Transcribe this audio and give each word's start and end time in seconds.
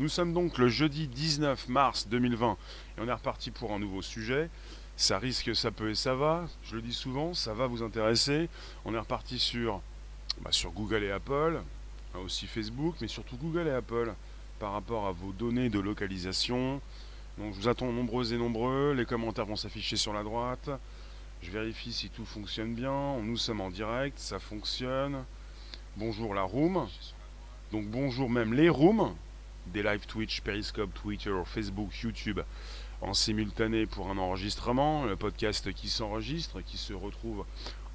Nous 0.00 0.08
sommes 0.08 0.32
donc 0.32 0.58
le 0.58 0.68
jeudi 0.68 1.08
19 1.08 1.68
mars 1.68 2.06
2020 2.06 2.52
et 2.52 3.00
on 3.00 3.08
est 3.08 3.12
reparti 3.12 3.50
pour 3.50 3.72
un 3.72 3.80
nouveau 3.80 4.00
sujet. 4.00 4.48
Ça 4.96 5.18
risque, 5.18 5.56
ça 5.56 5.72
peut 5.72 5.90
et 5.90 5.96
ça 5.96 6.14
va. 6.14 6.46
Je 6.62 6.76
le 6.76 6.82
dis 6.82 6.92
souvent, 6.92 7.34
ça 7.34 7.52
va 7.52 7.66
vous 7.66 7.82
intéresser. 7.82 8.48
On 8.84 8.94
est 8.94 8.98
reparti 8.98 9.40
sur, 9.40 9.82
bah, 10.40 10.50
Google 10.72 11.02
et 11.02 11.10
Apple, 11.10 11.60
hein, 12.14 12.18
aussi 12.20 12.46
Facebook, 12.46 12.94
mais 13.00 13.08
surtout 13.08 13.36
Google 13.38 13.66
et 13.66 13.72
Apple 13.72 14.14
par 14.60 14.70
rapport 14.70 15.08
à 15.08 15.10
vos 15.10 15.32
données 15.32 15.68
de 15.68 15.80
localisation. 15.80 16.80
Donc 17.36 17.54
je 17.54 17.58
vous 17.58 17.68
attends 17.68 17.90
nombreux 17.90 18.32
et 18.32 18.38
nombreux. 18.38 18.94
Les 18.96 19.04
commentaires 19.04 19.46
vont 19.46 19.56
s'afficher 19.56 19.96
sur 19.96 20.12
la 20.12 20.22
droite. 20.22 20.70
Je 21.42 21.50
vérifie 21.50 21.92
si 21.92 22.08
tout 22.08 22.24
fonctionne 22.24 22.72
bien. 22.72 23.18
Nous 23.20 23.36
sommes 23.36 23.60
en 23.60 23.70
direct, 23.70 24.16
ça 24.20 24.38
fonctionne. 24.38 25.24
Bonjour 25.96 26.34
la 26.34 26.42
room. 26.42 26.86
Donc 27.72 27.86
bonjour 27.86 28.30
même 28.30 28.54
les 28.54 28.68
rooms 28.68 29.12
des 29.72 29.82
live 29.82 30.06
Twitch, 30.06 30.40
Periscope, 30.40 30.92
Twitter, 30.94 31.34
Facebook, 31.44 31.90
YouTube 32.02 32.40
en 33.00 33.14
simultané 33.14 33.86
pour 33.86 34.10
un 34.10 34.18
enregistrement, 34.18 35.04
le 35.04 35.16
podcast 35.16 35.72
qui 35.72 35.88
s'enregistre, 35.88 36.60
qui 36.62 36.76
se 36.76 36.92
retrouve 36.92 37.44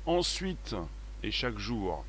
ensuite 0.06 0.76
et 1.24 1.32
chaque 1.32 1.58
jour. 1.58 2.06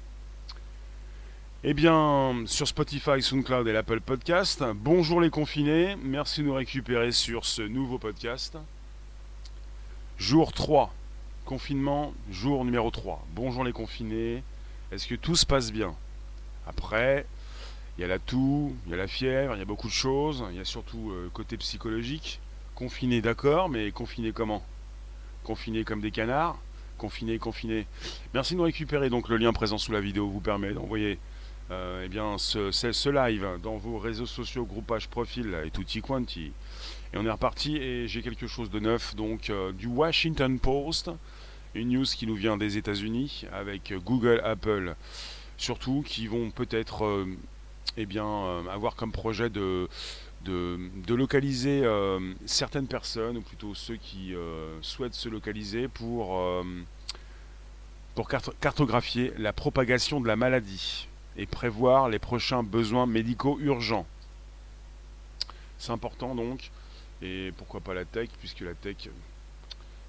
Eh 1.64 1.74
bien, 1.74 2.44
sur 2.46 2.68
Spotify, 2.68 3.22
SoundCloud 3.22 3.66
et 3.66 3.72
l'Apple 3.72 4.00
Podcast, 4.00 4.62
bonjour 4.74 5.20
les 5.20 5.30
confinés, 5.30 5.96
merci 6.02 6.42
de 6.42 6.46
nous 6.46 6.54
récupérer 6.54 7.10
sur 7.10 7.46
ce 7.46 7.62
nouveau 7.62 7.98
podcast. 7.98 8.58
Jour 10.18 10.52
3, 10.52 10.92
confinement, 11.46 12.12
jour 12.30 12.64
numéro 12.64 12.90
3. 12.90 13.26
Bonjour 13.34 13.64
les 13.64 13.72
confinés, 13.72 14.42
est-ce 14.92 15.06
que 15.06 15.14
tout 15.14 15.36
se 15.36 15.46
passe 15.46 15.72
bien? 15.72 15.94
Après, 16.66 17.26
il 17.96 18.00
y 18.00 18.04
a 18.04 18.08
la 18.08 18.18
toux, 18.18 18.74
il 18.86 18.90
y 18.90 18.94
a 18.94 18.96
la 18.96 19.06
fièvre, 19.06 19.54
il 19.54 19.58
y 19.58 19.62
a 19.62 19.66
beaucoup 19.66 19.86
de 19.86 19.92
choses. 19.92 20.44
Il 20.50 20.56
y 20.56 20.60
a 20.60 20.64
surtout 20.64 21.10
le 21.10 21.26
euh, 21.26 21.28
côté 21.32 21.56
psychologique. 21.56 22.40
Confiné, 22.74 23.20
d'accord, 23.20 23.68
mais 23.68 23.92
confiné 23.92 24.32
comment? 24.32 24.64
Confiné 25.44 25.84
comme 25.84 26.00
des 26.00 26.10
canards? 26.10 26.58
Confiné, 26.98 27.38
confiné. 27.38 27.86
Merci 28.32 28.54
de 28.54 28.58
nous 28.58 28.64
récupérer. 28.64 29.10
Donc 29.10 29.28
le 29.28 29.36
lien 29.36 29.52
présent 29.52 29.78
sous 29.78 29.92
la 29.92 30.00
vidéo 30.00 30.28
vous 30.28 30.40
permet 30.40 30.72
d'envoyer 30.72 31.18
euh, 31.70 32.08
eh 32.10 32.38
ce, 32.38 32.72
ce, 32.72 33.08
live 33.08 33.46
dans 33.62 33.76
vos 33.76 33.98
réseaux 33.98 34.26
sociaux, 34.26 34.64
groupage, 34.64 35.08
profil 35.08 35.56
et 35.64 35.70
tutti 35.70 36.00
quanti. 36.00 36.52
Et 37.12 37.16
on 37.16 37.24
est 37.24 37.30
reparti 37.30 37.76
et 37.76 38.08
j'ai 38.08 38.22
quelque 38.22 38.48
chose 38.48 38.70
de 38.70 38.80
neuf. 38.80 39.14
Donc 39.14 39.50
euh, 39.50 39.70
du 39.72 39.86
Washington 39.86 40.58
Post, 40.58 41.12
une 41.74 41.90
news 41.90 42.04
qui 42.04 42.26
nous 42.26 42.34
vient 42.34 42.56
des 42.56 42.76
États-Unis 42.76 43.44
avec 43.52 43.94
Google, 44.04 44.40
Apple 44.42 44.96
surtout, 45.56 46.02
qui 46.04 46.26
vont 46.26 46.50
peut-être 46.50 47.24
eh 47.96 48.06
bien, 48.06 48.26
euh, 48.26 48.66
avoir 48.68 48.96
comme 48.96 49.12
projet 49.12 49.50
de, 49.50 49.88
localiser 51.08 51.82
euh, 51.84 52.34
certaines 52.46 52.86
personnes, 52.86 53.36
ou 53.36 53.40
plutôt 53.40 53.74
ceux 53.74 53.96
qui 53.96 54.34
euh, 54.34 54.76
souhaitent 54.82 55.14
se 55.14 55.28
localiser 55.28 55.88
pour, 55.88 56.40
pour 58.14 58.28
cartographier 58.60 59.32
la 59.38 59.52
propagation 59.52 60.20
de 60.20 60.26
la 60.26 60.36
maladie 60.36 61.08
et 61.36 61.46
prévoir 61.46 62.08
les 62.08 62.18
prochains 62.18 62.62
besoins 62.62 63.06
médicaux 63.06 63.58
urgents. 63.60 64.06
C'est 65.78 65.92
important 65.92 66.34
donc, 66.34 66.70
et 67.22 67.52
pourquoi 67.56 67.80
pas 67.80 67.94
la 67.94 68.04
tech, 68.04 68.28
puisque 68.40 68.60
la 68.60 68.74
tech 68.74 69.08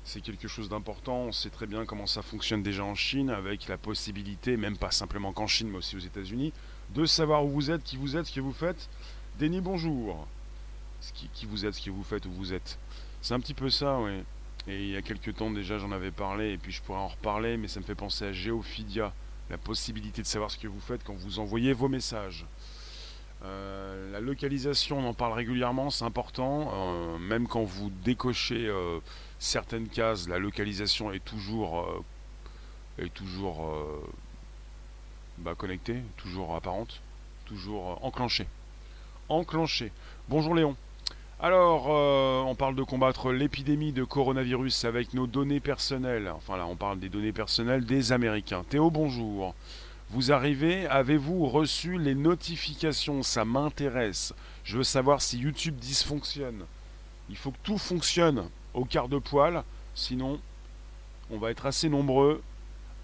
c'est 0.06 0.22
quelque 0.22 0.47
chose 0.47 0.69
d'important. 0.69 1.17
On 1.17 1.31
sait 1.31 1.50
très 1.50 1.66
bien 1.66 1.83
comment 1.86 2.06
ça 2.06 2.22
fonctionne 2.22 2.61
déjà 2.61 2.83
en 2.83 2.94
Chine, 2.95 3.31
avec 3.31 3.67
la 3.67 3.78
possibilité, 3.78 4.56
même 4.56 4.78
pas 4.78 4.91
simplement 4.91 5.33
qu'en 5.33 5.47
Chine, 5.47 5.69
mais 5.69 5.78
aussi 5.78 5.95
aux 5.95 6.00
États-Unis, 6.00 6.53
de 6.95 7.05
savoir 7.05 7.45
où 7.45 7.49
vous 7.49 7.71
êtes, 7.71 7.83
qui 7.83 7.97
vous 7.97 8.15
êtes, 8.15 8.25
ce 8.25 8.33
que 8.33 8.39
vous 8.39 8.53
faites. 8.53 8.89
Denis, 9.38 9.59
bonjour. 9.59 10.25
Qui, 11.33 11.45
vous 11.45 11.65
êtes, 11.65 11.75
ce 11.75 11.81
que 11.85 11.91
vous 11.91 12.03
faites, 12.03 12.25
où 12.25 12.31
vous 12.31 12.53
êtes. 12.53 12.79
C'est 13.21 13.33
un 13.33 13.39
petit 13.39 13.53
peu 13.53 13.69
ça, 13.69 13.99
oui. 13.99 14.23
Et 14.67 14.81
il 14.81 14.89
y 14.91 14.95
a 14.95 15.01
quelques 15.01 15.35
temps 15.35 15.51
déjà, 15.51 15.77
j'en 15.77 15.91
avais 15.91 16.09
parlé, 16.09 16.53
et 16.53 16.57
puis 16.57 16.71
je 16.71 16.81
pourrais 16.81 16.99
en 16.99 17.09
reparler, 17.09 17.57
mais 17.57 17.67
ça 17.67 17.81
me 17.81 17.85
fait 17.85 17.95
penser 17.95 18.25
à 18.25 18.31
Geophidia, 18.31 19.13
la 19.50 19.57
possibilité 19.57 20.22
de 20.22 20.28
savoir 20.28 20.50
ce 20.50 20.57
que 20.57 20.67
vous 20.67 20.79
faites 20.79 21.03
quand 21.03 21.13
vous 21.13 21.39
envoyez 21.39 21.73
vos 21.73 21.89
messages. 21.89 22.45
Euh, 23.44 24.11
la 24.11 24.22
localisation, 24.22 25.00
on 25.00 25.09
en 25.09 25.13
parle 25.13 25.34
régulièrement, 25.34 25.89
c'est 25.89 26.05
important. 26.05 26.72
Euh, 26.73 27.17
même 27.19 27.47
quand 27.47 27.63
vous 27.63 27.91
décochez 28.03 28.67
euh, 28.67 29.00
certaines 29.38 29.89
cases, 29.89 30.29
la 30.29 30.39
localisation 30.39 31.11
est 31.11 31.23
toujours 31.23 31.85
bah, 35.38 35.53
connectée, 35.56 35.97
toujours 36.18 36.56
apparente, 36.56 37.01
toujours 37.46 38.00
enclenchée. 38.03 38.47
Enclenchée. 39.29 39.91
Bonjour 40.29 40.56
Léon. 40.56 40.75
Alors, 41.40 41.88
on 41.88 42.56
parle 42.56 42.75
de 42.75 42.84
combattre 42.84 43.31
l'épidémie 43.31 43.91
de 43.91 44.03
coronavirus 44.03 44.85
avec 44.85 45.13
nos 45.13 45.28
données 45.28 45.59
personnelles. 45.59 46.31
Enfin 46.35 46.57
là, 46.57 46.66
on 46.66 46.75
parle 46.75 47.00
des 47.00 47.09
données 47.09 47.34
personnelles 47.34 47.85
des 47.85 48.12
Américains. 48.13 48.63
Théo, 48.69 48.90
bonjour. 48.90 49.53
Vous 50.12 50.31
arrivez, 50.31 50.88
avez-vous 50.88 51.47
reçu 51.47 51.97
les 51.97 52.16
notifications? 52.16 53.23
Ça 53.23 53.44
m'intéresse. 53.44 54.34
Je 54.63 54.78
veux 54.78 54.84
savoir 54.84 55.22
si 55.22 55.40
YouTube 55.40 55.75
dysfonctionne. 55.75 56.66
Il 57.29 57.35
faut 57.35 57.52
que 57.52 57.57
tout 57.63 57.78
fonctionne 57.78 58.47
au 58.73 58.85
quart 58.85 59.09
de 59.09 59.17
poil, 59.17 59.63
sinon 59.94 60.40
on 61.31 61.38
va 61.38 61.52
être 61.52 61.66
assez 61.66 61.90
nombreux 61.90 62.41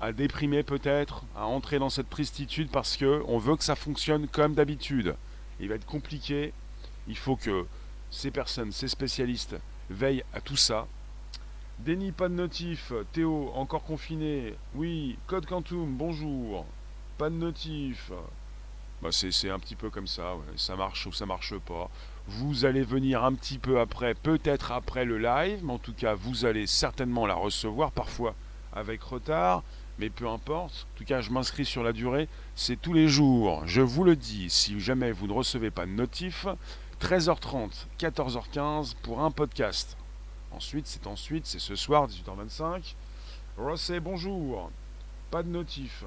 à 0.02 0.12
déprimer 0.12 0.64
peut-être, 0.64 1.24
à 1.36 1.46
entrer 1.46 1.80
dans 1.80 1.90
cette 1.90 2.10
tristitude 2.10 2.70
parce 2.70 2.98
que 2.98 3.24
on 3.28 3.38
veut 3.38 3.56
que 3.56 3.64
ça 3.64 3.76
fonctionne 3.76 4.28
comme 4.28 4.56
d'habitude. 4.56 5.16
Il 5.60 5.70
va 5.70 5.76
être 5.76 5.86
compliqué. 5.86 6.54
Il 7.08 7.18
faut 7.18 7.36
que 7.36 7.66
ces 8.10 8.32
personnes, 8.32 8.72
ces 8.72 8.88
spécialistes 8.88 9.56
veillent 9.90 10.24
à 10.34 10.42
tout 10.42 10.58
ça. 10.58 10.88
Denis, 11.80 12.12
pas 12.12 12.30
de 12.30 12.34
notif. 12.34 12.92
Théo, 13.14 13.52
encore 13.56 13.84
confiné. 13.84 14.56
Oui, 14.76 15.18
Code 15.28 15.46
Quantum, 15.46 15.96
bonjour 15.96 16.66
pas 17.22 17.30
de 17.30 17.36
notif. 17.36 18.12
Bah 19.04 19.10
c'est 19.12 19.52
un 19.52 19.60
petit 19.60 19.76
peu 19.76 19.92
comme 19.92 20.08
ça, 20.08 20.34
ça 20.56 20.76
marche 20.76 21.06
ou 21.06 21.12
ça 21.12 21.28
marche 21.28 21.56
pas. 21.56 21.88
Vous 22.26 22.66
allez 22.66 22.82
venir 22.82 23.24
un 23.24 23.36
petit 23.36 23.60
peu 23.60 23.80
après, 23.80 24.16
peut-être 24.16 24.72
après 24.72 25.06
le 25.06 25.20
live, 25.20 25.60
mais 25.64 25.74
en 25.74 25.78
tout 25.78 25.94
cas 25.94 26.16
vous 26.16 26.46
allez 26.46 26.66
certainement 26.66 27.28
la 27.28 27.36
recevoir, 27.36 27.92
parfois 27.92 28.34
avec 28.74 29.04
retard, 29.04 29.62
mais 30.02 30.10
peu 30.10 30.28
importe. 30.28 30.88
En 30.94 30.98
tout 30.98 31.06
cas 31.06 31.22
je 31.22 31.30
m'inscris 31.30 31.64
sur 31.64 31.84
la 31.84 31.94
durée, 31.94 32.28
c'est 32.56 32.76
tous 32.76 32.92
les 32.92 33.08
jours. 33.08 33.62
Je 33.68 33.82
vous 33.82 34.04
le 34.04 34.16
dis, 34.16 34.50
si 34.50 34.80
jamais 34.80 35.12
vous 35.12 35.28
ne 35.28 35.34
recevez 35.34 35.70
pas 35.70 35.86
de 35.86 35.92
notif, 35.92 36.48
13h30, 37.00 37.86
14h15 38.00 38.96
pour 39.04 39.22
un 39.22 39.30
podcast. 39.30 39.96
Ensuite, 40.52 40.88
c'est 40.88 41.06
ensuite, 41.06 41.46
c'est 41.46 41.60
ce 41.60 41.76
soir, 41.76 42.08
18h25. 42.08 42.96
Rossé, 43.58 44.00
bonjour. 44.00 44.72
Pas 45.30 45.44
de 45.44 45.50
notif. 45.50 46.04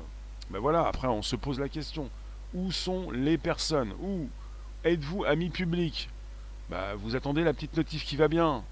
Ben 0.51 0.59
voilà, 0.59 0.89
après 0.89 1.09
on 1.09 1.23
se 1.23 1.37
pose 1.37 1.61
la 1.61 1.69
question. 1.69 2.11
Où 2.53 2.73
sont 2.73 3.13
les 3.13 3.39
personnes? 3.39 3.95
Où? 4.03 4.29
Êtes-vous 4.83 5.25
ami 5.25 5.51
public 5.51 6.11
bah, 6.69 6.97
Vous 6.97 7.15
attendez 7.15 7.45
la 7.45 7.55
petite 7.55 7.77
notif 7.77 8.05
qui 8.05 8.17
va 8.17 8.27
bien. 8.27 8.65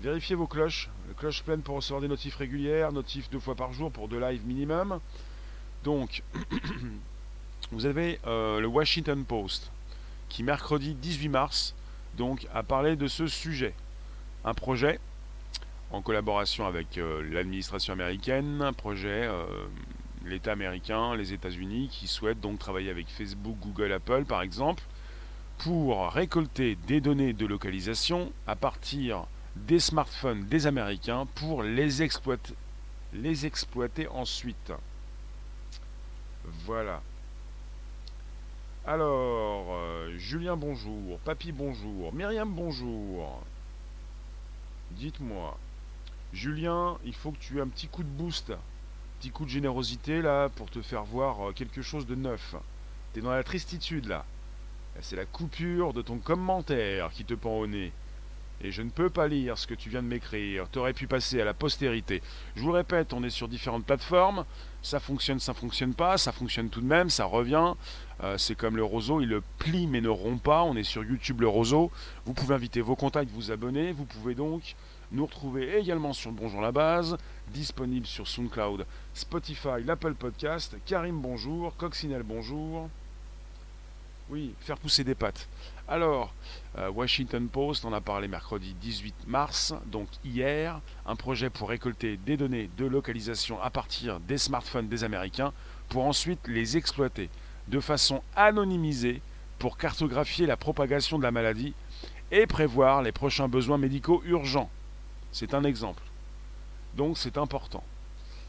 Vérifiez 0.00 0.36
vos 0.36 0.46
cloches. 0.46 0.90
Cloche 1.14 1.42
pleine 1.42 1.62
pour 1.62 1.76
recevoir 1.76 2.00
des 2.00 2.08
notifs 2.08 2.36
régulières, 2.36 2.92
notifs 2.92 3.30
deux 3.30 3.38
fois 3.38 3.54
par 3.54 3.72
jour 3.72 3.90
pour 3.90 4.08
deux 4.08 4.20
lives 4.20 4.46
minimum. 4.46 5.00
Donc, 5.84 6.22
vous 7.72 7.86
avez 7.86 8.18
euh, 8.26 8.60
le 8.60 8.66
Washington 8.66 9.24
Post 9.24 9.70
qui 10.28 10.42
mercredi 10.42 10.94
18 10.94 11.28
mars 11.28 11.74
donc 12.16 12.46
a 12.54 12.62
parlé 12.62 12.96
de 12.96 13.06
ce 13.06 13.26
sujet. 13.26 13.74
Un 14.44 14.54
projet 14.54 15.00
en 15.92 16.02
collaboration 16.02 16.66
avec 16.66 16.98
euh, 16.98 17.22
l'administration 17.30 17.92
américaine, 17.92 18.60
un 18.62 18.72
projet 18.72 19.26
euh, 19.26 19.44
l'État 20.24 20.52
américain, 20.52 21.14
les 21.14 21.32
États-Unis, 21.32 21.88
qui 21.90 22.08
souhaitent 22.08 22.40
donc 22.40 22.58
travailler 22.58 22.90
avec 22.90 23.08
Facebook, 23.08 23.56
Google, 23.60 23.92
Apple 23.92 24.24
par 24.24 24.42
exemple, 24.42 24.82
pour 25.58 26.10
récolter 26.10 26.76
des 26.86 27.00
données 27.00 27.32
de 27.32 27.46
localisation 27.46 28.32
à 28.46 28.56
partir 28.56 29.26
des 29.66 29.80
smartphones 29.80 30.46
des 30.46 30.66
Américains 30.66 31.26
pour 31.34 31.62
les 31.62 32.02
exploiter, 32.02 34.08
ensuite. 34.08 34.72
Voilà. 36.64 37.02
Alors, 38.86 39.66
euh, 39.70 40.16
Julien 40.16 40.56
bonjour, 40.56 41.18
Papy 41.20 41.50
bonjour, 41.50 42.12
Myriam 42.12 42.52
bonjour. 42.52 43.42
Dites-moi, 44.92 45.58
Julien, 46.32 46.98
il 47.04 47.14
faut 47.14 47.32
que 47.32 47.38
tu 47.38 47.58
aies 47.58 47.62
un 47.62 47.68
petit 47.68 47.88
coup 47.88 48.04
de 48.04 48.08
boost 48.08 48.52
petit 49.18 49.30
coup 49.30 49.44
de 49.44 49.50
générosité 49.50 50.20
là 50.20 50.48
pour 50.50 50.70
te 50.70 50.82
faire 50.82 51.04
voir 51.04 51.48
euh, 51.48 51.52
quelque 51.52 51.82
chose 51.82 52.06
de 52.06 52.14
neuf. 52.14 52.54
T'es 53.12 53.20
dans 53.20 53.30
la 53.30 53.44
tristitude 53.44 54.06
là. 54.06 54.24
C'est 55.00 55.16
la 55.16 55.26
coupure 55.26 55.92
de 55.92 56.02
ton 56.02 56.18
commentaire 56.18 57.10
qui 57.12 57.24
te 57.24 57.34
pend 57.34 57.58
au 57.58 57.66
nez. 57.66 57.92
Et 58.62 58.70
je 58.70 58.82
ne 58.82 58.90
peux 58.90 59.10
pas 59.10 59.28
lire 59.28 59.58
ce 59.58 59.66
que 59.66 59.74
tu 59.74 59.90
viens 59.90 60.02
de 60.02 60.08
m'écrire. 60.08 60.66
Tu 60.70 60.78
aurais 60.78 60.92
pu 60.92 61.06
passer 61.06 61.40
à 61.40 61.44
la 61.44 61.54
postérité. 61.54 62.22
Je 62.54 62.62
vous 62.62 62.68
le 62.68 62.74
répète, 62.74 63.12
on 63.12 63.22
est 63.22 63.30
sur 63.30 63.48
différentes 63.48 63.84
plateformes. 63.84 64.44
Ça 64.82 65.00
fonctionne, 65.00 65.40
ça 65.40 65.52
fonctionne 65.52 65.94
pas. 65.94 66.16
Ça 66.16 66.32
fonctionne 66.32 66.68
tout 66.68 66.80
de 66.80 66.86
même, 66.86 67.10
ça 67.10 67.24
revient. 67.26 67.74
Euh, 68.22 68.38
c'est 68.38 68.54
comme 68.54 68.76
le 68.76 68.84
roseau, 68.84 69.20
il 69.20 69.28
le 69.28 69.42
plie 69.58 69.86
mais 69.86 70.00
ne 70.00 70.08
rompt 70.08 70.42
pas. 70.42 70.62
On 70.62 70.74
est 70.76 70.84
sur 70.84 71.04
YouTube 71.04 71.40
le 71.40 71.48
roseau. 71.48 71.90
Vous 72.24 72.32
pouvez 72.32 72.54
inviter 72.54 72.80
vos 72.80 72.96
contacts, 72.96 73.30
vous 73.30 73.50
abonner. 73.50 73.92
Vous 73.92 74.04
pouvez 74.04 74.34
donc 74.34 74.74
nous 75.12 75.26
retrouver 75.26 75.78
également 75.78 76.12
sur 76.12 76.32
Bonjour 76.32 76.60
la 76.60 76.72
base, 76.72 77.16
disponible 77.48 78.06
sur 78.06 78.26
SoundCloud, 78.26 78.86
Spotify, 79.14 79.82
l'Apple 79.84 80.14
Podcast. 80.14 80.76
Karim 80.84 81.20
bonjour, 81.20 81.76
Coccinelle 81.76 82.24
bonjour. 82.24 82.88
Oui, 84.28 84.54
faire 84.60 84.78
pousser 84.78 85.04
des 85.04 85.14
pattes. 85.14 85.48
Alors, 85.88 86.34
euh, 86.78 86.90
Washington 86.90 87.48
Post 87.48 87.84
en 87.84 87.92
a 87.92 88.00
parlé 88.00 88.26
mercredi 88.26 88.74
18 88.80 89.28
mars, 89.28 89.72
donc 89.86 90.08
hier, 90.24 90.80
un 91.06 91.14
projet 91.14 91.48
pour 91.48 91.68
récolter 91.68 92.16
des 92.16 92.36
données 92.36 92.68
de 92.76 92.86
localisation 92.86 93.62
à 93.62 93.70
partir 93.70 94.18
des 94.18 94.36
smartphones 94.36 94.88
des 94.88 95.04
Américains 95.04 95.52
pour 95.88 96.04
ensuite 96.04 96.40
les 96.48 96.76
exploiter 96.76 97.30
de 97.68 97.78
façon 97.78 98.20
anonymisée 98.34 99.22
pour 99.60 99.78
cartographier 99.78 100.46
la 100.46 100.56
propagation 100.56 101.18
de 101.18 101.22
la 101.22 101.30
maladie 101.30 101.72
et 102.32 102.48
prévoir 102.48 103.02
les 103.02 103.12
prochains 103.12 103.46
besoins 103.46 103.78
médicaux 103.78 104.22
urgents. 104.26 104.70
C'est 105.30 105.54
un 105.54 105.62
exemple. 105.62 106.02
Donc 106.96 107.16
c'est 107.16 107.38
important. 107.38 107.84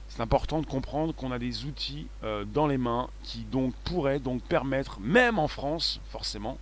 C'est 0.10 0.22
important 0.22 0.60
de 0.60 0.66
comprendre 0.66 1.13
qu'on 1.13 1.31
a 1.31 1.38
des 1.38 1.66
outils 1.66 2.07
euh, 2.24 2.45
dans 2.45 2.66
les 2.66 2.80
mains 2.80 3.10
qui 3.22 3.44
donc 3.44 3.75
pourraient 3.83 4.19
donc 4.19 4.42
permettre, 4.42 5.00
même 5.00 5.38
en 5.38 5.48
France, 5.48 6.01
forcément, 6.10 6.57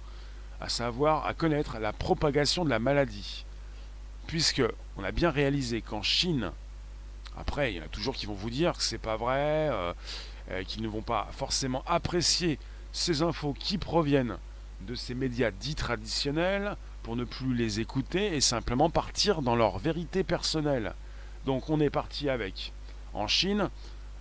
à 0.61 0.69
savoir 0.69 1.25
à 1.25 1.33
connaître 1.33 1.79
la 1.79 1.93
propagation 1.93 2.65
de 2.65 2.69
la 2.69 2.79
maladie. 2.79 3.45
Puisque 4.27 4.63
on 4.97 5.03
a 5.03 5.11
bien 5.11 5.29
réalisé 5.29 5.81
qu'en 5.81 6.01
Chine, 6.01 6.51
après 7.37 7.73
il 7.73 7.77
y 7.77 7.81
en 7.81 7.85
a 7.85 7.89
toujours 7.89 8.15
qui 8.15 8.25
vont 8.25 8.33
vous 8.33 8.49
dire 8.49 8.73
que 8.73 8.83
c'est 8.83 8.97
pas 8.97 9.17
vrai, 9.17 9.69
euh, 9.71 9.93
euh, 10.51 10.63
qu'ils 10.63 10.81
ne 10.81 10.87
vont 10.87 11.01
pas 11.01 11.27
forcément 11.31 11.83
apprécier 11.85 12.57
ces 12.91 13.21
infos 13.21 13.53
qui 13.53 13.77
proviennent 13.77 14.37
de 14.81 14.95
ces 14.95 15.15
médias 15.15 15.51
dits 15.51 15.75
traditionnels 15.75 16.75
pour 17.03 17.15
ne 17.15 17.23
plus 17.23 17.53
les 17.53 17.79
écouter 17.79 18.35
et 18.35 18.41
simplement 18.41 18.89
partir 18.89 19.41
dans 19.41 19.55
leur 19.55 19.77
vérité 19.77 20.23
personnelle. 20.23 20.93
Donc 21.45 21.69
on 21.69 21.79
est 21.79 21.89
parti 21.89 22.29
avec 22.29 22.73
en 23.13 23.27
Chine 23.27 23.69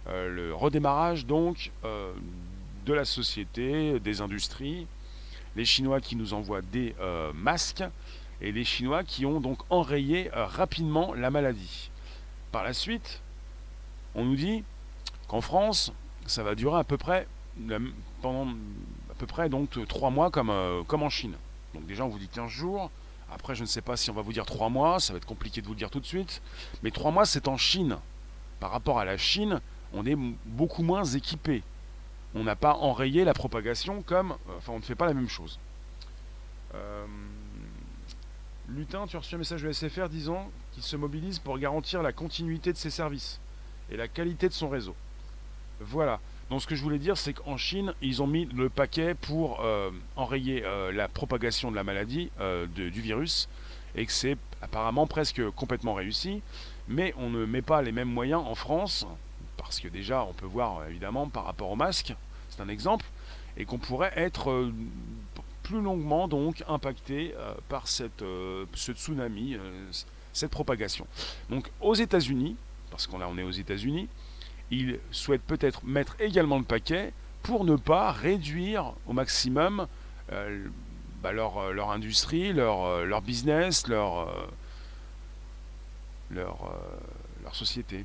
euh, 0.08 0.28
le 0.28 0.54
redémarrage 0.54 1.25
donc 1.25 1.70
de 2.84 2.92
la 2.92 3.06
société, 3.06 3.98
des 4.00 4.20
industries, 4.20 4.86
les 5.56 5.64
Chinois 5.64 6.00
qui 6.00 6.16
nous 6.16 6.34
envoient 6.34 6.62
des 6.62 6.94
euh, 7.00 7.32
masques 7.34 7.84
et 8.40 8.52
les 8.52 8.64
Chinois 8.64 9.04
qui 9.04 9.26
ont 9.26 9.40
donc 9.40 9.58
enrayé 9.70 10.30
euh, 10.34 10.46
rapidement 10.46 11.14
la 11.14 11.30
maladie. 11.30 11.90
Par 12.52 12.64
la 12.64 12.72
suite, 12.72 13.20
on 14.14 14.24
nous 14.24 14.36
dit 14.36 14.64
qu'en 15.28 15.40
France, 15.40 15.92
ça 16.26 16.42
va 16.42 16.54
durer 16.54 16.78
à 16.78 16.84
peu 16.84 16.96
près 16.96 17.26
pendant 18.20 18.50
à 19.10 19.14
peu 19.18 19.26
près 19.26 19.48
donc 19.48 19.78
trois 19.86 20.10
mois 20.10 20.30
comme, 20.30 20.50
euh, 20.50 20.82
comme 20.84 21.02
en 21.02 21.10
Chine. 21.10 21.34
Donc 21.74 21.86
déjà 21.86 22.04
on 22.04 22.08
vous 22.08 22.18
dit 22.18 22.28
15 22.28 22.50
jours. 22.50 22.90
Après 23.32 23.54
je 23.54 23.62
ne 23.62 23.66
sais 23.66 23.80
pas 23.80 23.96
si 23.96 24.10
on 24.10 24.14
va 24.14 24.22
vous 24.22 24.32
dire 24.32 24.46
trois 24.46 24.68
mois, 24.68 25.00
ça 25.00 25.12
va 25.12 25.16
être 25.18 25.26
compliqué 25.26 25.60
de 25.60 25.66
vous 25.66 25.72
le 25.72 25.78
dire 25.78 25.90
tout 25.90 26.00
de 26.00 26.06
suite. 26.06 26.42
Mais 26.82 26.90
trois 26.90 27.10
mois 27.10 27.26
c'est 27.26 27.48
en 27.48 27.56
Chine. 27.56 27.96
Par 28.60 28.70
rapport 28.70 28.98
à 28.98 29.04
la 29.04 29.16
Chine, 29.16 29.60
on 29.92 30.06
est 30.06 30.16
beaucoup 30.46 30.82
moins 30.82 31.04
équipé 31.04 31.62
on 32.34 32.44
n'a 32.44 32.56
pas 32.56 32.75
enrayé 32.75 33.25
la 33.25 33.34
propagation 33.34 34.02
comme. 34.02 34.32
Euh, 34.32 34.58
enfin, 34.58 34.72
on 34.72 34.78
ne 34.78 34.82
fait 34.82 34.94
pas 34.94 35.06
la 35.06 35.14
même 35.14 35.28
chose. 35.28 35.58
Euh, 36.75 37.06
Lutin, 38.69 39.06
tu 39.06 39.16
as 39.16 39.20
reçu 39.20 39.34
un 39.34 39.38
message 39.38 39.62
de 39.62 39.70
SFR 39.70 40.08
disant 40.08 40.50
qu'il 40.72 40.82
se 40.82 40.96
mobilise 40.96 41.38
pour 41.38 41.58
garantir 41.58 42.02
la 42.02 42.12
continuité 42.12 42.72
de 42.72 42.78
ses 42.78 42.90
services 42.90 43.40
et 43.90 43.96
la 43.96 44.08
qualité 44.08 44.48
de 44.48 44.54
son 44.54 44.69
réseau. 44.69 44.96
Voilà. 45.81 46.20
Donc 46.50 46.62
ce 46.62 46.66
que 46.66 46.75
je 46.75 46.82
voulais 46.82 46.98
dire, 46.98 47.16
c'est 47.16 47.34
qu'en 47.34 47.56
Chine, 47.56 47.94
ils 48.02 48.22
ont 48.22 48.26
mis 48.26 48.46
le 48.46 48.69
paquet 48.69 49.14
pour 49.14 49.60
euh, 49.60 49.90
enrayer 50.16 50.64
la 50.92 51.08
propagation 51.08 51.70
de 51.70 51.76
la 51.76 51.84
maladie, 51.84 52.31
du 52.75 53.00
virus, 53.00 53.48
et 53.94 54.06
que 54.06 54.12
c'est 54.12 54.36
apparemment 54.60 55.06
presque 55.06 55.42
complètement 55.50 55.94
réussi. 55.94 56.42
Mais 56.88 57.14
on 57.16 57.31
ne 57.31 57.46
met 57.46 57.62
pas 57.62 57.82
les 57.82 57.92
mêmes 57.92 58.10
moyens 58.10 58.42
en 58.44 58.54
France, 58.54 59.06
parce 59.64 59.81
que 59.81 59.88
déjà, 59.88 60.25
on 60.25 60.34
peut 60.34 60.46
voir 60.46 60.87
évidemment 60.87 61.26
par 61.26 61.46
rapport 61.46 61.70
au 61.70 61.75
masque, 61.75 62.14
c'est 62.50 62.61
un 62.61 62.69
exemple, 62.69 63.06
et 63.56 63.64
qu'on 63.64 63.78
pourrait 63.78 64.12
être 64.14 64.50
euh, 64.50 64.75
plus 65.62 65.81
longuement 65.81 66.28
donc 66.28 66.62
impacté 66.69 67.34
euh, 67.38 67.55
par 67.70 67.88
cette, 67.88 68.20
euh, 68.20 68.66
ce 68.75 68.93
tsunami, 68.93 69.56
cette 70.34 70.50
propagation. 70.50 71.06
Donc 71.49 71.70
aux 71.81 71.94
États-Unis, 71.94 72.56
parce 72.90 73.06
qu'on 73.06 73.22
on 73.22 73.38
est 73.38 73.43
aux 73.43 73.50
États-Unis, 73.50 74.06
ils 74.70 75.00
souhaitent 75.11 75.46
peut-être 75.46 75.82
mettre 75.84 76.20
également 76.20 76.58
le 76.58 76.64
paquet 76.64 77.14
pour 77.43 77.64
ne 77.64 77.76
pas 77.76 78.12
réduire 78.12 78.93
au 79.06 79.14
maximum 79.14 79.87
bah, 80.28 81.32
leur, 81.32 81.72
leur, 81.72 81.90
industrie, 81.90 82.52
leur, 82.52 83.05
leur 83.05 83.22
business, 83.22 83.88
leur, 83.88 84.28
leur, 86.31 86.72
leur 87.43 87.55
société. 87.55 88.05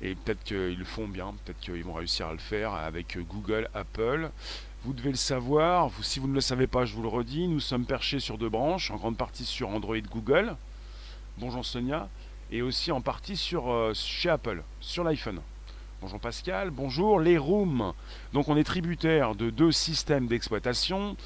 Et 0.00 0.14
peut-être 0.14 0.44
qu'ils 0.44 0.78
le 0.78 0.84
font 0.84 1.08
bien, 1.08 1.34
peut-être 1.44 1.60
qu'ils 1.60 1.82
vont 1.82 1.94
réussir 1.94 2.28
à 2.28 2.32
le 2.32 2.38
faire 2.38 2.72
avec 2.72 3.18
Google, 3.28 3.68
Apple. 3.74 4.30
Vous 4.84 4.92
devez 4.92 5.10
le 5.10 5.16
savoir, 5.16 5.90
si 6.02 6.20
vous 6.20 6.28
ne 6.28 6.34
le 6.34 6.40
savez 6.40 6.68
pas, 6.68 6.84
je 6.84 6.94
vous 6.94 7.02
le 7.02 7.08
redis, 7.08 7.48
nous 7.48 7.58
sommes 7.58 7.84
perchés 7.84 8.20
sur 8.20 8.38
deux 8.38 8.48
branches, 8.48 8.92
en 8.92 8.96
grande 8.96 9.16
partie 9.16 9.44
sur 9.44 9.68
Android 9.70 9.98
Google, 9.98 10.54
bonjour 11.38 11.64
Sonia, 11.64 12.08
et 12.52 12.62
aussi 12.62 12.92
en 12.92 13.00
partie 13.00 13.36
sur, 13.36 13.70
euh, 13.70 13.92
chez 13.94 14.30
Apple, 14.30 14.62
sur 14.80 15.02
l'iPhone. 15.02 15.40
Bonjour 16.00 16.20
Pascal, 16.20 16.70
bonjour 16.70 17.18
les 17.18 17.38
rooms. 17.38 17.92
Donc 18.32 18.48
on 18.48 18.56
est 18.56 18.62
tributaire 18.62 19.34
de 19.34 19.50
deux 19.50 19.72
systèmes 19.72 20.28
d'exploitation, 20.28 21.16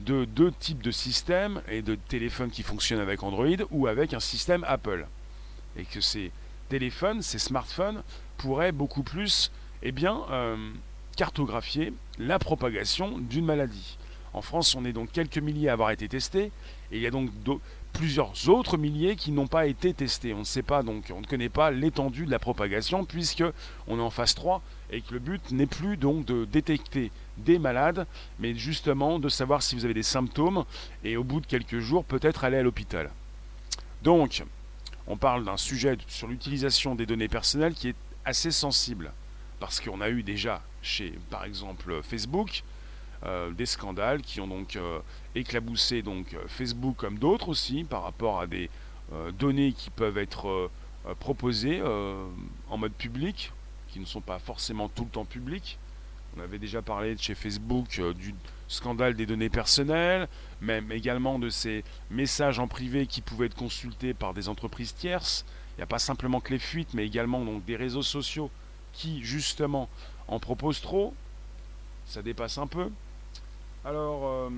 de 0.00 0.26
deux 0.26 0.52
types 0.52 0.82
de 0.82 0.90
systèmes 0.90 1.62
et 1.66 1.80
de 1.80 1.94
téléphones 1.94 2.50
qui 2.50 2.62
fonctionnent 2.62 3.00
avec 3.00 3.22
Android 3.22 3.56
ou 3.70 3.86
avec 3.86 4.12
un 4.12 4.20
système 4.20 4.64
Apple. 4.68 5.06
Et 5.78 5.84
que 5.84 6.02
c'est 6.02 6.30
téléphones, 6.68 7.22
ces 7.22 7.38
smartphones, 7.38 8.02
pourraient 8.36 8.72
beaucoup 8.72 9.02
plus 9.02 9.50
eh 9.82 9.92
bien, 9.92 10.22
euh, 10.30 10.56
cartographier 11.16 11.92
la 12.18 12.38
propagation 12.38 13.18
d'une 13.18 13.44
maladie. 13.44 13.98
En 14.34 14.42
France, 14.42 14.74
on 14.74 14.84
est 14.84 14.92
donc 14.92 15.10
quelques 15.10 15.38
milliers 15.38 15.68
à 15.68 15.72
avoir 15.72 15.90
été 15.90 16.08
testés, 16.08 16.52
et 16.92 16.96
il 16.96 17.00
y 17.00 17.06
a 17.06 17.10
donc 17.10 17.30
plusieurs 17.92 18.48
autres 18.48 18.76
milliers 18.76 19.16
qui 19.16 19.32
n'ont 19.32 19.46
pas 19.46 19.66
été 19.66 19.92
testés. 19.92 20.34
On 20.34 20.40
ne 20.40 20.44
sait 20.44 20.62
pas 20.62 20.82
donc, 20.82 21.12
on 21.14 21.20
ne 21.20 21.26
connaît 21.26 21.48
pas 21.48 21.70
l'étendue 21.70 22.26
de 22.26 22.30
la 22.30 22.38
propagation 22.38 23.04
puisque 23.04 23.44
on 23.86 23.98
est 23.98 24.02
en 24.02 24.10
phase 24.10 24.34
3 24.34 24.62
et 24.90 25.00
que 25.00 25.14
le 25.14 25.18
but 25.18 25.50
n'est 25.50 25.66
plus 25.66 25.96
donc 25.96 26.24
de 26.24 26.44
détecter 26.44 27.10
des 27.38 27.58
malades, 27.58 28.06
mais 28.38 28.54
justement 28.54 29.18
de 29.18 29.28
savoir 29.28 29.62
si 29.62 29.74
vous 29.74 29.84
avez 29.84 29.94
des 29.94 30.02
symptômes 30.02 30.64
et 31.04 31.16
au 31.16 31.24
bout 31.24 31.40
de 31.40 31.46
quelques 31.46 31.78
jours 31.78 32.04
peut-être 32.04 32.44
aller 32.44 32.58
à 32.58 32.62
l'hôpital. 32.62 33.10
Donc, 34.02 34.44
on 35.08 35.16
parle 35.16 35.44
d'un 35.44 35.56
sujet 35.56 35.96
sur 36.06 36.28
l'utilisation 36.28 36.94
des 36.94 37.06
données 37.06 37.28
personnelles 37.28 37.74
qui 37.74 37.88
est 37.88 37.96
assez 38.24 38.50
sensible. 38.50 39.12
Parce 39.58 39.80
qu'on 39.80 40.00
a 40.00 40.10
eu 40.10 40.22
déjà 40.22 40.62
chez, 40.82 41.18
par 41.30 41.44
exemple, 41.44 42.00
Facebook, 42.02 42.62
euh, 43.24 43.50
des 43.50 43.66
scandales 43.66 44.22
qui 44.22 44.40
ont 44.40 44.46
donc 44.46 44.76
euh, 44.76 45.00
éclaboussé 45.34 46.02
donc, 46.02 46.36
Facebook 46.46 46.96
comme 46.96 47.18
d'autres 47.18 47.48
aussi 47.48 47.82
par 47.82 48.04
rapport 48.04 48.40
à 48.40 48.46
des 48.46 48.70
euh, 49.12 49.32
données 49.32 49.72
qui 49.72 49.90
peuvent 49.90 50.18
être 50.18 50.70
proposées 51.20 51.82
en 52.68 52.76
mode 52.76 52.92
public, 52.92 53.52
qui 53.88 53.98
ne 53.98 54.04
sont 54.04 54.20
pas 54.20 54.38
forcément 54.38 54.90
tout 54.90 55.04
le 55.04 55.10
temps 55.10 55.24
publiques. 55.24 55.78
On 56.38 56.42
avait 56.42 56.58
déjà 56.58 56.82
parlé 56.82 57.16
de 57.16 57.20
chez 57.20 57.34
Facebook 57.34 58.00
du 58.16 58.32
scandale 58.68 59.14
des 59.14 59.26
données 59.26 59.48
personnelles, 59.48 60.28
même 60.60 60.92
également 60.92 61.38
de 61.40 61.48
ces 61.48 61.82
messages 62.10 62.60
en 62.60 62.68
privé 62.68 63.06
qui 63.06 63.22
pouvaient 63.22 63.46
être 63.46 63.56
consultés 63.56 64.14
par 64.14 64.34
des 64.34 64.48
entreprises 64.48 64.94
tierces. 64.94 65.44
Il 65.72 65.80
n'y 65.80 65.84
a 65.84 65.86
pas 65.86 65.98
simplement 65.98 66.40
que 66.40 66.52
les 66.52 66.60
fuites, 66.60 66.94
mais 66.94 67.04
également 67.04 67.44
donc 67.44 67.64
des 67.64 67.74
réseaux 67.74 68.02
sociaux 68.02 68.50
qui 68.92 69.22
justement 69.24 69.88
en 70.28 70.38
proposent 70.38 70.80
trop. 70.80 71.12
Ça 72.06 72.22
dépasse 72.22 72.58
un 72.58 72.68
peu. 72.68 72.88
Alors, 73.84 74.26
euh, 74.26 74.50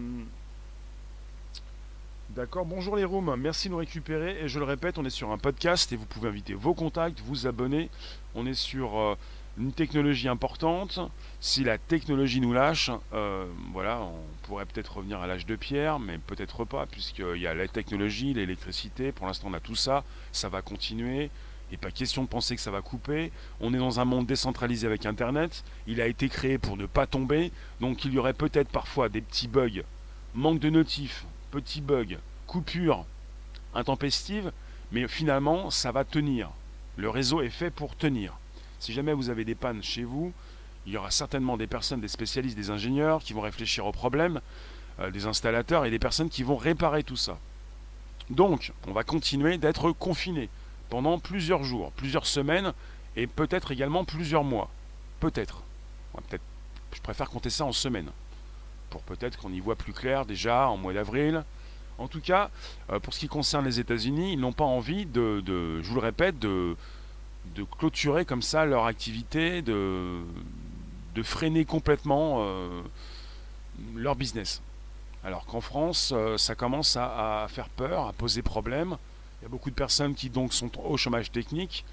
d'accord, 2.31 2.67
bonjour 2.67 2.97
les 2.97 3.05
rooms, 3.05 3.37
merci 3.37 3.69
de 3.69 3.73
nous 3.73 3.79
récupérer. 3.79 4.39
Et 4.43 4.49
je 4.49 4.59
le 4.59 4.67
répète, 4.67 4.99
on 4.99 5.05
est 5.07 5.11
sur 5.11 5.31
un 5.31 5.39
podcast 5.39 5.93
et 5.93 5.97
vous 5.97 6.07
pouvez 6.07 6.29
inviter 6.29 6.53
vos 6.53 6.75
contacts, 6.75 7.21
vous 7.21 7.47
abonner. 7.47 7.89
On 8.35 8.47
est 8.47 8.55
sur 8.55 8.99
euh, 8.99 9.17
une 9.61 9.73
technologie 9.73 10.29
importante. 10.29 10.99
Si 11.41 11.65
la 11.65 11.77
technologie 11.77 12.41
nous 12.41 12.53
lâche, 12.53 12.91
euh, 13.13 13.47
voilà, 13.73 14.01
on 14.01 14.47
pourrait 14.47 14.65
peut-être 14.65 14.97
revenir 14.97 15.21
à 15.21 15.27
l'âge 15.27 15.47
de 15.47 15.55
pierre, 15.55 15.99
mais 15.99 16.19
peut-être 16.19 16.65
pas, 16.65 16.87
puisqu'il 16.87 17.41
y 17.41 17.47
a 17.47 17.55
la 17.55 17.69
technologie, 17.69 18.33
l'électricité. 18.33 19.13
Pour 19.13 19.27
l'instant, 19.27 19.49
on 19.51 19.55
a 19.55 19.61
tout 19.61 19.77
ça. 19.77 20.03
Ça 20.33 20.49
va 20.49 20.63
continuer. 20.63 21.31
N'est 21.71 21.77
pas 21.77 21.91
question 21.91 22.25
de 22.25 22.29
penser 22.29 22.57
que 22.57 22.63
ça 22.63 22.73
va 22.73 22.81
couper. 22.81 23.31
On 23.61 23.73
est 23.75 23.79
dans 23.79 24.01
un 24.01 24.05
monde 24.05 24.27
décentralisé 24.27 24.87
avec 24.87 25.07
Internet. 25.07 25.63
Il 25.87 26.01
a 26.01 26.07
été 26.07 26.29
créé 26.29 26.59
pour 26.59 26.77
ne 26.77 26.87
pas 26.87 27.07
tomber. 27.07 27.53
Donc 27.81 28.05
il 28.05 28.13
y 28.13 28.19
aurait 28.19 28.33
peut-être 28.33 28.71
parfois 28.71 29.09
des 29.09 29.21
petits 29.21 29.47
bugs, 29.47 29.83
manque 30.35 30.59
de 30.59 30.71
notifs, 30.71 31.27
petits 31.53 31.81
bugs, 31.81 32.19
coupures, 32.49 33.05
intempestives, 33.75 34.51
mais 34.91 35.07
finalement, 35.07 35.71
ça 35.71 35.93
va 35.93 36.03
tenir. 36.03 36.51
Le 36.97 37.09
réseau 37.09 37.41
est 37.41 37.51
fait 37.51 37.71
pour 37.71 37.95
tenir. 37.97 38.40
Si 38.81 38.95
jamais 38.95 39.13
vous 39.13 39.29
avez 39.29 39.45
des 39.45 39.55
pannes 39.55 39.83
chez 39.83 40.05
vous, 40.05 40.33
il 40.87 40.95
y 40.95 40.97
aura 40.97 41.11
certainement 41.11 41.59
des 41.59 41.67
personnes, 41.67 42.01
des 42.01 42.09
spécialistes, 42.09 42.57
des 42.57 42.71
ingénieurs 42.71 43.23
qui 43.23 43.35
vont 43.35 43.43
réfléchir 43.43 43.87
aux 43.87 43.93
problèmes, 43.93 44.41
euh, 44.99 45.11
des 45.11 45.27
installateurs 45.27 45.85
et 45.85 45.91
des 45.91 45.99
personnes 45.99 46.31
qui 46.31 46.43
vont 46.43 46.57
réparer 46.57 47.05
tout 47.05 47.17
ça. 47.17 47.39
Donc, 48.31 48.73
on 48.89 48.93
va 48.93 49.05
continuer 49.05 49.59
d'être 49.59 49.93
confinés 49.93 50.49
pendant 50.89 51.19
plusieurs 51.19 51.63
jours, 51.63 51.93
plusieurs 51.93 52.27
semaines 52.27 52.73
et 53.17 53.27
peut-être 53.27 53.71
également 53.71 54.05
plusieurs 54.05 54.45
mois. 54.45 54.71
Peut-être. 55.21 55.63
peut-être. 56.15 56.45
Je 56.93 57.01
préfère 57.03 57.29
compter 57.29 57.51
ça 57.51 57.67
en 57.67 57.73
semaines. 57.73 58.11
Pour 58.89 59.03
peut-être 59.03 59.37
qu'on 59.39 59.53
y 59.53 59.61
voit 59.61 59.77
plus 59.77 59.93
clair 59.93 60.25
déjà 60.25 60.69
en 60.69 60.79
mois 60.79 60.95
d'avril. 60.95 61.45
En 61.99 62.09
tout 62.09 62.21
cas, 62.21 62.51
euh, 62.91 62.99
pour 62.99 63.13
ce 63.13 63.21
qui 63.21 63.29
concerne 63.29 63.67
les 63.67 63.79
États-Unis, 63.79 64.33
ils 64.33 64.41
n'ont 64.41 64.55
pas 64.55 64.65
envie 64.65 65.05
de, 65.05 65.43
je 65.47 65.87
vous 65.87 65.97
le 65.97 66.01
répète, 66.01 66.39
de, 66.39 66.77
de 67.55 67.65
clôturer 67.65 68.25
comme 68.25 68.43
ça 68.43 68.65
leur 68.65 68.87
activité, 68.87 69.63
de, 69.63 70.21
de 71.15 71.23
freiner 71.23 71.65
complètement 71.65 72.39
euh, 72.41 72.83
leur 73.95 74.17
business. 74.17 74.63
Alors 75.25 75.45
qu'en 75.45 75.61
France, 75.61 76.13
euh, 76.15 76.39
ça 76.39 76.55
commence 76.55 76.97
à, 76.97 77.47
faire 77.51 77.69
peur, 77.69 78.07
à 78.07 78.13
poser 78.13 78.43
problème. 78.43 78.97
Il 79.41 79.45
y 79.45 79.47
a 79.47 79.49
beaucoup 79.49 79.71
de 79.71 79.75
personnes 79.75 80.15
qui 80.15 80.31
donc 80.31 80.53
sont 80.53 80.71
au 80.83 80.97
chômage 80.97 81.31
technique, 81.31 81.85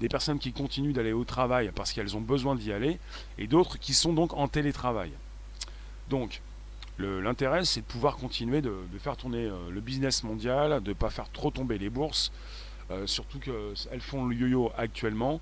des 0.00 0.08
personnes 0.08 0.38
qui 0.38 0.52
continuent 0.52 0.92
d'aller 0.92 1.12
au 1.12 1.24
travail 1.24 1.70
parce 1.74 1.92
qu'elles 1.92 2.16
ont 2.16 2.20
besoin 2.20 2.56
d'y 2.56 2.72
aller, 2.72 2.98
et 3.38 3.46
d'autres 3.46 3.78
qui 3.78 3.94
sont 3.94 4.12
donc 4.12 4.34
en 4.34 4.48
télétravail. 4.48 5.12
Donc, 6.10 6.42
l'intérêt, 6.98 7.64
c'est 7.64 7.80
de 7.80 7.86
pouvoir 7.86 8.16
continuer 8.16 8.60
de, 8.60 8.74
faire 8.98 9.16
tourner 9.16 9.46
euh, 9.46 9.70
le 9.70 9.80
business 9.80 10.22
mondial, 10.22 10.82
de 10.82 10.90
ne 10.90 10.94
pas 10.94 11.10
faire 11.10 11.30
trop 11.30 11.50
tomber 11.50 11.78
les 11.78 11.90
bourses, 11.90 12.32
surtout 13.06 13.38
qu'elles 13.38 14.00
font 14.00 14.26
le 14.26 14.36
yo-yo 14.36 14.72
actuellement, 14.76 15.40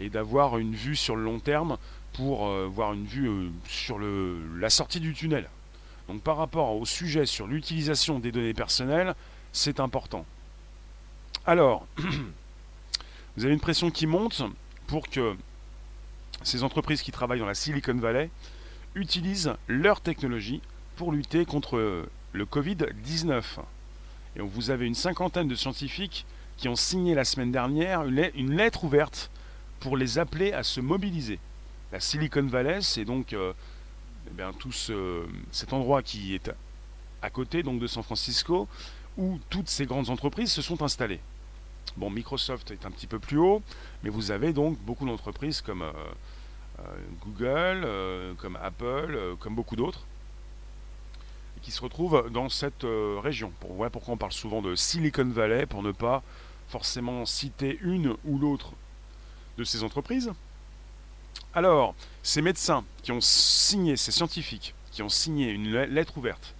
et 0.00 0.08
d'avoir 0.08 0.58
une 0.58 0.74
vue 0.74 0.96
sur 0.96 1.14
le 1.14 1.22
long 1.22 1.38
terme 1.38 1.76
pour 2.14 2.46
euh, 2.46 2.66
voir 2.66 2.94
une 2.94 3.04
vue 3.04 3.28
euh, 3.28 3.50
sur 3.68 3.98
la 3.98 4.70
sortie 4.70 4.98
du 4.98 5.12
tunnel. 5.12 5.48
Donc 6.08 6.22
par 6.22 6.38
rapport 6.38 6.74
au 6.74 6.86
sujet 6.86 7.26
sur 7.26 7.46
l'utilisation 7.46 8.18
des 8.18 8.32
données 8.32 8.54
personnelles, 8.54 9.14
c'est 9.52 9.78
important. 9.78 10.24
Alors, 11.46 11.86
vous 13.36 13.44
avez 13.44 13.52
une 13.52 13.60
pression 13.60 13.90
qui 13.90 14.06
monte 14.06 14.42
pour 14.86 15.08
que 15.08 15.36
ces 16.42 16.64
entreprises 16.64 17.02
qui 17.02 17.12
travaillent 17.12 17.40
dans 17.40 17.46
la 17.46 17.54
Silicon 17.54 17.94
Valley 17.94 18.30
utilisent 18.94 19.52
leur 19.68 20.00
technologie 20.00 20.62
pour 20.96 21.12
lutter 21.12 21.44
contre 21.44 22.08
le 22.32 22.44
Covid-19. 22.44 23.42
Et 24.36 24.40
vous 24.40 24.70
avez 24.70 24.86
une 24.86 24.94
cinquantaine 24.94 25.48
de 25.48 25.54
scientifiques 25.54 26.24
qui 26.60 26.68
ont 26.68 26.76
signé 26.76 27.14
la 27.14 27.24
semaine 27.24 27.50
dernière 27.50 28.04
une 28.04 28.54
lettre 28.54 28.84
ouverte 28.84 29.30
pour 29.80 29.96
les 29.96 30.18
appeler 30.18 30.52
à 30.52 30.62
se 30.62 30.82
mobiliser. 30.82 31.38
La 31.90 32.00
Silicon 32.00 32.42
Valley, 32.42 32.82
c'est 32.82 33.06
donc 33.06 33.32
euh, 33.32 33.54
eh 34.26 34.42
tout 34.58 34.70
cet 34.70 35.72
endroit 35.72 36.02
qui 36.02 36.34
est 36.34 36.52
à 37.22 37.30
côté 37.30 37.62
donc, 37.62 37.80
de 37.80 37.86
San 37.86 38.02
Francisco, 38.02 38.68
où 39.16 39.40
toutes 39.48 39.70
ces 39.70 39.86
grandes 39.86 40.10
entreprises 40.10 40.52
se 40.52 40.60
sont 40.60 40.82
installées. 40.82 41.20
Bon, 41.96 42.10
Microsoft 42.10 42.70
est 42.70 42.84
un 42.84 42.90
petit 42.90 43.06
peu 43.06 43.18
plus 43.18 43.38
haut, 43.38 43.62
mais 44.02 44.10
vous 44.10 44.30
avez 44.30 44.52
donc 44.52 44.78
beaucoup 44.80 45.06
d'entreprises 45.06 45.62
comme 45.62 45.80
euh, 45.80 45.92
euh, 46.80 46.82
Google, 47.24 48.36
comme 48.36 48.58
Apple, 48.62 49.18
comme 49.40 49.54
beaucoup 49.54 49.76
d'autres, 49.76 50.04
qui 51.62 51.70
se 51.70 51.80
retrouvent 51.80 52.28
dans 52.30 52.50
cette 52.50 52.84
région. 53.22 53.50
Pour, 53.60 53.72
voilà 53.72 53.88
pourquoi 53.88 54.12
on 54.12 54.18
parle 54.18 54.32
souvent 54.32 54.60
de 54.60 54.74
Silicon 54.74 55.24
Valley, 55.24 55.64
pour 55.64 55.82
ne 55.82 55.92
pas 55.92 56.22
forcément 56.70 57.26
citer 57.26 57.78
une 57.82 58.16
ou 58.24 58.38
l'autre 58.38 58.72
de 59.58 59.64
ces 59.64 59.82
entreprises. 59.82 60.32
Alors, 61.52 61.94
ces 62.22 62.42
médecins 62.42 62.84
qui 63.02 63.10
ont 63.10 63.20
signé, 63.20 63.96
ces 63.96 64.12
scientifiques 64.12 64.74
qui 64.92 65.02
ont 65.02 65.08
signé 65.08 65.50
une 65.50 65.72
lettre 65.82 66.18
ouverte 66.18 66.54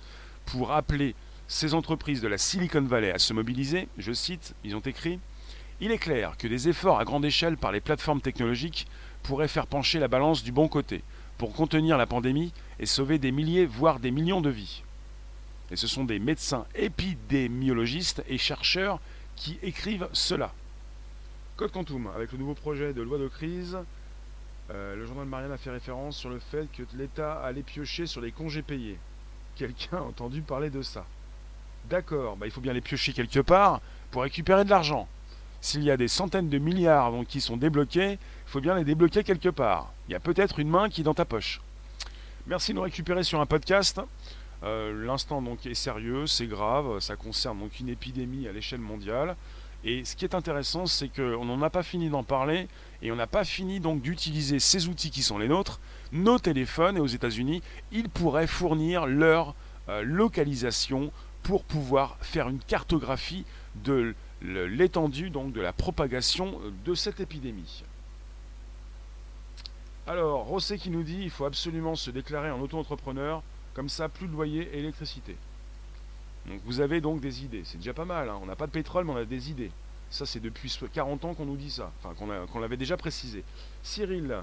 pour 0.46 0.72
appeler 0.72 1.14
ces 1.46 1.74
entreprises 1.74 2.20
de 2.20 2.28
la 2.28 2.38
Silicon 2.38 2.82
Valley 2.82 3.12
à 3.12 3.18
se 3.18 3.32
mobiliser, 3.32 3.88
je 3.98 4.12
cite, 4.12 4.54
ils 4.64 4.74
ont 4.74 4.80
écrit 4.80 5.20
Il 5.80 5.92
est 5.92 5.98
clair 5.98 6.36
que 6.36 6.48
des 6.48 6.68
efforts 6.68 6.98
à 6.98 7.04
grande 7.04 7.24
échelle 7.24 7.56
par 7.56 7.72
les 7.72 7.80
plateformes 7.80 8.20
technologiques 8.20 8.86
pourraient 9.22 9.48
faire 9.48 9.66
pencher 9.66 10.00
la 10.00 10.08
balance 10.08 10.42
du 10.42 10.52
bon 10.52 10.68
côté 10.68 11.02
pour 11.38 11.52
contenir 11.52 11.96
la 11.96 12.06
pandémie 12.06 12.52
et 12.80 12.86
sauver 12.86 13.18
des 13.18 13.32
milliers, 13.32 13.66
voire 13.66 14.00
des 14.00 14.10
millions 14.10 14.40
de 14.40 14.50
vies. 14.50 14.82
Et 15.70 15.76
ce 15.76 15.86
sont 15.86 16.04
des 16.04 16.18
médecins 16.18 16.66
épidémiologistes 16.74 18.24
et 18.28 18.38
chercheurs 18.38 19.00
qui 19.40 19.58
écrivent 19.62 20.08
cela. 20.12 20.52
Code 21.56 21.72
Quantum, 21.72 22.10
avec 22.14 22.30
le 22.32 22.38
nouveau 22.38 22.54
projet 22.54 22.92
de 22.92 23.00
loi 23.00 23.16
de 23.16 23.26
crise, 23.26 23.78
euh, 24.70 24.94
le 24.94 25.06
journal 25.06 25.24
Marianne 25.26 25.52
a 25.52 25.56
fait 25.56 25.70
référence 25.70 26.18
sur 26.18 26.28
le 26.28 26.38
fait 26.38 26.68
que 26.70 26.82
l'État 26.94 27.42
allait 27.42 27.62
piocher 27.62 28.06
sur 28.06 28.20
les 28.20 28.32
congés 28.32 28.60
payés. 28.60 28.98
Quelqu'un 29.56 29.96
a 29.96 30.02
entendu 30.02 30.42
parler 30.42 30.68
de 30.68 30.82
ça. 30.82 31.06
D'accord, 31.88 32.36
bah, 32.36 32.46
il 32.46 32.52
faut 32.52 32.60
bien 32.60 32.74
les 32.74 32.82
piocher 32.82 33.14
quelque 33.14 33.40
part 33.40 33.80
pour 34.10 34.22
récupérer 34.22 34.64
de 34.64 34.70
l'argent. 34.70 35.08
S'il 35.62 35.82
y 35.84 35.90
a 35.90 35.96
des 35.96 36.08
centaines 36.08 36.50
de 36.50 36.58
milliards 36.58 37.12
qui 37.26 37.40
sont 37.40 37.56
débloqués, 37.56 38.12
il 38.12 38.50
faut 38.50 38.60
bien 38.60 38.74
les 38.74 38.84
débloquer 38.84 39.24
quelque 39.24 39.48
part. 39.48 39.90
Il 40.08 40.12
y 40.12 40.16
a 40.16 40.20
peut-être 40.20 40.58
une 40.58 40.68
main 40.68 40.90
qui 40.90 41.00
est 41.00 41.04
dans 41.04 41.14
ta 41.14 41.24
poche. 41.24 41.62
Merci 42.46 42.72
de 42.72 42.76
nous 42.76 42.82
récupérer 42.82 43.24
sur 43.24 43.40
un 43.40 43.46
podcast. 43.46 44.00
Euh, 44.62 45.06
l'instant 45.06 45.40
donc 45.40 45.64
est 45.66 45.74
sérieux, 45.74 46.26
c'est 46.26 46.46
grave, 46.46 47.00
ça 47.00 47.16
concerne 47.16 47.58
donc 47.58 47.80
une 47.80 47.88
épidémie 47.88 48.46
à 48.46 48.52
l'échelle 48.52 48.80
mondiale. 48.80 49.36
Et 49.82 50.04
ce 50.04 50.14
qui 50.14 50.26
est 50.26 50.34
intéressant, 50.34 50.84
c'est 50.84 51.08
qu'on 51.08 51.44
n'en 51.46 51.62
a 51.62 51.70
pas 51.70 51.82
fini 51.82 52.10
d'en 52.10 52.22
parler 52.22 52.68
et 53.00 53.10
on 53.10 53.16
n'a 53.16 53.26
pas 53.26 53.44
fini 53.44 53.80
donc 53.80 54.02
d'utiliser 54.02 54.58
ces 54.58 54.88
outils 54.88 55.10
qui 55.10 55.22
sont 55.22 55.38
les 55.38 55.48
nôtres, 55.48 55.80
nos 56.12 56.38
téléphones, 56.38 56.98
et 56.98 57.00
aux 57.00 57.06
États-Unis, 57.06 57.62
ils 57.90 58.10
pourraient 58.10 58.46
fournir 58.46 59.06
leur 59.06 59.54
euh, 59.88 60.02
localisation 60.02 61.10
pour 61.42 61.64
pouvoir 61.64 62.18
faire 62.20 62.50
une 62.50 62.58
cartographie 62.58 63.46
de 63.76 64.14
l'étendue 64.42 65.30
donc 65.30 65.52
de 65.52 65.60
la 65.60 65.72
propagation 65.72 66.60
de 66.84 66.94
cette 66.94 67.20
épidémie. 67.20 67.84
Alors, 70.06 70.44
Rosset 70.44 70.78
qui 70.78 70.90
nous 70.90 71.02
dit 71.02 71.20
il 71.22 71.30
faut 71.30 71.44
absolument 71.44 71.94
se 71.94 72.10
déclarer 72.10 72.50
en 72.50 72.60
auto-entrepreneur, 72.60 73.42
comme 73.74 73.88
ça 73.88 74.08
plus 74.08 74.26
de 74.26 74.32
loyer 74.32 74.62
et 74.72 74.78
électricité. 74.78 75.36
Donc 76.46 76.60
vous 76.64 76.80
avez 76.80 77.00
donc 77.00 77.20
des 77.20 77.44
idées, 77.44 77.62
c'est 77.64 77.78
déjà 77.78 77.94
pas 77.94 78.04
mal, 78.04 78.28
hein. 78.28 78.38
on 78.42 78.46
n'a 78.46 78.56
pas 78.56 78.66
de 78.66 78.72
pétrole 78.72 79.04
mais 79.04 79.12
on 79.12 79.16
a 79.16 79.24
des 79.24 79.50
idées. 79.50 79.70
Ça 80.10 80.26
c'est 80.26 80.40
depuis 80.40 80.76
40 80.92 81.24
ans 81.24 81.34
qu'on 81.34 81.44
nous 81.44 81.56
dit 81.56 81.70
ça, 81.70 81.92
enfin 82.02 82.14
qu'on 82.14 82.60
l'avait 82.60 82.76
déjà 82.76 82.96
précisé. 82.96 83.44
Cyril, 83.82 84.42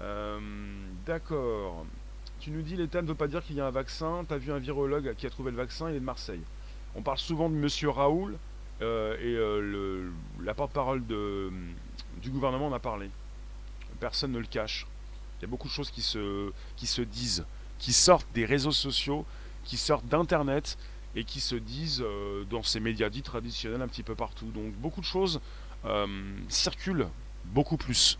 euh, 0.00 0.38
d'accord, 1.04 1.84
tu 2.40 2.50
nous 2.50 2.62
dis 2.62 2.76
l'État 2.76 3.02
ne 3.02 3.08
veut 3.08 3.14
pas 3.14 3.28
dire 3.28 3.42
qu'il 3.44 3.56
y 3.56 3.60
a 3.60 3.66
un 3.66 3.70
vaccin, 3.70 4.24
tu 4.26 4.34
as 4.34 4.38
vu 4.38 4.52
un 4.52 4.58
virologue 4.58 5.14
qui 5.16 5.26
a 5.26 5.30
trouvé 5.30 5.50
le 5.50 5.56
vaccin, 5.56 5.90
il 5.90 5.96
est 5.96 6.00
de 6.00 6.04
Marseille. 6.04 6.42
On 6.94 7.02
parle 7.02 7.18
souvent 7.18 7.50
de 7.50 7.54
Monsieur 7.54 7.90
Raoul, 7.90 8.38
euh, 8.82 9.16
et 9.16 9.34
euh, 9.34 10.10
la 10.42 10.54
porte-parole 10.54 11.02
du 11.06 12.30
gouvernement 12.30 12.66
en 12.66 12.72
a 12.72 12.78
parlé. 12.78 13.10
Personne 14.00 14.32
ne 14.32 14.38
le 14.38 14.46
cache. 14.46 14.86
Il 15.38 15.42
y 15.42 15.44
a 15.44 15.48
beaucoup 15.48 15.68
de 15.68 15.72
choses 15.72 15.90
qui 15.90 16.02
se, 16.02 16.50
qui 16.76 16.86
se 16.86 17.02
disent, 17.02 17.44
qui 17.78 17.92
sortent 17.92 18.26
des 18.34 18.44
réseaux 18.44 18.72
sociaux, 18.72 19.24
qui 19.64 19.76
sortent 19.76 20.06
d'Internet, 20.06 20.78
et 21.16 21.24
qui 21.24 21.40
se 21.40 21.56
disent 21.56 22.02
euh, 22.04 22.44
dans 22.44 22.62
ces 22.62 22.78
médias 22.78 23.08
dits 23.08 23.22
traditionnels 23.22 23.80
un 23.80 23.88
petit 23.88 24.02
peu 24.02 24.14
partout. 24.14 24.46
Donc 24.46 24.72
beaucoup 24.74 25.00
de 25.00 25.06
choses 25.06 25.40
euh, 25.86 26.06
circulent 26.48 27.08
beaucoup 27.46 27.78
plus. 27.78 28.18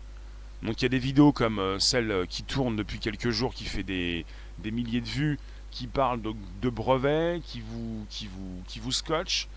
Donc 0.63 0.81
il 0.81 0.85
y 0.85 0.87
a 0.87 0.89
des 0.89 0.99
vidéos 0.99 1.31
comme 1.31 1.59
euh, 1.59 1.77
celle 1.77 2.25
qui 2.27 2.41
tourne 2.43 2.75
depuis 2.75 2.99
quelques 2.99 3.29
jours, 3.29 3.53
qui 3.53 3.65
fait 3.65 3.83
des, 3.83 4.25
milliers 4.65 5.01
de 5.01 5.07
vues, 5.07 5.39
qui 5.69 5.85
parle 5.85 6.21
de, 6.21 6.69
brevets, 6.69 7.39
qui 7.43 7.61
vous, 7.61 8.05
qui, 8.09 8.27
vous, 8.27 8.63
qui 8.67 8.79
vous 8.79 8.91
scotch, 8.91 9.47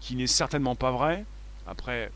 qui 0.00 0.16
n'est 0.16 0.26
certainement 0.26 0.74
pas 0.74 0.90
vrai. 0.90 1.24
Après, 1.68 2.10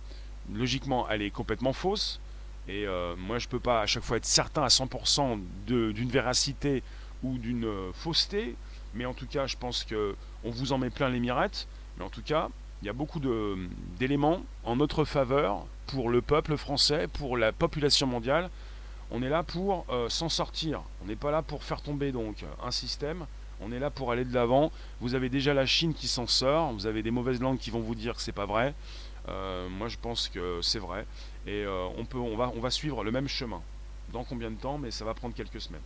logiquement, 0.53 1.09
elle 1.09 1.23
est 1.23 1.31
complètement 1.31 1.73
fausse. 1.73 2.19
Et 2.67 2.87
moi, 3.19 3.39
je 3.39 3.47
ne 3.47 3.51
peux 3.51 3.61
pas 3.61 3.83
à 3.83 3.87
chaque 3.87 4.03
fois 4.03 4.17
être 4.17 4.25
certain 4.25 4.63
à 4.63 4.69
100% 4.69 5.41
d'une 5.67 6.09
véracité 6.09 6.83
ou 7.23 7.39
d'une 7.39 7.69
fausseté. 7.93 8.57
Mais 8.95 9.07
en 9.07 9.15
tout 9.15 9.27
cas, 9.27 9.47
je 9.47 9.57
pense 9.57 9.85
que 9.85 10.15
on 10.45 10.51
vous 10.51 10.73
en 10.73 10.79
met 10.79 10.91
plein 10.91 11.09
les 11.09 11.21
mirettes. 11.21 11.67
Mais 11.97 12.05
en 12.05 12.11
tout 12.11 12.23
cas, 12.23 12.49
il 12.83 12.87
y 12.87 12.89
a 12.89 12.93
beaucoup 12.93 13.21
d'éléments 13.99 14.43
en 14.65 14.77
notre 14.77 15.05
faveur 15.05 15.67
pour 15.87 16.11
le 16.11 16.21
peuple 16.21 16.57
français, 16.57 17.07
pour 17.07 17.37
la 17.37 17.53
population 17.53 18.07
mondiale. 18.07 18.51
On 19.11 19.23
est 19.23 19.29
là 19.29 19.43
pour 19.43 19.85
euh, 19.91 20.09
s'en 20.09 20.29
sortir. 20.29 20.83
On 21.03 21.07
n'est 21.07 21.17
pas 21.17 21.31
là 21.31 21.43
pour 21.43 21.63
faire 21.63 21.83
tomber 21.83 22.13
donc 22.13 22.45
un 22.63 22.71
système. 22.71 23.27
On 23.61 23.71
est 23.71 23.79
là 23.79 23.91
pour 23.91 24.11
aller 24.11 24.25
de 24.25 24.35
l'avant. 24.35 24.73
Vous 25.01 25.15
avez 25.15 25.29
déjà 25.29 25.55
la 25.55 25.67
Chine 25.67 25.95
qui 25.95 26.09
s'en 26.09 26.27
sort. 26.27 26.73
Vous 26.73 26.87
avez 26.87 27.03
des 27.03 27.11
mauvaises 27.11 27.41
langues 27.41 27.59
qui 27.59 27.71
vont 27.71 27.81
vous 27.81 27.95
dire 27.95 28.15
que 28.15 28.23
c'est 28.23 28.33
pas 28.33 28.47
vrai. 28.47 28.75
Euh, 29.29 29.69
moi, 29.69 29.89
je 29.89 29.99
pense 29.99 30.29
que 30.29 30.61
c'est 30.63 30.81
vrai. 30.81 31.07
Et 31.47 31.63
euh, 31.65 31.87
on, 31.97 32.05
peut, 32.05 32.19
on, 32.19 32.37
va, 32.37 32.51
on 32.57 32.61
va 32.61 32.71
suivre 32.71 33.05
le 33.05 33.13
même 33.13 33.29
chemin. 33.29 33.61
Dans 34.13 34.25
combien 34.25 34.51
de 34.51 34.57
temps? 34.57 34.79
Mais 34.79 34.91
ça 34.91 35.05
va 35.05 35.15
prendre 35.15 35.35
quelques 35.35 35.61
semaines. 35.61 35.83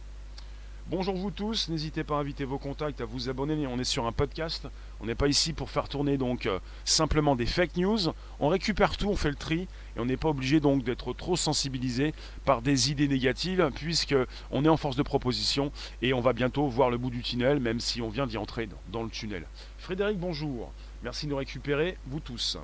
Bonjour 0.89 1.17
vous 1.17 1.33
tous, 1.33 1.69
n'hésitez 1.69 2.05
pas 2.05 2.15
à 2.15 2.21
inviter 2.21 2.45
vos 2.45 2.59
contacts, 2.59 3.01
à 3.01 3.07
vous 3.07 3.29
abonner. 3.29 3.67
On 3.67 3.77
est 3.77 3.83
sur 3.83 4.07
un 4.07 4.13
podcast. 4.13 4.69
On 5.01 5.07
n'est 5.07 5.17
pas 5.17 5.27
ici 5.27 5.53
pour 5.53 5.69
faire 5.69 5.89
tourner 5.89 6.17
donc 6.17 6.47
euh, 6.47 6.61
simplement 6.85 7.35
des 7.35 7.45
fake 7.45 7.77
news. 7.77 7.99
On 8.39 8.47
récupère 8.47 8.97
tout, 8.97 9.09
on 9.09 9.17
fait 9.17 9.31
le 9.31 9.35
tri 9.35 9.67
et 9.97 9.99
on 9.99 10.05
n'est 10.05 10.17
pas 10.17 10.29
obligé 10.29 10.61
donc 10.61 10.85
d'être 10.85 11.13
trop 11.13 11.35
sensibilisé 11.35 12.15
par 12.45 12.63
des 12.63 12.93
idées 12.93 13.09
négatives 13.09 13.69
puisque 13.75 14.15
on 14.53 14.65
est 14.65 14.69
en 14.69 14.77
force 14.77 14.95
de 14.95 15.03
proposition 15.03 15.73
et 16.03 16.13
on 16.13 16.21
va 16.21 16.33
bientôt 16.33 16.69
voir 16.69 16.89
le 16.89 16.99
bout 16.99 17.11
du 17.11 17.21
tunnel 17.21 17.59
même 17.59 17.81
si 17.81 18.01
on 18.01 18.09
vient 18.09 18.29
d'y 18.29 18.37
entrer 18.37 18.69
dans 18.93 19.03
le 19.03 19.11
tunnel. 19.11 19.45
Frédéric, 19.79 20.21
bonjour. 20.21 20.73
Merci 21.03 21.27
de 21.27 21.33
nous 21.33 21.39
récupérer, 21.39 21.99
vous 22.07 22.21
tous. 22.21 22.59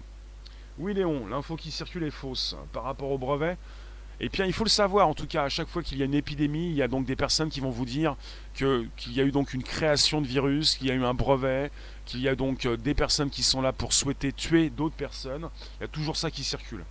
Oui 0.79 0.95
Léon, 0.95 1.26
l'info 1.26 1.57
qui 1.57 1.73
circule 1.73 2.05
est 2.05 2.11
fausse 2.11 2.55
par 2.73 2.85
rapport 2.85 3.11
au 3.11 3.19
brevet. 3.19 3.59
Et 4.21 4.28
bien, 4.28 4.47
il 4.47 4.52
faut 4.52 4.64
le 4.64 4.71
savoir, 4.71 5.09
en 5.09 5.14
tout 5.14 5.26
cas, 5.26 5.45
à 5.45 5.49
chaque 5.49 5.69
fois 5.69 5.83
qu'il 5.83 5.99
y 5.99 6.02
a 6.02 6.04
une 6.04 6.14
épidémie, 6.14 6.71
il 6.71 6.76
y 6.76 6.83
a 6.83 6.88
donc 6.88 7.07
des 7.07 7.16
personnes 7.16 7.49
qui 7.49 7.61
vont 7.61 7.71
vous 7.71 7.85
dire 7.85 8.16
qu'il 8.54 9.12
y 9.12 9.21
a 9.21 9.25
eu 9.25 9.33
donc 9.33 9.52
une 9.52 9.62
création 9.62 10.21
de 10.21 10.26
virus, 10.26 10.76
qu'il 10.76 10.87
y 10.87 10.90
a 10.90 10.95
eu 10.95 11.04
un 11.04 11.14
brevet, 11.14 11.71
qu'il 12.04 12.21
y 12.21 12.28
a 12.28 12.35
donc 12.35 12.66
euh, 12.66 12.76
des 12.76 12.95
personnes 12.95 13.31
qui 13.31 13.42
sont 13.42 13.61
là 13.61 13.73
pour 13.73 13.92
souhaiter 13.92 14.33
tuer 14.33 14.71
d'autres 14.71 14.95
personnes. 14.95 15.49
Il 15.78 15.83
y 15.83 15.85
a 15.85 15.88
toujours 15.88 16.16
ça 16.16 16.31
qui 16.31 16.45
circule. 16.45 16.85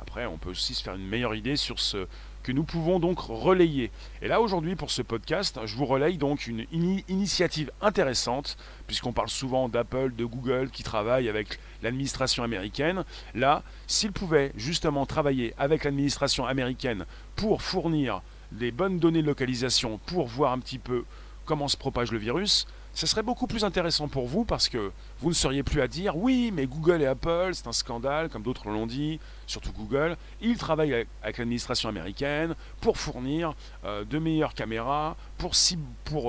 Après, 0.00 0.26
on 0.26 0.38
peut 0.38 0.50
aussi 0.50 0.74
se 0.74 0.82
faire 0.82 0.94
une 0.94 1.06
meilleure 1.06 1.34
idée 1.34 1.56
sur 1.56 1.80
ce 1.80 2.06
que 2.44 2.52
nous 2.52 2.62
pouvons 2.62 3.00
donc 3.00 3.18
relayer. 3.18 3.90
Et 4.22 4.28
là, 4.28 4.40
aujourd'hui, 4.40 4.76
pour 4.76 4.90
ce 4.90 5.02
podcast, 5.02 5.58
je 5.64 5.74
vous 5.74 5.86
relaye 5.86 6.18
donc 6.18 6.46
une 6.46 6.66
initiative 7.08 7.72
intéressante, 7.80 8.56
puisqu'on 8.86 9.12
parle 9.12 9.30
souvent 9.30 9.68
d'Apple, 9.68 10.12
de 10.14 10.24
Google, 10.24 10.70
qui 10.70 10.84
travaillent 10.84 11.28
avec 11.28 11.58
l'administration 11.82 12.44
américaine. 12.44 13.04
Là, 13.34 13.62
s'ils 13.86 14.12
pouvaient 14.12 14.52
justement 14.56 15.06
travailler 15.06 15.54
avec 15.58 15.84
l'administration 15.84 16.46
américaine 16.46 17.06
pour 17.34 17.62
fournir 17.62 18.22
des 18.52 18.70
bonnes 18.70 18.98
données 19.00 19.22
de 19.22 19.26
localisation, 19.26 19.98
pour 20.06 20.26
voir 20.26 20.52
un 20.52 20.58
petit 20.58 20.78
peu 20.78 21.04
comment 21.46 21.66
se 21.66 21.76
propage 21.76 22.12
le 22.12 22.18
virus, 22.18 22.66
ce 22.94 23.08
serait 23.08 23.24
beaucoup 23.24 23.48
plus 23.48 23.64
intéressant 23.64 24.06
pour 24.06 24.26
vous 24.26 24.44
parce 24.44 24.68
que 24.68 24.92
vous 25.18 25.30
ne 25.30 25.34
seriez 25.34 25.64
plus 25.64 25.80
à 25.80 25.88
dire 25.88 26.16
oui, 26.16 26.52
mais 26.54 26.66
Google 26.66 27.02
et 27.02 27.06
Apple, 27.06 27.50
c'est 27.52 27.66
un 27.66 27.72
scandale, 27.72 28.28
comme 28.28 28.42
d'autres 28.42 28.68
l'ont 28.68 28.86
dit, 28.86 29.18
surtout 29.48 29.72
Google. 29.72 30.16
Ils 30.40 30.56
travaillent 30.56 30.94
avec, 30.94 31.38
l'administration 31.38 31.88
américaine 31.88 32.54
pour 32.80 32.96
fournir 32.96 33.54
euh, 33.84 34.04
de 34.04 34.18
meilleures 34.18 34.54
caméras, 34.54 35.16
pour, 35.38 35.52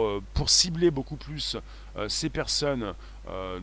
euh, 0.02 0.22
cibler 0.48 0.90
beaucoup 0.90 1.18
plus 1.18 1.56
euh, 1.98 2.10
ces 2.10 2.30
personnes 2.30 2.94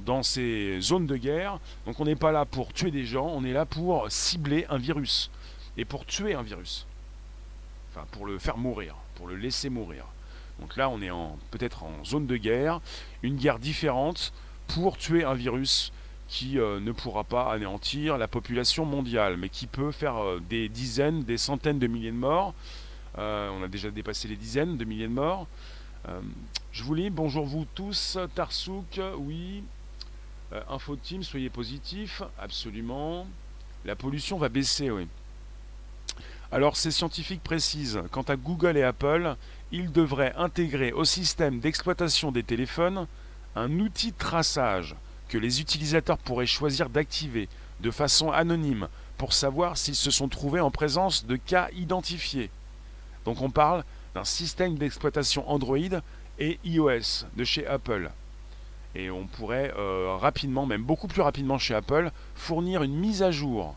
dans 0.05 0.25
ces 0.25 0.81
zones 0.81 1.07
de 1.07 1.17
guerre. 1.17 1.61
Donc 1.87 2.01
on 2.01 2.05
n'est 2.05 2.17
pas 2.17 2.33
là 2.33 2.45
pour 2.45 2.73
tuer 2.73 2.91
des 2.91 3.05
gens, 3.05 3.27
on 3.27 3.45
est 3.45 3.53
là 3.53 3.65
pour 3.65 4.11
cibler 4.11 4.67
un 4.69 4.79
virus. 4.79 5.31
Et 5.77 5.85
pour 5.85 6.05
tuer 6.05 6.35
un 6.35 6.43
virus. 6.43 6.87
Enfin, 7.91 8.05
pour 8.11 8.27
le 8.27 8.39
faire 8.39 8.59
mourir, 8.59 8.97
pour 9.15 9.29
le 9.29 9.37
laisser 9.37 9.71
mourir. 9.71 10.05
Donc 10.61 10.77
là, 10.77 10.89
on 10.89 11.01
est 11.01 11.11
peut-être 11.51 11.83
en 11.83 12.05
zone 12.05 12.27
de 12.27 12.37
guerre, 12.37 12.81
une 13.23 13.37
guerre 13.37 13.59
différente 13.59 14.33
pour 14.69 14.97
tuer 14.97 15.25
un 15.25 15.35
virus 15.35 15.93
qui 16.33 16.59
euh, 16.59 16.81
ne 16.81 16.93
pourra 16.93 17.25
pas 17.25 17.53
anéantir 17.53 18.17
la 18.17 18.27
population 18.27 18.87
mondiale, 18.87 19.37
mais 19.37 19.51
qui 19.51 19.67
peut 19.67 19.93
faire 19.93 20.17
euh, 20.17 20.41
des 20.49 20.71
dizaines, 20.71 21.25
des 21.25 21.37
centaines 21.37 21.79
de 21.79 21.87
milliers 21.87 22.11
de 22.11 22.17
morts. 22.17 22.55
Euh, 23.19 23.51
on 23.51 23.63
a 23.63 23.69
déjà 23.69 23.91
dépassé 23.91 24.29
les 24.29 24.37
dizaines 24.37 24.79
de 24.79 24.85
milliers 24.87 25.09
de 25.09 25.13
morts. 25.13 25.47
je 26.73 26.83
vous 26.83 26.95
lis, 26.95 27.11
bonjour 27.11 27.45
vous 27.45 27.67
tous, 27.75 28.19
Tarsouk, 28.35 28.99
oui. 29.19 29.63
Info 30.71 30.97
Team, 30.97 31.23
soyez 31.23 31.51
positifs, 31.51 32.23
absolument. 32.39 33.27
La 33.85 33.95
pollution 33.95 34.39
va 34.39 34.49
baisser, 34.49 34.91
oui. 34.91 35.07
Alors 36.51 36.77
ces 36.77 36.91
scientifiques 36.91 37.43
précisent, 37.43 38.03
quant 38.11 38.23
à 38.23 38.37
Google 38.37 38.79
et 38.79 38.83
Apple, 38.83 39.37
ils 39.73 39.91
devraient 39.91 40.35
intégrer 40.37 40.93
au 40.93 41.05
système 41.05 41.59
d'exploitation 41.59 42.31
des 42.31 42.43
téléphones 42.43 43.07
un 43.57 43.81
outil 43.81 44.13
de 44.13 44.19
traçage 44.19 44.95
que 45.29 45.39
les 45.39 45.61
utilisateurs 45.61 46.19
pourraient 46.19 46.47
choisir 46.47 46.91
d'activer 46.91 47.49
de 47.81 47.91
façon 47.91 48.31
anonyme 48.31 48.89
pour 49.17 49.33
savoir 49.33 49.77
s'ils 49.77 49.95
se 49.95 50.11
sont 50.11 50.29
trouvés 50.29 50.61
en 50.61 50.71
présence 50.71 51.27
de 51.27 51.37
cas 51.37 51.69
identifiés. 51.75 52.51
Donc 53.25 53.41
on 53.41 53.51
parle 53.51 53.85
d'un 54.15 54.25
système 54.25 54.77
d'exploitation 54.77 55.49
Android 55.51 55.77
et 56.39 56.59
iOS 56.65 57.27
de 57.37 57.45
chez 57.45 57.67
Apple. 57.67 58.11
Et 58.95 59.11
on 59.11 59.27
pourrait 59.27 59.73
euh, 59.79 60.17
rapidement, 60.21 60.67
même 60.67 60.83
beaucoup 60.83 61.09
plus 61.09 61.23
rapidement 61.23 61.59
chez 61.59 61.75
Apple, 61.75 62.11
fournir 62.35 62.83
une 62.83 62.95
mise 62.95 63.23
à 63.23 63.31
jour 63.31 63.75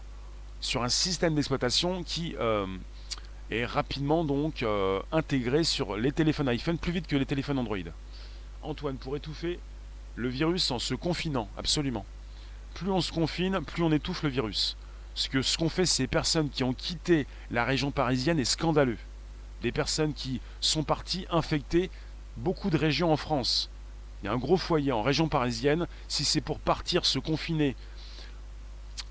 sur 0.60 0.84
un 0.84 0.90
système 0.90 1.36
d'exploitation 1.36 2.03
qui 2.03 2.36
euh, 2.40 2.66
est 3.51 3.66
rapidement 3.66 4.24
donc 4.24 4.64
euh, 4.64 5.01
intégré 5.12 5.64
sur 5.64 5.98
les 5.98 6.12
téléphones 6.12 6.50
iPhone 6.50 6.77
plus 6.77 6.92
vite 6.92 7.08
que 7.08 7.16
les 7.16 7.25
téléphones 7.25 7.60
Android. 7.60 7.77
Antoine, 8.64 8.98
pour 8.98 9.16
étouffer 9.16 9.60
le 10.16 10.29
virus 10.29 10.72
en 10.72 10.79
se 10.79 10.96
confinant, 10.96 11.48
absolument. 11.58 12.05
Plus 12.74 12.92
on 12.92 13.01
se 13.01 13.12
confine, 13.12 13.62
plus 13.62 13.84
on 13.84 13.92
étouffe 13.92 14.24
le 14.24 14.29
virus. 14.29 14.77
Ce 15.14 15.29
que 15.29 15.42
ce 15.42 15.58
qu'ont 15.58 15.70
fait 15.70 15.86
ces 15.86 16.08
personnes 16.08 16.50
qui 16.50 16.64
ont 16.64 16.74
quitté 16.74 17.27
la 17.51 17.64
région 17.64 17.92
parisienne 17.92 18.40
est 18.40 18.46
scandaleux. 18.46 18.98
Des 19.62 19.72
personnes 19.72 20.14
qui 20.14 20.42
sont 20.60 20.84
parties 20.84 21.25
infecter 21.29 21.90
beaucoup 22.38 22.70
de 22.70 22.77
régions 22.77 23.14
en 23.14 23.18
France. 23.18 23.70
Il 24.22 24.25
y 24.25 24.29
a 24.29 24.34
un 24.34 24.38
gros 24.38 24.58
foyer 24.58 24.92
en 24.92 25.03
région 25.03 25.29
parisienne. 25.29 25.88
Si 26.08 26.25
c'est 26.25 26.42
pour 26.42 26.60
partir 26.60 27.05
se 27.05 27.20
confiner 27.20 27.75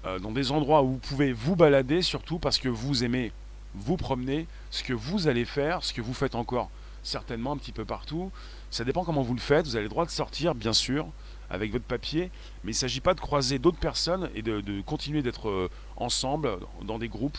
euh, 0.05 0.19
dans 0.19 0.33
des 0.33 0.51
endroits 0.51 0.83
où 0.83 0.93
vous 0.93 0.99
pouvez 0.99 1.33
vous 1.33 1.57
balader, 1.57 2.03
surtout 2.03 2.39
parce 2.39 2.59
que 2.59 2.69
vous 2.69 3.05
aimez 3.05 3.33
vous 3.75 3.97
promener, 3.97 4.47
ce 4.71 4.83
que 4.83 4.93
vous 4.93 5.29
allez 5.29 5.45
faire, 5.45 5.85
ce 5.85 5.93
que 5.93 6.01
vous 6.01 6.15
faites 6.15 6.35
encore 6.35 6.71
certainement 7.03 7.53
un 7.53 7.57
petit 7.57 7.73
peu 7.73 7.85
partout. 7.85 8.33
Ça 8.71 8.85
dépend 8.85 9.05
comment 9.05 9.23
vous 9.23 9.35
le 9.35 9.41
faites. 9.41 9.67
Vous 9.67 9.77
avez 9.77 9.85
le 9.85 9.91
droit 9.91 10.07
de 10.07 10.11
sortir, 10.11 10.55
bien 10.55 10.73
sûr, 10.73 11.07
avec 11.51 11.71
votre 11.71 11.85
papier, 11.85 12.31
mais 12.65 12.73
il 12.73 12.75
ne 12.75 12.79
s'agit 12.79 13.01
pas 13.01 13.15
de 13.15 13.21
croiser 13.21 13.59
d'autres 13.59 13.79
personnes 13.79 14.31
et 14.35 14.43
de, 14.43 14.81
continuer 14.83 15.23
d'être 15.23 15.49
euh, 15.49 15.71
ensemble 15.97 16.59
dans 16.83 16.99
des 16.99 17.09
groupes 17.09 17.39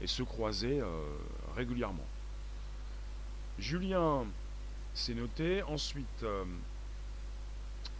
et 0.00 0.06
se 0.06 0.22
croiser 0.22 0.80
euh, 0.80 0.86
régulièrement. 1.54 2.04
Julien, 3.58 4.24
c'est 4.94 5.14
noté. 5.14 5.62
Ensuite, 5.62 6.24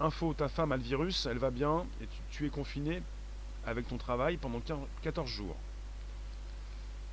info, 0.00 0.34
ta 0.34 0.48
femme 0.48 0.72
a 0.72 0.76
le 0.76 0.82
virus, 0.82 1.26
elle 1.26 1.38
va 1.38 1.50
bien 1.50 1.84
et 2.02 2.08
tu 2.30 2.46
es 2.46 2.48
confiné 2.48 3.02
avec 3.66 3.86
ton 3.88 3.96
travail 3.96 4.36
pendant 4.36 4.60
14 5.02 5.28
jours. 5.28 5.56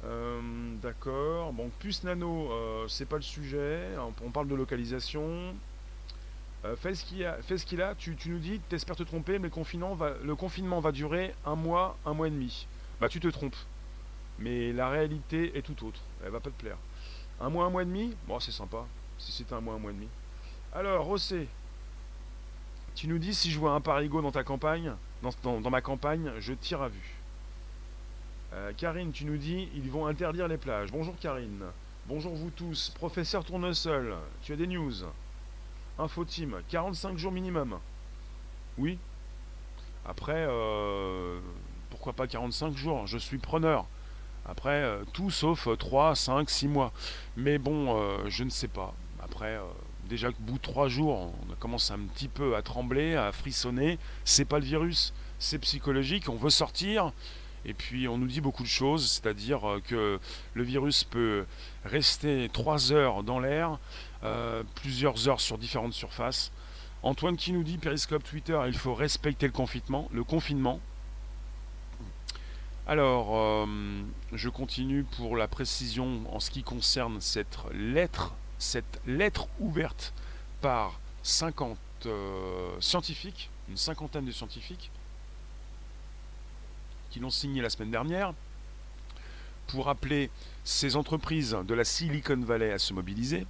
Euh, 0.04 0.42
d'accord. 0.82 1.54
Bon, 1.54 1.70
puce 1.80 2.04
nano, 2.04 2.52
euh, 2.52 2.88
c'est 2.88 3.06
pas 3.06 3.18
le 3.18 3.22
sujet. 3.22 3.90
On 4.24 4.32
parle 4.32 4.48
de 4.48 4.56
localisation. 4.56 5.56
Euh, 6.66 6.76
fais 6.76 6.96
ce 6.96 7.06
qu'il 7.06 7.26
a. 7.26 7.42
Fais 7.42 7.58
ce 7.58 7.66
qu'il 7.66 7.82
a. 7.82 7.96
Tu, 7.96 8.18
nous 8.26 8.40
dis, 8.40 8.60
t'espères 8.70 8.96
te 8.96 9.04
tromper, 9.04 9.40
mais 9.40 9.50
le 9.50 10.36
confinement, 10.36 10.80
va, 10.80 10.92
durer 10.92 11.34
un 11.46 11.56
mois, 11.56 11.98
un 12.06 12.14
mois 12.14 12.28
et 12.28 12.32
demi. 12.32 12.68
Bah, 13.00 13.10
tu 13.10 13.20
te 13.20 13.28
trompes. 13.28 13.56
Mais 14.40 14.74
la 14.74 14.90
réalité 14.90 15.58
est 15.58 15.62
tout 15.62 15.86
autre. 15.86 16.02
Elle 16.24 16.32
va 16.32 16.40
pas 16.40 16.50
te 16.50 16.62
plaire. 16.62 16.78
Un 17.40 17.50
mois, 17.50 17.66
un 17.66 17.70
mois 17.70 17.84
et 17.84 17.86
demi? 17.86 18.16
Bon, 18.28 18.40
c'est 18.40 18.52
sympa. 18.52 18.86
Si 19.18 19.32
c'était 19.32 19.54
un 19.54 19.62
mois, 19.62 19.76
un 19.76 19.80
mois 19.80 19.92
et 19.92 19.96
demi. 19.96 20.08
Alors, 20.74 21.06
Rossé, 21.06 21.48
tu 22.96 23.08
nous 23.08 23.20
dis 23.20 23.34
si 23.34 23.52
je 23.52 23.60
vois 23.60 23.74
un 23.74 23.82
parigo 23.82 24.22
dans 24.22 24.32
ta 24.32 24.44
campagne, 24.44 24.94
dans, 25.44 25.70
ma 25.70 25.82
campagne, 25.82 26.32
je 26.40 26.54
tire 26.54 26.82
à 26.82 26.90
vue. 26.90 27.21
Euh, 28.54 28.74
Karine, 28.76 29.14
tu 29.14 29.24
nous 29.24 29.38
dis, 29.38 29.70
ils 29.76 29.90
vont 29.90 30.08
interdire 30.08 30.48
les 30.48 30.58
plages. 30.58 30.92
Bonjour 30.92 31.16
Karine. 31.18 31.64
Bonjour 32.08 32.36
vous 32.36 32.50
tous. 32.50 32.90
Professeur 32.90 33.46
Tournesol, 33.46 34.16
tu 34.42 34.52
as 34.52 34.58
des 34.58 34.68
news. 34.68 34.94
Info 35.98 36.26
team, 36.26 36.58
45 36.68 37.18
jours 37.18 37.32
minimum. 37.32 37.80
Oui. 38.78 39.00
Après, 40.06 40.46
euh, 40.50 41.40
pourquoi 41.90 42.12
pas 42.12 42.28
45 42.28 42.76
jours? 42.76 43.08
Je 43.08 43.18
suis 43.18 43.38
preneur. 43.38 43.86
Après, 44.46 44.82
euh, 44.84 45.04
tout 45.14 45.32
sauf 45.32 45.70
3, 45.78 46.16
5, 46.16 46.50
6 46.50 46.68
mois. 46.68 46.92
Mais 47.38 47.58
bon, 47.58 48.28
je 48.28 48.44
ne 48.44 48.50
sais 48.50 48.68
pas. 48.68 48.94
Après, 49.24 49.58
déjà 50.10 50.30
qu'au 50.30 50.42
bout 50.42 50.58
de 50.58 50.62
trois 50.62 50.90
jours, 50.90 51.32
on 51.50 51.56
commence 51.56 51.90
un 51.90 52.00
petit 52.00 52.28
peu 52.28 52.58
à 52.58 52.62
trembler, 52.62 53.16
à 53.16 53.32
frissonner. 53.32 53.98
C'est 54.26 54.44
pas 54.44 54.60
le 54.60 54.66
virus, 54.66 55.14
c'est 55.40 55.60
psychologique. 55.60 56.28
On 56.28 56.36
veut 56.36 56.50
sortir. 56.50 57.14
Et 57.65 57.74
puis 57.74 58.08
on 58.08 58.17
nous 58.17 58.28
dit 58.28 58.41
beaucoup 58.41 58.63
de 58.63 58.67
choses, 58.67 59.10
c'est-à-dire 59.10 59.69
euh, 59.69 59.80
que 59.80 60.19
le 60.54 60.63
virus 60.63 61.04
peut 61.04 61.45
rester 61.86 62.50
trois 62.52 62.91
heures 62.91 63.24
dans 63.24 63.39
l'air, 63.39 63.78
euh, 64.24 64.63
plusieurs 64.76 65.28
heures 65.28 65.41
sur 65.41 65.58
différentes 65.58 65.93
surfaces. 65.93 66.52
Antoine 67.04 67.36
qui 67.36 67.52
nous 67.52 67.63
dit, 67.63 67.78
Periscope 67.78 68.24
Twitter, 68.24 68.60
il 68.67 68.78
faut 68.78 68.93
respecter 68.93 69.47
le 69.47 69.54
confinement. 69.54 70.08
Le 70.12 70.24
confinement. 70.24 70.80
Alors, 72.88 73.38
euh, 73.38 73.65
je 74.34 74.50
continue 74.50 75.04
pour 75.04 75.36
la 75.36 75.47
précision 75.47 76.21
en 76.32 76.39
ce 76.39 76.52
qui 76.52 76.63
concerne 76.63 77.21
cette 77.21 77.58
lettre 77.74 78.34
cette 78.62 79.02
lettre 79.08 79.47
ouverte 79.60 80.13
par 80.62 81.00
50 81.24 81.78
euh, 82.06 82.80
scientifiques, 82.80 83.50
une 83.69 83.78
cinquantaine 83.78 84.26
de 84.26 84.32
scientifiques, 84.32 84.91
qui 87.12 87.19
l'ont 87.19 87.30
signé 87.30 87.62
la 87.62 87.69
semaine 87.69 87.91
dernière, 87.91 88.34
pour 89.67 89.89
appeler 89.89 90.30
ces 90.63 90.95
entreprises 90.95 91.58
de 91.65 91.74
la 91.74 91.86
Silicon 91.86 92.39
Valley 92.41 92.71
à 92.71 92.80
se 92.80 92.93
mobiliser. 92.93 93.45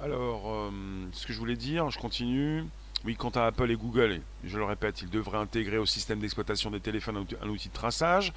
Alors, 0.00 0.50
euh, 0.50 0.70
ce 1.12 1.26
que 1.26 1.32
je 1.32 1.38
voulais 1.38 1.56
dire, 1.56 1.90
je 1.90 1.98
continue. 1.98 2.64
Oui, 3.04 3.16
quant 3.16 3.30
à 3.30 3.46
Apple 3.46 3.70
et 3.70 3.76
Google, 3.76 4.20
je 4.44 4.58
le 4.58 4.64
répète, 4.64 5.02
ils 5.02 5.10
devraient 5.10 5.38
intégrer 5.38 5.78
au 5.78 5.86
système 5.86 6.20
d'exploitation 6.20 6.70
des 6.70 6.80
téléphones 6.80 7.24
un 7.40 7.48
outil 7.48 7.68
de 7.68 7.74
traçage. 7.74 8.32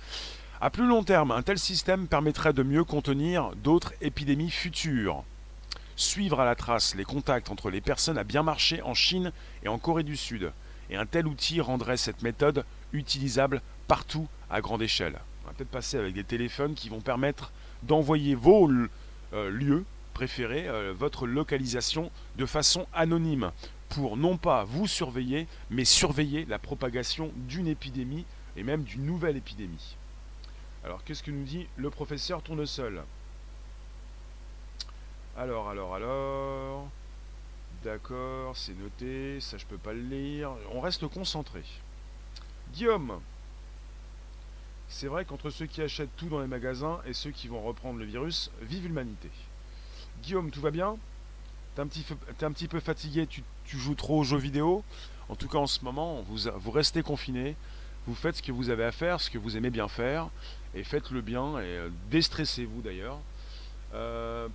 À 0.61 0.69
plus 0.69 0.87
long 0.87 1.03
terme, 1.03 1.31
un 1.31 1.43
tel 1.43 1.59
système 1.59 2.07
permettrait 2.07 2.53
de 2.53 2.63
mieux 2.63 2.83
contenir 2.83 3.51
d'autres 3.57 3.93
épidémies 4.01 4.49
futures. 4.49 5.23
Suivre 5.95 6.39
à 6.39 6.45
la 6.45 6.55
trace 6.55 6.95
les 6.95 7.03
contacts 7.03 7.51
entre 7.51 7.69
les 7.69 7.81
personnes 7.81 8.17
a 8.17 8.23
bien 8.23 8.41
marché 8.41 8.81
en 8.81 8.93
Chine 8.93 9.31
et 9.63 9.67
en 9.67 9.77
Corée 9.77 10.03
du 10.03 10.17
Sud, 10.17 10.51
et 10.89 10.95
un 10.95 11.05
tel 11.05 11.27
outil 11.27 11.61
rendrait 11.61 11.97
cette 11.97 12.21
méthode 12.21 12.65
utilisable 12.93 13.61
partout 13.87 14.27
à 14.49 14.61
grande 14.61 14.81
échelle. 14.81 15.19
On 15.43 15.47
va 15.47 15.53
peut-être 15.53 15.69
passer 15.69 15.97
avec 15.97 16.13
des 16.13 16.23
téléphones 16.23 16.73
qui 16.73 16.89
vont 16.89 17.01
permettre 17.01 17.51
d'envoyer 17.83 18.35
vos 18.35 18.69
euh, 19.33 19.49
lieux 19.49 19.85
préférés, 20.13 20.67
euh, 20.67 20.93
votre 20.97 21.27
localisation, 21.27 22.11
de 22.37 22.45
façon 22.45 22.87
anonyme 22.93 23.51
pour 23.89 24.17
non 24.17 24.37
pas 24.37 24.63
vous 24.63 24.87
surveiller, 24.87 25.47
mais 25.69 25.85
surveiller 25.85 26.45
la 26.45 26.59
propagation 26.59 27.31
d'une 27.35 27.67
épidémie 27.67 28.25
et 28.57 28.63
même 28.63 28.83
d'une 28.83 29.05
nouvelle 29.05 29.37
épidémie. 29.37 29.97
Alors, 30.83 31.03
qu'est-ce 31.03 31.23
que 31.23 31.31
nous 31.31 31.43
dit 31.43 31.67
le 31.77 31.89
professeur 31.89 32.41
Tournesol? 32.41 33.03
Alors, 35.37 35.69
alors, 35.69 35.95
alors. 35.95 36.87
D'accord, 37.85 38.57
c'est 38.57 38.73
noté, 38.73 39.39
ça 39.39 39.59
je 39.59 39.65
peux 39.67 39.77
pas 39.77 39.93
le 39.93 40.01
lire. 40.01 40.49
On 40.71 40.79
reste 40.79 41.07
concentré. 41.07 41.61
Guillaume, 42.73 43.21
c'est 44.87 45.05
vrai 45.05 45.23
qu'entre 45.23 45.51
ceux 45.51 45.67
qui 45.67 45.83
achètent 45.83 46.15
tout 46.17 46.27
dans 46.27 46.39
les 46.39 46.47
magasins 46.47 46.99
et 47.05 47.13
ceux 47.13 47.29
qui 47.29 47.47
vont 47.47 47.61
reprendre 47.61 47.99
le 47.99 48.05
virus, 48.05 48.49
vive 48.63 48.87
l'humanité. 48.87 49.29
Guillaume, 50.23 50.49
tout 50.49 50.61
va 50.61 50.71
bien? 50.71 50.97
T'es 51.75 51.83
un, 51.83 51.87
petit, 51.87 52.67
peu 52.67 52.79
fatigué, 52.79 53.27
tu, 53.27 53.43
joues 53.67 53.93
trop 53.93 54.21
aux 54.21 54.23
jeux 54.23 54.39
vidéo? 54.39 54.83
En 55.29 55.35
tout 55.35 55.47
cas, 55.47 55.59
en 55.59 55.67
ce 55.67 55.85
moment, 55.85 56.23
vous, 56.27 56.71
restez 56.71 57.03
confiné. 57.03 57.55
Vous 58.07 58.15
faites 58.15 58.37
ce 58.37 58.41
que 58.41 58.51
vous 58.51 58.71
avez 58.71 58.85
à 58.85 58.91
faire, 58.91 59.21
ce 59.21 59.29
que 59.29 59.37
vous 59.37 59.57
aimez 59.57 59.69
bien 59.69 59.87
faire. 59.87 60.29
Et 60.73 60.83
faites-le 60.83 61.21
bien. 61.21 61.59
Et 61.59 61.65
euh, 61.65 61.89
déstressez-vous 62.09 62.81
d'ailleurs. 62.81 63.19
Euh, 63.93 64.47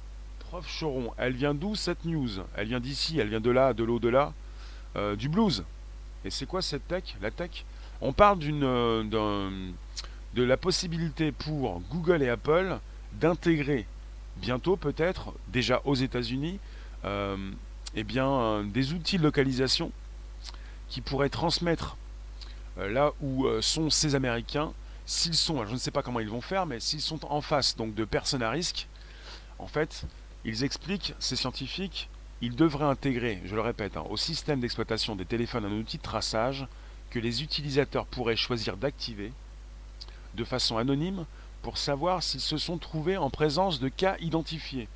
prof 0.50 0.66
Choron, 0.66 1.12
elle 1.16 1.34
vient 1.34 1.54
d'où 1.54 1.76
cette 1.76 2.04
news? 2.04 2.28
Elle 2.56 2.66
vient 2.66 2.80
d'ici, 2.80 3.20
elle 3.20 3.28
vient 3.28 3.40
de 3.40 3.50
là, 3.50 3.72
de 3.72 3.84
l'au-delà. 3.84 4.32
Euh, 4.96 5.14
du 5.14 5.28
blues. 5.28 5.62
Et 6.24 6.30
c'est 6.30 6.46
quoi 6.46 6.60
cette 6.60 6.88
tech 6.88 7.04
La 7.22 7.30
tech? 7.30 7.64
On 8.00 8.12
parle 8.12 8.40
d'une, 8.40 8.60
de 8.60 10.42
la 10.42 10.56
possibilité 10.56 11.30
pour 11.30 11.80
Google 11.92 12.24
et 12.24 12.28
Apple 12.28 12.78
d'intégrer 13.12 13.86
bientôt 14.38 14.76
peut-être, 14.76 15.32
déjà 15.46 15.80
aux 15.84 15.94
États-Unis, 15.94 16.58
euh, 17.04 17.36
eh 17.94 18.02
bien, 18.02 18.64
des 18.64 18.92
outils 18.92 19.18
de 19.18 19.22
localisation 19.22 19.92
qui 20.88 21.00
pourraient 21.00 21.28
transmettre 21.28 21.96
euh, 22.78 22.90
là 22.90 23.12
où 23.20 23.46
euh, 23.46 23.62
sont 23.62 23.88
ces 23.88 24.16
Américains, 24.16 24.72
s'ils 25.06 25.34
sont, 25.34 25.64
je 25.64 25.72
ne 25.72 25.78
sais 25.78 25.92
pas 25.92 26.02
comment 26.02 26.18
ils 26.18 26.28
vont 26.28 26.40
faire, 26.40 26.66
mais 26.66 26.80
s'ils 26.80 27.00
sont 27.00 27.24
en 27.30 27.40
face 27.40 27.76
donc 27.76 27.94
de 27.94 28.04
personnes 28.04 28.42
à 28.42 28.50
risque, 28.50 28.88
en 29.60 29.68
fait, 29.68 30.04
ils 30.44 30.64
expliquent, 30.64 31.14
ces 31.18 31.36
scientifiques, 31.36 32.08
ils 32.40 32.56
devraient 32.56 32.86
intégrer, 32.86 33.42
je 33.44 33.54
le 33.54 33.60
répète, 33.60 33.96
hein, 33.96 34.04
au 34.08 34.16
système 34.16 34.60
d'exploitation 34.60 35.14
des 35.14 35.26
téléphones 35.26 35.66
un 35.66 35.72
outil 35.72 35.98
de 35.98 36.02
traçage 36.02 36.66
que 37.10 37.18
les 37.18 37.42
utilisateurs 37.42 38.06
pourraient 38.06 38.36
choisir 38.36 38.76
d'activer 38.76 39.32
de 40.34 40.44
façon 40.44 40.78
anonyme 40.78 41.26
pour 41.62 41.76
savoir 41.76 42.22
s'ils 42.22 42.40
se 42.40 42.56
sont 42.56 42.78
trouvés 42.78 43.16
en 43.16 43.30
présence 43.30 43.80
de 43.80 43.88
cas 43.88 44.16
identifiés. 44.20 44.88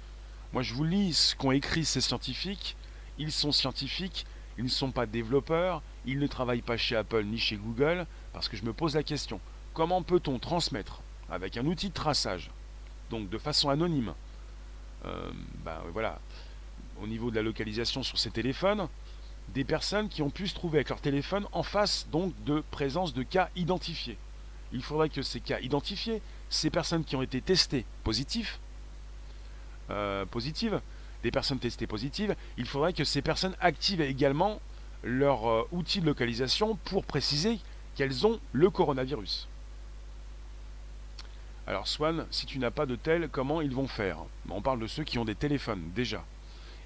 Moi, 0.52 0.62
je 0.62 0.72
vous 0.72 0.84
lis 0.84 1.12
ce 1.12 1.34
qu'ont 1.34 1.50
écrit 1.50 1.84
ces 1.84 2.00
scientifiques. 2.00 2.76
Ils 3.18 3.32
sont 3.32 3.52
scientifiques, 3.52 4.24
ils 4.56 4.64
ne 4.64 4.70
sont 4.70 4.92
pas 4.92 5.06
développeurs, 5.06 5.82
ils 6.06 6.18
ne 6.18 6.26
travaillent 6.26 6.62
pas 6.62 6.76
chez 6.76 6.96
Apple 6.96 7.24
ni 7.24 7.38
chez 7.38 7.56
Google, 7.56 8.06
parce 8.32 8.48
que 8.48 8.56
je 8.56 8.64
me 8.64 8.72
pose 8.72 8.94
la 8.94 9.02
question, 9.02 9.40
comment 9.72 10.02
peut-on 10.02 10.38
transmettre 10.38 11.02
avec 11.30 11.56
un 11.56 11.66
outil 11.66 11.88
de 11.88 11.94
traçage, 11.94 12.50
donc 13.10 13.28
de 13.28 13.38
façon 13.38 13.68
anonyme, 13.68 14.14
euh, 15.06 15.30
ben, 15.64 15.80
voilà, 15.92 16.18
au 17.02 17.06
niveau 17.06 17.30
de 17.30 17.36
la 17.36 17.42
localisation 17.42 18.02
sur 18.02 18.18
ces 18.18 18.30
téléphones, 18.30 18.88
des 19.48 19.64
personnes 19.64 20.08
qui 20.08 20.22
ont 20.22 20.30
pu 20.30 20.46
se 20.46 20.54
trouver 20.54 20.78
avec 20.78 20.88
leur 20.88 21.00
téléphone 21.00 21.46
en 21.52 21.62
face 21.62 22.08
donc 22.10 22.32
de 22.44 22.62
présence 22.70 23.12
de 23.12 23.22
cas 23.22 23.50
identifiés. 23.56 24.16
Il 24.72 24.82
faudrait 24.82 25.08
que 25.08 25.22
ces 25.22 25.40
cas 25.40 25.60
identifiés, 25.60 26.22
ces 26.48 26.70
personnes 26.70 27.04
qui 27.04 27.16
ont 27.16 27.22
été 27.22 27.40
testées 27.40 27.84
positifs, 28.02 28.58
euh, 29.90 30.24
positives, 30.26 30.80
des 31.22 31.30
personnes 31.30 31.58
testées 31.58 31.86
positives, 31.86 32.34
il 32.56 32.66
faudrait 32.66 32.92
que 32.92 33.04
ces 33.04 33.22
personnes 33.22 33.56
activent 33.60 34.00
également 34.00 34.60
leur 35.02 35.48
euh, 35.48 35.68
outil 35.72 36.00
de 36.00 36.06
localisation 36.06 36.76
pour 36.84 37.04
préciser 37.04 37.58
qu'elles 37.94 38.26
ont 38.26 38.40
le 38.52 38.70
coronavirus. 38.70 39.48
Alors 41.66 41.88
Swan, 41.88 42.26
si 42.30 42.46
tu 42.46 42.58
n'as 42.58 42.70
pas 42.70 42.86
de 42.86 42.96
tel, 42.96 43.28
comment 43.30 43.60
ils 43.60 43.74
vont 43.74 43.88
faire? 43.88 44.18
On 44.50 44.60
parle 44.60 44.80
de 44.80 44.86
ceux 44.86 45.04
qui 45.04 45.18
ont 45.18 45.24
des 45.24 45.34
téléphones 45.34 45.90
déjà. 45.94 46.22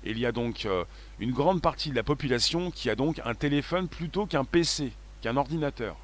il 0.04 0.18
y 0.18 0.26
a 0.26 0.32
donc 0.32 0.66
euh, 0.66 0.84
une 1.18 1.32
grande 1.32 1.60
partie 1.60 1.90
de 1.90 1.96
la 1.96 2.04
population 2.04 2.70
qui 2.70 2.88
a 2.88 2.94
donc 2.94 3.20
un 3.24 3.34
téléphone 3.34 3.88
plutôt 3.88 4.26
qu'un 4.26 4.44
PC, 4.44 4.92
qu'un 5.20 5.36
ordinateur. 5.36 5.96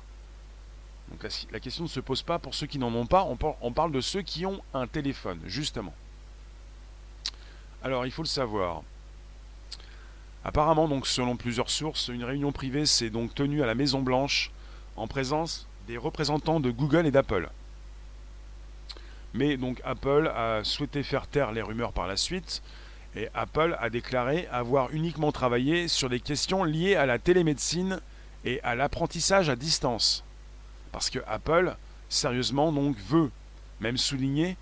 Donc 1.10 1.22
la, 1.52 1.60
question 1.60 1.84
ne 1.84 1.88
se 1.88 2.00
pose 2.00 2.22
pas 2.22 2.38
pour 2.38 2.54
ceux 2.54 2.66
qui 2.66 2.78
n'en 2.78 2.92
ont 2.94 3.06
pas, 3.06 3.26
on 3.60 3.72
parle 3.72 3.92
de 3.92 4.00
ceux 4.00 4.22
qui 4.22 4.46
ont 4.46 4.60
un 4.72 4.86
téléphone, 4.86 5.38
justement. 5.46 5.94
Alors, 7.84 8.06
il 8.06 8.12
faut 8.12 8.22
le 8.22 8.28
savoir. 8.28 8.82
Apparemment, 10.42 10.88
donc, 10.88 11.06
selon 11.06 11.36
plusieurs 11.36 11.68
sources, 11.68 12.08
une 12.08 12.24
réunion 12.24 12.50
privée 12.50 12.86
s'est 12.86 13.10
donc 13.10 13.34
tenue 13.34 13.62
à 13.62 13.66
la 13.66 13.74
Maison 13.74 14.00
Blanche 14.00 14.50
en 14.96 15.06
présence 15.06 15.68
des 15.86 15.98
représentants 15.98 16.60
de 16.60 16.70
Google 16.70 17.06
et 17.06 17.10
d'Apple. 17.10 17.50
Mais 19.34 19.56
donc 19.56 19.80
Apple 19.84 20.32
a 20.34 20.62
souhaité 20.64 21.02
faire 21.02 21.26
taire 21.26 21.52
les 21.52 21.62
rumeurs 21.62 21.92
par 21.92 22.06
la 22.06 22.16
suite 22.16 22.62
et 23.16 23.28
Apple 23.34 23.76
a 23.80 23.90
déclaré 23.90 24.48
avoir 24.50 24.90
uniquement 24.92 25.32
travaillé 25.32 25.88
sur 25.88 26.08
des 26.08 26.20
questions 26.20 26.64
liées 26.64 26.96
à 26.96 27.06
la 27.06 27.18
télémédecine 27.18 28.00
et 28.44 28.60
à 28.62 28.74
l'apprentissage 28.74 29.48
à 29.48 29.56
distance. 29.56 30.24
Parce 30.92 31.10
que 31.10 31.18
Apple, 31.26 31.76
sérieusement, 32.08 32.72
donc 32.72 32.96
veut 33.08 33.30
même 33.80 33.98
souligner 33.98 34.56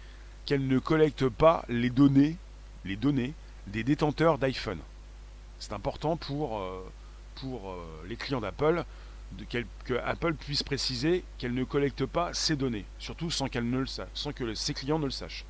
qu'elle 0.47 0.67
ne 0.67 0.79
collecte 0.79 1.29
pas 1.29 1.65
les 1.69 1.91
données 1.91 2.37
les 2.85 2.97
données 2.97 3.35
des 3.67 3.85
détenteurs 3.85 4.39
d'iPhone. 4.39 4.79
C'est 5.59 5.73
important 5.73 6.17
pour, 6.17 6.59
euh, 6.59 6.85
pour 7.37 7.71
euh, 7.71 8.05
les 8.09 8.17
clients 8.17 8.41
d'Apple 8.41 8.85
que 9.85 9.95
Apple 10.05 10.35
puisse 10.35 10.63
préciser 10.63 11.25
qu'elle 11.39 11.55
ne 11.55 11.65
collecte 11.65 12.07
pas 12.07 12.33
ces 12.35 12.57
données, 12.57 12.85
surtout 12.99 13.31
sans 13.31 13.49
que 13.49 14.55
ses 14.55 14.75
clients 14.75 14.99
ne 14.99 15.07
le 15.07 15.11
sachent. 15.11 15.45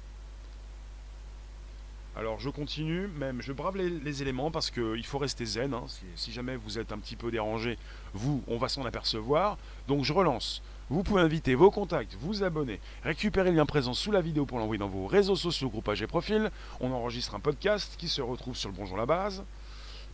Alors 2.14 2.38
je 2.38 2.50
continue, 2.50 3.08
même 3.08 3.40
je 3.40 3.52
brave 3.52 3.78
les, 3.78 4.22
éléments 4.22 4.50
parce 4.50 4.70
qu'il 4.70 5.04
faut 5.06 5.18
rester 5.18 5.46
zen. 5.46 5.72
Hein. 5.72 5.84
si, 6.14 6.30
jamais 6.30 6.56
vous 6.56 6.78
êtes 6.78 6.92
un 6.92 6.98
petit 6.98 7.16
peu 7.16 7.30
dérangé, 7.30 7.78
vous, 8.12 8.42
on 8.48 8.58
va 8.58 8.68
s'en 8.68 8.84
apercevoir. 8.84 9.56
Donc 9.88 10.04
je 10.04 10.12
relance. 10.12 10.62
Vous 10.90 11.02
pouvez 11.02 11.22
inviter 11.22 11.54
vos 11.54 11.70
contacts, 11.70 12.14
vous 12.20 12.42
abonner, 12.42 12.80
récupérer 13.02 13.50
le 13.50 13.56
lien 13.56 13.64
présent 13.64 13.94
sous 13.94 14.12
la 14.12 14.20
vidéo 14.20 14.44
pour 14.44 14.58
l'envoyer 14.58 14.78
dans 14.78 14.88
vos 14.88 15.06
réseaux 15.06 15.36
sociaux, 15.36 15.70
groupages 15.70 16.02
et 16.02 16.06
profils. 16.06 16.50
On 16.80 16.92
enregistre 16.92 17.34
un 17.34 17.40
podcast 17.40 17.94
qui 17.96 18.08
se 18.08 18.20
retrouve 18.20 18.56
sur 18.56 18.68
le 18.68 18.74
Bonjour 18.74 18.98
la 18.98 19.06
base. 19.06 19.42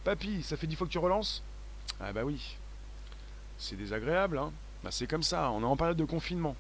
Papy, 0.05 0.45
ça 0.45 0.57
fait 0.57 0.69
dix 0.69 0.77
fois 0.77 0.87
que 0.87 0.93
tu 0.93 0.99
relances? 0.99 1.43
Ah 2.01 2.13
bah 2.13 2.23
oui. 2.25 2.57
C'est 3.59 3.77
désagréable, 3.77 4.39
hein 4.39 4.53
Bah 4.85 4.91
c'est 4.93 5.09
comme 5.09 5.25
ça, 5.25 5.51
on 5.51 5.63
est 5.63 5.67
en 5.67 5.77
période 5.77 5.97
de 5.97 6.05
confinement. 6.05 6.55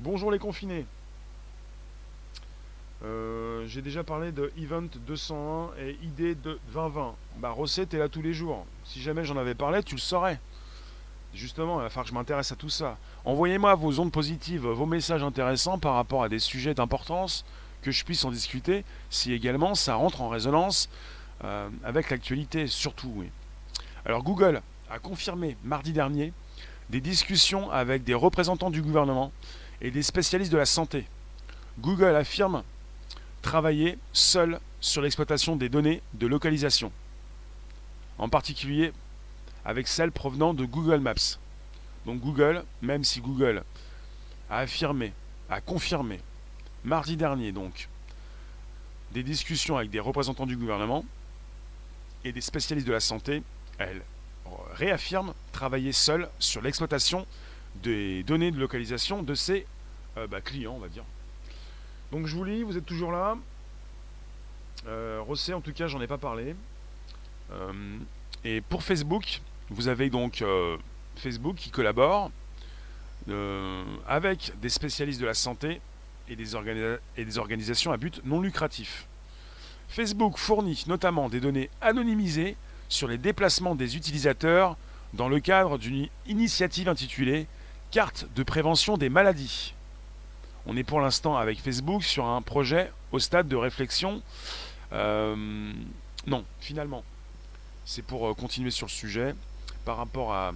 Bonjour 0.00 0.30
les 0.30 0.38
confinés. 0.38 0.84
Euh, 3.02 3.66
j'ai 3.66 3.80
déjà 3.80 4.04
parlé 4.04 4.30
de 4.30 4.52
Event 4.58 4.88
201 5.06 5.70
et 5.78 5.98
ID 6.02 6.42
de 6.42 6.60
2020. 6.74 7.14
Bah 7.38 7.50
recette 7.50 7.94
est 7.94 7.98
là 7.98 8.10
tous 8.10 8.20
les 8.20 8.34
jours. 8.34 8.66
Si 8.84 9.00
jamais 9.00 9.24
j'en 9.24 9.38
avais 9.38 9.54
parlé, 9.54 9.82
tu 9.82 9.94
le 9.94 10.00
saurais. 10.00 10.38
Justement, 11.32 11.80
il 11.80 11.84
va 11.84 11.88
falloir 11.88 12.04
que 12.04 12.10
je 12.10 12.14
m'intéresse 12.14 12.52
à 12.52 12.56
tout 12.56 12.68
ça. 12.68 12.98
Envoyez-moi 13.24 13.74
vos 13.74 13.98
ondes 13.98 14.12
positives, 14.12 14.66
vos 14.66 14.86
messages 14.86 15.22
intéressants 15.22 15.78
par 15.78 15.94
rapport 15.94 16.22
à 16.22 16.28
des 16.28 16.38
sujets 16.38 16.74
d'importance, 16.74 17.46
que 17.80 17.90
je 17.92 18.04
puisse 18.04 18.26
en 18.26 18.30
discuter, 18.30 18.84
si 19.08 19.32
également 19.32 19.74
ça 19.74 19.94
rentre 19.94 20.20
en 20.20 20.28
résonance 20.28 20.90
euh, 21.44 21.70
avec 21.82 22.10
l'actualité, 22.10 22.66
surtout. 22.66 23.24
Alors 24.04 24.22
Google 24.22 24.60
a 24.90 24.98
confirmé 24.98 25.56
mardi 25.64 25.92
dernier 25.92 26.32
des 26.90 27.00
discussions 27.00 27.70
avec 27.70 28.04
des 28.04 28.14
représentants 28.14 28.70
du 28.70 28.82
gouvernement 28.82 29.32
et 29.80 29.90
des 29.90 30.02
spécialistes 30.02 30.52
de 30.52 30.58
la 30.58 30.66
santé. 30.66 31.06
Google 31.78 32.16
affirme 32.16 32.62
travailler 33.42 33.98
seul 34.12 34.60
sur 34.80 35.00
l'exploitation 35.00 35.56
des 35.56 35.68
données 35.68 36.02
de 36.14 36.26
localisation, 36.26 36.92
en 38.18 38.28
particulier 38.28 38.92
avec 39.64 39.88
celles 39.88 40.12
provenant 40.12 40.52
de 40.52 40.64
Google 40.64 41.00
Maps. 41.00 41.38
Donc 42.06 42.20
Google, 42.20 42.64
même 42.82 43.04
si 43.04 43.20
Google 43.20 43.62
a 44.50 44.58
affirmé, 44.58 45.12
a 45.48 45.60
confirmé, 45.60 46.20
mardi 46.84 47.16
dernier 47.16 47.52
donc, 47.52 47.88
des 49.12 49.22
discussions 49.22 49.76
avec 49.76 49.90
des 49.90 50.00
représentants 50.00 50.46
du 50.46 50.56
gouvernement, 50.56 51.04
et 52.24 52.32
des 52.32 52.40
spécialistes 52.40 52.86
de 52.86 52.92
la 52.92 53.00
santé, 53.00 53.42
elles, 53.78 54.02
réaffirment 54.74 55.34
travailler 55.52 55.92
seules 55.92 56.28
sur 56.38 56.62
l'exploitation 56.62 57.26
des 57.82 58.22
données 58.24 58.50
de 58.50 58.58
localisation 58.58 59.22
de 59.22 59.34
ces 59.34 59.66
euh, 60.16 60.26
bah, 60.26 60.40
clients, 60.40 60.74
on 60.74 60.80
va 60.80 60.88
dire. 60.88 61.04
Donc 62.12 62.26
je 62.26 62.34
vous 62.34 62.44
lis, 62.44 62.62
vous 62.62 62.76
êtes 62.76 62.86
toujours 62.86 63.12
là. 63.12 63.36
Euh, 64.86 65.20
en 65.20 65.60
tout 65.60 65.72
cas, 65.72 65.86
j'en 65.86 66.00
ai 66.00 66.06
pas 66.06 66.18
parlé. 66.18 66.54
Euh, 67.52 67.98
et 68.44 68.60
pour 68.60 68.82
Facebook, 68.82 69.40
vous 69.68 69.88
avez 69.88 70.10
donc 70.10 70.42
euh, 70.42 70.76
Facebook 71.16 71.56
qui 71.56 71.70
collabore 71.70 72.30
avec 74.08 74.52
des 74.60 74.70
spécialistes 74.70 75.20
de 75.20 75.26
la 75.26 75.34
santé 75.34 75.80
et 76.28 76.34
des 76.34 77.38
organisations 77.38 77.92
à 77.92 77.96
but 77.96 78.20
non 78.24 78.40
lucratif. 78.40 79.06
Facebook 79.88 80.36
fournit 80.36 80.84
notamment 80.88 81.28
des 81.28 81.38
données 81.38 81.70
anonymisées 81.80 82.56
sur 82.90 83.08
les 83.08 83.16
déplacements 83.16 83.74
des 83.74 83.96
utilisateurs 83.96 84.76
dans 85.14 85.28
le 85.28 85.40
cadre 85.40 85.78
d'une 85.78 86.08
initiative 86.26 86.88
intitulée 86.88 87.46
Carte 87.90 88.26
de 88.36 88.44
prévention 88.44 88.96
des 88.96 89.08
maladies. 89.08 89.74
On 90.66 90.76
est 90.76 90.84
pour 90.84 91.00
l'instant 91.00 91.36
avec 91.36 91.60
Facebook 91.60 92.04
sur 92.04 92.26
un 92.26 92.40
projet 92.40 92.92
au 93.10 93.18
stade 93.18 93.48
de 93.48 93.56
réflexion. 93.56 94.22
Euh, 94.92 95.72
non, 96.28 96.44
finalement, 96.60 97.02
c'est 97.84 98.02
pour 98.02 98.28
euh, 98.28 98.34
continuer 98.34 98.70
sur 98.70 98.86
le 98.86 98.92
sujet 98.92 99.34
par 99.84 99.96
rapport 99.96 100.32
à, 100.32 100.52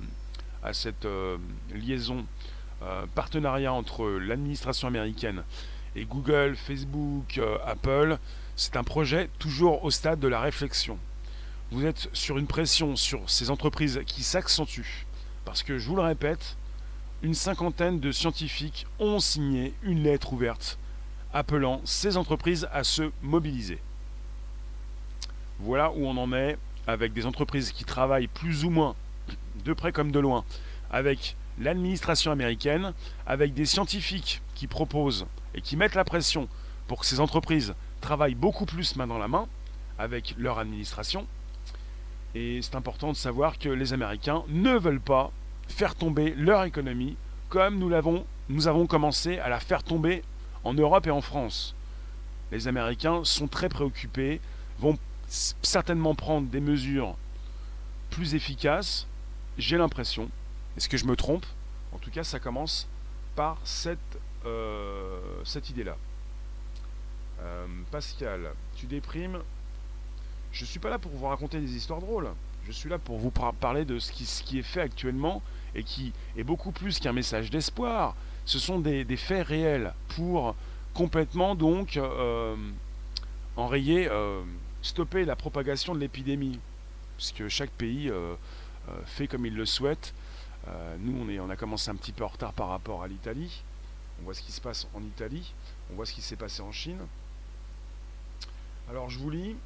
cette 0.73 1.07
euh, 1.07 1.39
liaison, 1.75 2.25
partenariat 3.15 3.73
entre 3.73 4.07
l'administration 4.07 4.89
américaine 4.89 5.43
et 5.97 6.05
Google, 6.05 6.55
Facebook, 6.55 7.41
Apple. 7.67 8.19
C'est 8.57 8.77
un 8.77 8.85
projet 8.85 9.31
toujours 9.39 9.85
au 9.85 9.91
stade 9.91 10.21
de 10.21 10.29
la 10.29 10.41
réflexion. 10.41 10.99
Vous 11.75 11.87
êtes 11.87 12.09
sur 12.13 12.39
une 12.39 12.47
pression 12.47 12.95
sur 12.95 13.29
ces 13.29 13.51
entreprises 13.51 14.01
qui 14.07 14.23
s'accentue. 14.23 15.07
Parce 15.45 15.65
que 15.65 15.77
je 15.77 15.89
vous 15.89 15.97
le 15.97 16.03
répète, 16.03 16.57
une 17.21 17.35
cinquantaine 17.35 17.99
de 17.99 18.13
scientifiques 18.13 18.87
ont 19.01 19.19
signé 19.19 19.75
une 19.83 20.05
lettre 20.05 20.33
ouverte 20.35 20.79
appelant 21.33 21.81
ces 21.85 22.17
entreprises 22.17 22.69
à 22.73 22.85
se 22.85 23.11
mobiliser. 23.23 23.81
Voilà 25.59 25.91
où 25.91 26.07
on 26.07 26.17
en 26.17 26.33
est 26.33 26.59
avec 26.87 27.13
des 27.13 27.27
entreprises 27.27 27.73
qui 27.73 27.85
travaillent 27.85 28.29
plus 28.29 28.65
ou 28.65 28.71
moins, 28.71 28.95
de 29.65 29.73
près 29.73 29.91
comme 29.91 30.13
de 30.13 30.21
loin, 30.21 30.45
avec 30.93 31.35
l'administration 31.59 32.31
américaine, 32.31 32.93
avec 33.27 33.53
des 33.53 33.67
scientifiques 33.67 34.43
qui 34.55 34.69
proposent 34.69 35.27
et 35.57 35.61
qui 35.61 35.77
mettent 35.77 35.97
la 35.97 36.05
pression 36.05 36.49
pour 36.87 37.01
que 37.01 37.07
ces 37.07 37.19
entreprises 37.19 37.75
travaillent 38.01 38.37
beaucoup 38.37 38.65
plus 38.65 38.95
main 38.95 39.09
dans 39.09 39.19
la 39.19 39.27
main 39.27 39.49
avec 39.99 40.37
leur 40.39 40.61
administration. 40.61 41.27
Et 42.35 42.61
c'est 42.63 42.75
important 42.75 43.13
de 43.13 43.17
savoir 43.17 43.59
que 43.59 43.69
les 43.69 43.93
Américains 43.93 44.43
ne 44.49 44.77
veulent 44.77 45.01
pas 45.01 45.31
faire 45.69 45.95
tomber 45.95 46.35
leur 46.37 46.65
économie 46.65 47.17
comme 47.49 47.79
nous, 47.79 47.89
l'avons, 47.89 48.27
nous 48.49 48.67
avons 48.67 48.87
commencé 48.87 49.39
à 49.39 49.49
la 49.49 49.61
faire 49.61 49.83
tomber 49.83 50.23
en 50.65 50.75
Europe 50.75 51.07
et 51.07 51.11
en 51.11 51.21
France. 51.21 51.75
Les 52.51 52.67
Américains 52.69 53.23
sont 53.25 53.47
très 53.47 53.69
préoccupés, 53.69 54.41
vont 54.79 54.99
certainement 55.29 56.15
prendre 56.15 56.49
des 56.49 56.61
mesures 56.61 57.17
plus 58.11 58.35
efficaces, 58.35 59.07
j'ai 59.59 59.79
l'impression. 59.79 60.29
Est-ce 60.77 60.89
que 60.89 60.97
je 60.97 61.05
me 61.05 61.17
trompe? 61.17 61.47
En 61.93 61.99
tout 61.99 62.11
cas, 62.11 62.25
ça 62.25 62.41
commence 62.41 62.89
par 63.37 63.59
cette, 63.65 63.99
euh, 64.47 65.21
cette 65.45 65.71
idée-là. 65.71 65.97
Euh, 67.41 67.67
Pascal, 67.91 68.53
tu 68.77 68.87
déprimes. 68.87 69.41
Je 70.55 70.65
suis 70.65 70.79
pas 70.79 70.89
là 70.89 71.01
pour 71.01 71.11
vous 71.11 71.27
raconter 71.27 71.61
des 71.61 71.75
histoires 71.75 72.01
drôles. 72.01 72.31
Je 72.65 72.71
suis 72.71 72.89
là 72.89 72.97
pour 72.97 73.19
vous 73.19 73.33
parler 73.33 73.85
de 73.85 73.99
ce 73.99 74.13
qui, 74.13 74.59
est 74.59 74.63
fait 74.63 74.81
actuellement 74.81 75.43
et 75.75 75.83
qui 75.83 76.13
est 76.37 76.45
beaucoup 76.45 76.71
plus 76.71 77.01
qu'un 77.01 77.13
message 77.13 77.51
d'espoir. 77.51 78.15
Ce 78.47 78.61
sont 78.61 78.79
des, 78.79 79.05
faits 79.17 79.49
réels 79.49 79.93
pour 80.15 80.55
complètement 80.95 81.57
donc 81.57 81.97
euh, 81.97 82.55
enrayer, 83.57 84.07
euh, 84.09 84.43
stopper 84.81 85.25
la 85.25 85.35
propagation 85.35 85.93
de 85.93 85.99
l'épidémie, 85.99 86.61
puisque 87.17 87.49
chaque 87.49 87.71
pays 87.71 88.09
euh, 88.09 88.37
fait 89.07 89.27
comme 89.27 89.47
il 89.47 89.57
le 89.57 89.67
souhaite. 89.67 90.15
nous, 91.01 91.27
on 91.41 91.51
a 91.51 91.57
commencé 91.57 91.91
un 91.91 91.97
petit 91.97 92.13
peu 92.13 92.23
en 92.23 92.29
retard 92.29 92.53
par 92.53 92.69
rapport 92.69 93.03
à 93.03 93.09
l'Italie. 93.09 93.65
On 94.21 94.25
voit 94.25 94.35
ce 94.35 94.43
qui 94.43 94.53
se 94.53 94.61
passe 94.61 94.87
en 94.95 95.03
Italie, 95.03 95.53
on 95.91 95.97
voit 95.97 96.07
ce 96.07 96.13
qui 96.13 96.23
s'est 96.23 96.37
passé 96.37 96.63
en 96.63 96.71
Chine. 96.71 97.01
Alors 98.89 99.11
je 99.11 99.19
vous 99.19 99.31
lis, 99.31 99.57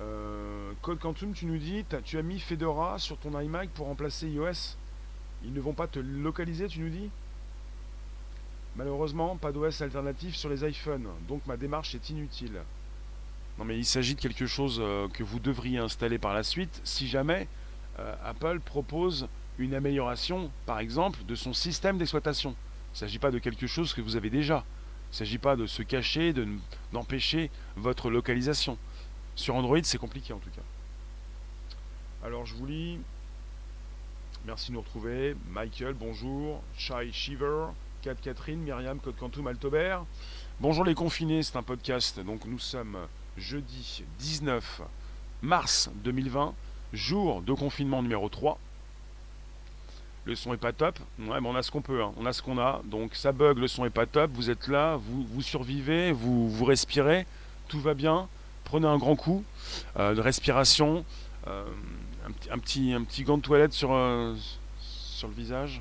euh, 0.00 0.72
Code 0.82 0.98
Quantum, 0.98 1.32
tu 1.32 1.46
nous 1.46 1.58
dis, 1.58 1.84
tu 2.04 2.18
as 2.18 2.22
mis 2.22 2.40
Fedora 2.40 2.98
sur 2.98 3.16
ton 3.18 3.38
iMac 3.38 3.70
pour 3.70 3.86
remplacer 3.86 4.28
iOS. 4.28 4.76
Ils 5.44 5.52
ne 5.52 5.60
vont 5.60 5.74
pas 5.74 5.86
te 5.86 5.98
localiser, 5.98 6.66
tu 6.68 6.80
nous 6.80 6.88
dis? 6.88 7.10
Malheureusement, 8.76 9.36
pas 9.36 9.52
d'OS 9.52 9.82
alternatif 9.82 10.34
sur 10.34 10.48
les 10.48 10.68
iPhones, 10.68 11.06
donc 11.28 11.46
ma 11.46 11.56
démarche 11.56 11.94
est 11.94 12.10
inutile. 12.10 12.60
Non 13.56 13.64
mais 13.64 13.78
il 13.78 13.84
s'agit 13.84 14.16
de 14.16 14.20
quelque 14.20 14.46
chose 14.46 14.80
euh, 14.82 15.06
que 15.08 15.22
vous 15.22 15.38
devriez 15.38 15.78
installer 15.78 16.18
par 16.18 16.34
la 16.34 16.42
suite 16.42 16.80
si 16.82 17.06
jamais 17.06 17.46
euh, 18.00 18.14
Apple 18.24 18.58
propose 18.58 19.28
une 19.58 19.74
amélioration, 19.74 20.50
par 20.66 20.80
exemple, 20.80 21.20
de 21.24 21.36
son 21.36 21.52
système 21.52 21.98
d'exploitation. 21.98 22.50
Il 22.50 22.94
ne 22.94 22.98
s'agit 22.98 23.20
pas 23.20 23.30
de 23.30 23.38
quelque 23.38 23.68
chose 23.68 23.94
que 23.94 24.00
vous 24.00 24.16
avez 24.16 24.30
déjà. 24.30 24.64
Il 25.10 25.14
ne 25.14 25.16
s'agit 25.18 25.38
pas 25.38 25.54
de 25.54 25.66
se 25.66 25.82
cacher, 25.82 26.34
d'empêcher 26.92 27.52
votre 27.76 28.10
localisation. 28.10 28.76
Sur 29.36 29.56
Android, 29.56 29.78
c'est 29.82 29.98
compliqué 29.98 30.32
en 30.32 30.38
tout 30.38 30.50
cas. 30.50 30.62
Alors 32.24 32.46
je 32.46 32.54
vous 32.54 32.66
lis. 32.66 32.98
Merci 34.46 34.68
de 34.68 34.74
nous 34.74 34.80
retrouver. 34.80 35.34
Michael, 35.50 35.94
bonjour. 35.94 36.62
Shai 36.76 37.10
Shiver, 37.12 37.66
Kat 38.02 38.14
Catherine, 38.14 38.60
Myriam, 38.60 39.00
Code 39.00 39.16
Quantum, 39.16 39.46
Altobert. 39.48 40.04
Bonjour 40.60 40.84
les 40.84 40.94
confinés, 40.94 41.42
c'est 41.42 41.56
un 41.56 41.62
podcast. 41.62 42.20
Donc 42.20 42.44
nous 42.44 42.60
sommes 42.60 42.96
jeudi 43.36 44.04
19 44.20 44.82
mars 45.42 45.90
2020, 46.04 46.54
jour 46.92 47.42
de 47.42 47.52
confinement 47.54 48.02
numéro 48.02 48.28
3. 48.28 48.58
Le 50.26 50.36
son 50.36 50.54
est 50.54 50.58
pas 50.58 50.72
top. 50.72 50.98
Ouais, 51.18 51.40
mais 51.40 51.48
on 51.48 51.56
a 51.56 51.62
ce 51.62 51.72
qu'on 51.72 51.82
peut, 51.82 52.02
hein. 52.02 52.12
on 52.16 52.24
a 52.24 52.32
ce 52.32 52.40
qu'on 52.40 52.58
a. 52.58 52.82
Donc 52.84 53.16
ça 53.16 53.32
bug, 53.32 53.58
le 53.58 53.66
son 53.66 53.84
est 53.84 53.90
pas 53.90 54.06
top. 54.06 54.30
Vous 54.32 54.48
êtes 54.48 54.68
là, 54.68 54.96
vous, 54.96 55.24
vous 55.24 55.42
survivez, 55.42 56.12
vous, 56.12 56.48
vous 56.48 56.64
respirez, 56.64 57.26
tout 57.66 57.80
va 57.80 57.94
bien 57.94 58.28
prenez 58.74 58.88
un 58.88 58.98
grand 58.98 59.14
coup 59.14 59.44
euh, 60.00 60.16
de 60.16 60.20
respiration, 60.20 61.04
euh, 61.46 61.64
un, 62.50 62.58
petit, 62.58 63.22
gant 63.22 63.36
de 63.36 63.42
toilette 63.42 63.72
sur, 63.72 63.92
euh, 63.92 64.34
sur 64.80 65.28
le 65.28 65.34
visage. 65.34 65.80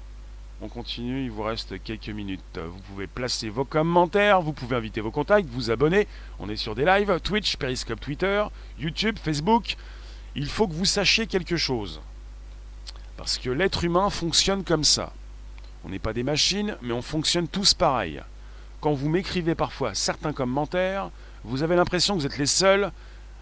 On 0.62 0.68
continue, 0.68 1.24
il 1.24 1.32
vous 1.32 1.42
reste 1.42 1.82
quelques 1.82 2.10
minutes. 2.10 2.60
Vous 2.60 2.80
pouvez 2.82 3.08
placer 3.08 3.50
vos 3.50 3.66
commentaires, 3.66 4.44
vous 4.44 4.54
pouvez 4.54 4.76
inviter 4.76 5.02
vos 5.02 5.10
contacts, 5.10 5.50
vous 5.50 5.72
abonner. 5.72 6.08
On 6.38 6.50
est 6.50 6.56
sur 6.56 6.76
des 6.76 6.86
lives, 6.86 7.20
Twitch, 7.24 7.56
Periscope, 7.56 8.00
Twitter, 8.00 8.44
YouTube, 8.78 9.18
Facebook. 9.18 9.76
Il 10.36 10.48
faut 10.48 10.68
que 10.68 10.74
vous 10.74 10.86
sachiez 10.86 11.26
quelque 11.26 11.58
chose. 11.58 12.00
Parce 13.18 13.40
que 13.40 13.50
l'être 13.50 13.84
humain 13.84 14.12
fonctionne 14.12 14.64
comme 14.64 14.84
ça. 14.84 15.14
On 15.84 15.90
n'est 15.90 15.98
pas 15.98 16.14
des 16.14 16.22
machines, 16.22 16.78
mais 16.84 16.94
on 16.94 17.02
fonctionne 17.02 17.48
tous 17.48 17.74
pareil. 17.74 18.22
Quand 18.82 18.94
vous 18.94 19.10
m'écrivez 19.10 19.56
parfois 19.56 19.96
certains 19.96 20.32
commentaires, 20.32 21.10
vous 21.44 21.64
avez 21.64 21.76
l'impression 21.76 22.16
que 22.16 22.22
vous 22.22 22.26
êtes 22.26 22.38
les 22.38 22.46
seuls 22.46 22.92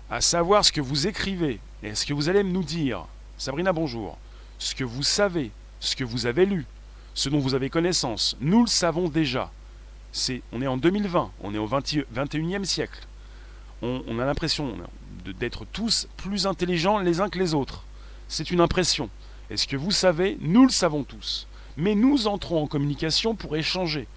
à 0.09 0.21
savoir 0.21 0.65
ce 0.65 0.71
que 0.71 0.81
vous 0.81 1.07
écrivez 1.07 1.59
et 1.83 1.95
ce 1.95 2.05
que 2.05 2.13
vous 2.13 2.29
allez 2.29 2.43
nous 2.43 2.63
dire. 2.63 3.05
Sabrina, 3.37 3.73
bonjour. 3.73 4.17
Ce 4.59 4.75
que 4.75 4.83
vous 4.83 5.03
savez, 5.03 5.51
ce 5.79 5.95
que 5.95 6.03
vous 6.03 6.25
avez 6.25 6.45
lu, 6.45 6.65
ce 7.13 7.29
dont 7.29 7.39
vous 7.39 7.53
avez 7.53 7.69
connaissance, 7.69 8.35
nous 8.39 8.61
le 8.61 8.67
savons 8.67 9.07
déjà. 9.07 9.51
C'est, 10.11 10.41
on 10.51 10.61
est 10.61 10.67
en 10.67 10.77
2020, 10.77 11.31
on 11.41 11.53
est 11.53 11.57
au 11.57 11.67
21e 11.67 12.65
siècle. 12.65 13.07
On, 13.81 14.03
on 14.07 14.19
a 14.19 14.25
l'impression 14.25 14.75
d'être 15.39 15.65
tous 15.65 16.07
plus 16.17 16.45
intelligents 16.45 16.99
les 16.99 17.19
uns 17.19 17.29
que 17.29 17.39
les 17.39 17.53
autres. 17.53 17.83
C'est 18.27 18.51
une 18.51 18.61
impression. 18.61 19.09
Et 19.49 19.57
ce 19.57 19.67
que 19.67 19.77
vous 19.77 19.91
savez, 19.91 20.37
nous 20.41 20.63
le 20.63 20.71
savons 20.71 21.03
tous. 21.03 21.47
Mais 21.77 21.95
nous 21.95 22.27
entrons 22.27 22.63
en 22.63 22.67
communication 22.67 23.35
pour 23.35 23.55
échanger 23.55 24.07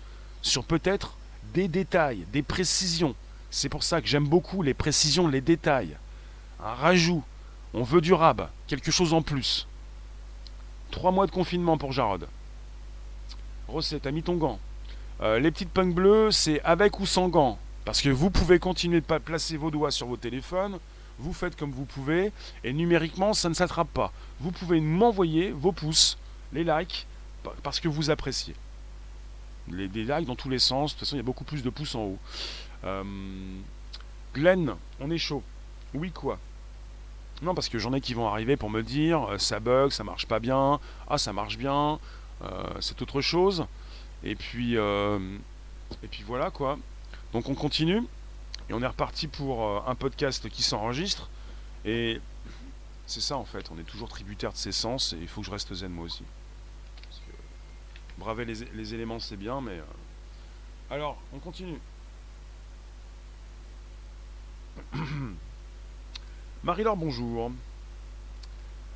sur 0.43 0.65
peut-être 0.65 1.17
des 1.55 1.69
détails, 1.69 2.25
des 2.33 2.43
précisions, 2.43 3.15
c'est 3.55 3.69
pour 3.69 3.85
ça 3.85 4.03
que 4.03 4.09
j'aime 4.09 4.27
beaucoup 4.27 4.63
les 4.63 4.75
précisions, 4.75 5.29
les 5.29 5.41
détails. 5.41 5.97
Un 6.61 6.75
rajout. 6.75 7.23
On 7.73 7.85
veut 7.85 8.01
du 8.01 8.13
rab, 8.13 8.49
quelque 8.67 8.91
chose 8.91 9.15
en 9.15 9.23
plus. 9.23 9.69
Trois 10.91 11.13
mois 11.13 11.27
de 11.27 11.31
confinement 11.31 11.79
pour 11.79 11.93
Jarod. 11.93 12.27
Rosset, 13.69 14.01
t'as 14.01 14.11
mis 14.11 14.25
ton 14.25 14.35
gant. 14.35 14.59
Euh, 15.21 15.39
les 15.39 15.53
petites 15.53 15.71
punks 15.71 15.95
bleues, 15.95 16.33
c'est 16.33 16.61
avec 16.63 16.99
ou 16.99 17.07
sans 17.07 17.29
gants. 17.29 17.57
Parce 17.85 18.03
que 18.03 18.09
vous 18.09 18.29
pouvez 18.29 18.59
continuer 18.59 19.01
de 19.01 19.19
placer 19.19 19.57
vos 19.57 19.71
doigts 19.71 19.93
sur 19.93 20.09
vos 20.09 20.17
téléphones, 20.17 20.81
vous 21.21 21.33
faites 21.33 21.55
comme 21.55 21.71
vous 21.71 21.85
pouvez, 21.85 22.33
et 22.65 22.73
numériquement, 22.73 23.35
ça 23.35 23.49
ne 23.49 23.55
s'attrape 23.55 23.93
pas. 23.95 24.13
Vous 24.41 24.51
pouvez 24.51 24.81
m'envoyer 24.81 25.53
vos 25.53 25.71
pouces, 25.71 26.19
les 26.53 26.65
likes, 26.65 27.07
parce 27.63 27.79
que 27.79 27.87
vous 27.87 28.11
appréciez. 28.11 28.57
Les, 29.71 29.87
likes 29.87 30.27
dans 30.27 30.35
tous 30.35 30.51
les 30.51 30.59
sens, 30.59 30.91
de 30.91 30.99
toute 30.99 31.07
façon, 31.07 31.15
il 31.15 31.19
y 31.19 31.21
a 31.21 31.25
beaucoup 31.25 31.45
plus 31.45 31.63
de 31.63 31.71
pouces 31.71 31.95
en 31.95 32.03
haut. 32.03 32.19
Euh, 32.85 33.03
Glenn, 34.35 34.75
on 35.01 35.11
est 35.11 35.19
chaud. 35.19 35.43
Oui, 35.95 36.11
quoi 36.11 36.39
Non, 37.43 37.55
parce 37.55 37.69
que 37.69 37.79
j'en 37.79 37.93
ai 37.93 38.01
qui 38.01 38.15
vont 38.15 38.29
arriver 38.29 38.57
pour 38.57 38.71
me 38.71 38.83
dire 38.83 39.31
euh, 39.31 39.39
ça 39.39 39.61
bug, 39.61 39.91
ça 39.91 40.05
marche 40.05 40.27
pas 40.27 40.41
bien, 40.41 40.81
ah 41.09 41.19
ça 41.19 41.33
marche 41.33 41.57
bien, 41.57 41.99
euh, 42.43 42.65
c'est 42.81 43.01
autre 43.03 43.21
chose. 43.21 43.67
Et 44.23 44.35
puis, 44.35 44.75
et 44.77 46.09
puis 46.11 46.23
voilà 46.27 46.51
quoi. 46.51 46.79
Donc 47.35 47.49
on 47.51 47.55
continue 47.55 48.03
et 48.71 48.73
on 48.73 48.81
est 48.81 48.87
reparti 48.87 49.29
pour 49.29 49.87
un 49.87 49.95
podcast 49.95 50.49
qui 50.49 50.63
s'enregistre. 50.63 51.29
Et 51.85 52.21
c'est 53.07 53.21
ça 53.21 53.37
en 53.37 53.45
fait, 53.45 53.71
on 53.71 53.79
est 53.79 53.85
toujours 53.85 54.09
tributaire 54.09 54.53
de 54.53 54.57
ses 54.57 54.73
sens 54.73 55.13
et 55.13 55.19
il 55.21 55.29
faut 55.29 55.43
que 55.43 55.47
je 55.47 55.51
reste 55.51 55.75
zen 55.75 55.93
moi 55.93 56.07
aussi. 56.07 56.25
Braver 58.17 58.47
les 58.47 58.95
éléments 58.95 59.21
c'est 59.21 59.37
bien, 59.37 59.61
mais. 59.61 59.79
Alors, 60.91 61.19
on 61.35 61.39
continue. 61.39 61.79
Marie-Laure, 66.65 66.97
bonjour. 66.97 67.51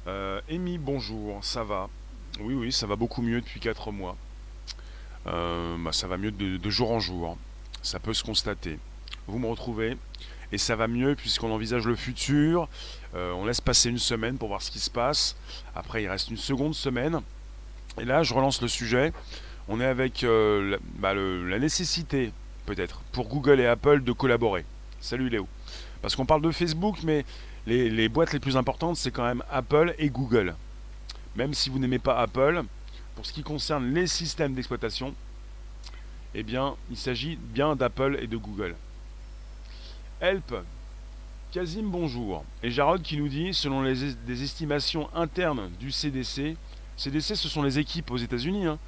Euh, 0.07 0.41
Amy, 0.51 0.79
bonjour. 0.79 1.45
Ça 1.45 1.65
va? 1.65 1.89
Oui, 2.41 2.55
oui, 2.55 2.73
ça 2.73 2.87
va 2.87 2.97
beaucoup 2.97 3.23
mieux 3.23 3.41
depuis 3.41 3.61
4 3.61 3.93
mois. 3.93 4.17
Euh, 5.27 5.77
bah, 5.79 5.93
ça 5.93 6.07
va 6.07 6.17
mieux 6.17 6.31
de, 6.31 6.71
jour 6.71 6.91
en 6.91 7.01
jour. 7.01 7.37
Ça 7.83 7.99
peut 7.99 8.15
se 8.15 8.25
constater. 8.25 8.79
Vous 9.27 9.39
me 9.39 9.47
retrouvez? 9.47 9.97
Et 10.51 10.59
ça 10.59 10.77
va 10.77 10.89
mieux 10.89 11.15
puisqu'on 11.15 11.53
envisage 11.53 11.87
le 11.87 11.97
futur. 11.97 12.69
Euh, 13.15 13.33
on 13.33 13.45
laisse 13.45 13.61
passer 13.61 13.91
une 13.91 13.99
semaine 13.99 14.39
pour 14.39 14.49
voir 14.49 14.63
ce 14.63 14.71
qui 14.71 14.79
se 14.79 14.91
passe. 14.91 15.37
Après, 15.75 16.03
il 16.03 16.09
reste 16.09 16.31
une 16.31 16.37
seconde 16.37 16.75
semaine. 16.75 17.21
Et 18.01 18.05
là, 18.05 18.23
je 18.23 18.33
relance 18.33 18.63
le 18.63 18.69
sujet. 18.69 19.13
On 19.69 19.81
est 19.81 19.87
avec 19.87 20.25
bah, 20.99 21.13
la 21.13 21.59
nécessité, 21.59 22.33
peut-être, 22.65 23.03
pour 23.13 23.29
Google 23.29 23.61
et 23.61 23.67
Apple 23.67 24.03
de 24.03 24.13
collaborer. 24.13 24.65
Salut 25.01 25.29
Léo. 25.29 25.47
Parce 26.03 26.15
qu'on 26.15 26.27
parle 26.27 26.43
de 26.43 26.51
Facebook, 26.51 26.99
mais 27.03 27.25
les, 27.67 28.09
boîtes 28.09 28.33
les 28.33 28.41
plus 28.41 28.57
importantes, 28.57 28.97
c'est 28.97 29.11
quand 29.11 29.25
même 29.25 29.43
Apple 29.51 29.95
et 29.99 30.11
Google. 30.11 30.55
Même 31.37 31.55
si 31.55 31.71
vous 31.71 31.79
n'aimez 31.79 31.99
pas 31.99 32.19
Apple, 32.21 32.63
pour 33.15 33.27
ce 33.27 33.33
qui 33.33 33.43
concerne 33.43 33.93
les 33.93 34.07
systèmes 34.07 34.55
d'exploitation, 34.55 35.15
eh 36.35 36.43
bien, 36.43 36.77
il 36.91 36.97
s'agit 36.97 37.37
bien 37.37 37.75
d'Apple 37.75 38.19
et 38.21 38.27
de 38.27 38.37
Google. 38.37 38.77
Help, 40.21 40.55
Kazim 41.53 41.85
bonjour. 41.85 42.45
Et 42.63 42.71
Jarod 42.71 43.03
qui 43.03 43.17
nous 43.17 43.29
dit, 43.29 43.55
selon 43.55 43.83
les, 43.83 44.43
estimations 44.43 45.09
internes 45.15 45.71
du 45.81 45.91
CDC, 45.91 46.57
CDC 46.97 47.37
ce 47.37 47.49
sont 47.49 47.63
les 47.63 47.79
équipes 47.79 48.11
aux 48.11 48.17
États-Unis, 48.17 48.67
hein, 48.67 48.79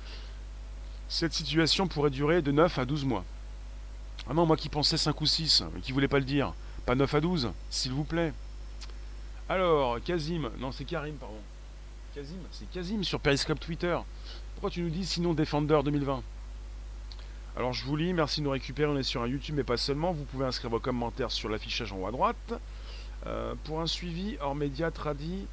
cette 1.09 1.33
situation 1.33 1.88
pourrait 1.88 2.11
durer 2.11 2.42
de 2.42 2.53
9 2.53 2.79
à 2.79 2.85
12 2.85 3.05
mois. 3.05 3.25
Ah 4.29 4.35
non, 4.35 4.46
moi 4.46 4.57
qui 4.57 4.68
pensais 4.68 4.96
5 4.99 5.20
ou 5.20 5.27
6, 5.27 5.64
qui 5.83 5.92
voulait 5.92 6.09
pas 6.09 6.18
le 6.18 6.25
dire. 6.25 6.53
Pas 6.87 6.95
9 6.95 7.14
à 7.14 7.21
12, 7.21 7.51
s'il 7.71 7.93
vous 7.93 8.05
plaît. 8.05 8.33
Alors, 9.49 10.01
Kazim, 10.03 10.51
non 10.59 10.73
c'est 10.73 10.85
Karim, 10.85 11.14
pardon. 11.16 11.35
Kazim, 12.14 12.38
c'est 12.51 12.71
Kazim 12.71 13.03
sur 13.05 13.21
Periscope 13.21 13.61
Twitter. 13.61 13.97
Pourquoi 14.55 14.71
tu 14.71 14.83
nous 14.83 14.90
dis 14.90 15.07
sinon 15.07 15.35
Defender 15.35 15.81
2020 15.85 16.23
Alors 17.57 17.73
je 17.73 17.85
vous 17.85 17.97
lis, 17.97 18.12
merci 18.12 18.40
de 18.40 18.45
nous 18.45 18.51
récupérer, 18.51 18.90
on 18.90 18.97
est 18.97 19.03
sur 19.03 19.23
un 19.23 19.27
YouTube 19.27 19.55
mais 19.57 19.64
pas 19.64 19.77
seulement. 19.77 20.12
Vous 20.12 20.25
pouvez 20.25 20.47
inscrire 20.47 20.71
vos 20.71 20.81
commentaires 20.81 21.31
sur 21.31 21.49
l'affichage 21.49 21.93
en 21.93 21.99
haut 21.99 22.07
à 22.07 22.11
droite. 22.11 22.55
Euh, 23.27 23.55
pour 23.64 23.81
un 23.81 23.87
suivi 23.87 24.37
hors 24.40 24.55
média 24.55 24.90
tradi, 24.90 25.47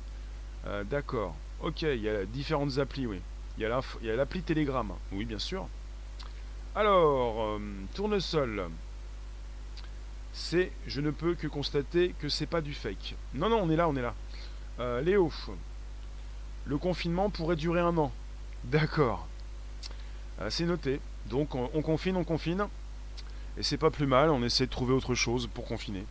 euh, 0.65 0.83
d'accord. 0.83 1.35
Ok, 1.61 1.81
il 1.81 2.01
y 2.01 2.09
a 2.09 2.25
différentes 2.25 2.77
applis, 2.77 3.07
oui. 3.07 3.19
Il 3.57 3.63
y 3.63 3.65
a 3.65 4.15
l'appli 4.15 4.41
Telegram, 4.41 4.91
oui 5.11 5.25
bien 5.25 5.39
sûr. 5.39 5.67
Alors, 6.75 7.41
euh, 7.41 7.59
tournesol 7.95 8.69
c'est 10.37 10.71
je 10.85 11.01
ne 11.01 11.09
peux 11.09 11.33
que 11.33 11.47
constater 11.47 12.13
que 12.19 12.29
c'est 12.29 12.45
pas 12.45 12.61
du 12.61 12.73
fake. 12.73 13.15
Non, 13.33 13.49
non, 13.49 13.59
on 13.63 13.69
est 13.71 13.75
là, 13.75 13.89
on 13.89 13.95
est 13.95 14.01
là. 14.01 14.13
Euh, 14.79 15.01
Léo, 15.01 15.31
le 16.65 16.77
confinement 16.77 17.29
pourrait 17.31 17.55
durer 17.55 17.79
un 17.79 17.97
an. 17.97 18.11
D'accord. 18.63 19.27
Euh, 20.39 20.49
c'est 20.51 20.65
noté. 20.65 21.01
Donc 21.25 21.55
on, 21.55 21.81
confine, 21.81 22.15
on 22.15 22.23
confine. 22.23 22.67
Et 23.57 23.63
c'est 23.63 23.77
pas 23.77 23.89
plus 23.89 24.05
mal, 24.05 24.29
on 24.29 24.43
essaie 24.43 24.67
de 24.67 24.71
trouver 24.71 24.93
autre 24.93 25.15
chose 25.15 25.47
pour 25.47 25.65
confiner. 25.65 26.05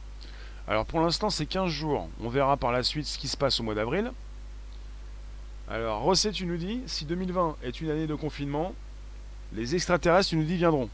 Alors 0.66 0.84
pour 0.84 1.00
l'instant 1.00 1.30
c'est 1.30 1.46
15 1.46 1.70
jours. 1.70 2.08
On 2.20 2.28
verra 2.28 2.56
par 2.56 2.72
la 2.72 2.82
suite 2.82 3.06
ce 3.06 3.18
qui 3.18 3.28
se 3.28 3.36
passe 3.36 3.60
au 3.60 3.62
mois 3.62 3.76
d'avril. 3.76 4.10
Alors 5.68 6.00
Rosset, 6.00 6.32
tu 6.32 6.46
nous 6.46 6.56
dis, 6.56 6.82
si 6.86 7.04
2020 7.04 7.56
est 7.62 7.80
une 7.80 7.90
année 7.90 8.08
de 8.08 8.14
confinement, 8.16 8.74
les 9.52 9.76
extraterrestres, 9.76 10.30
tu 10.30 10.36
nous 10.36 10.44
dis, 10.44 10.56
viendront. 10.56 10.90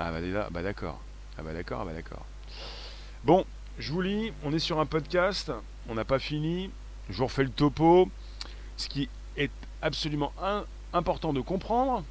Ah 0.00 0.10
bah, 0.10 0.48
bah 0.50 0.62
d'accord. 0.62 1.00
Ah 1.40 1.42
bah 1.42 1.54
d'accord, 1.54 1.80
ah 1.80 1.84
bah 1.86 1.94
d'accord. 1.94 2.26
Bon, 3.24 3.46
je 3.78 3.90
vous 3.92 4.02
lis, 4.02 4.30
on 4.44 4.52
est 4.52 4.58
sur 4.58 4.78
un 4.78 4.84
podcast, 4.84 5.50
on 5.88 5.94
n'a 5.94 6.04
pas 6.04 6.18
fini, 6.18 6.70
je 7.08 7.16
vous 7.16 7.24
refais 7.24 7.44
le 7.44 7.48
topo. 7.48 8.10
Ce 8.76 8.90
qui 8.90 9.08
est 9.38 9.50
absolument 9.80 10.34
important 10.92 11.32
de 11.32 11.40
comprendre, 11.40 12.04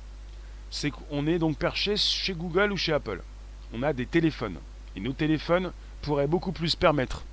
c'est 0.71 0.89
qu'on 0.89 1.27
est 1.27 1.37
donc 1.37 1.57
perché 1.59 1.95
chez 1.95 2.33
Google 2.33 2.71
ou 2.71 2.77
chez 2.77 2.91
Apple. 2.91 3.21
On 3.71 3.83
a 3.83 3.93
des 3.93 4.07
téléphones. 4.07 4.57
Et 4.95 4.99
nos 4.99 5.13
téléphones 5.13 5.73
pourraient 6.01 6.25
beaucoup 6.25 6.51
plus 6.51 6.75
permettre 6.75 7.23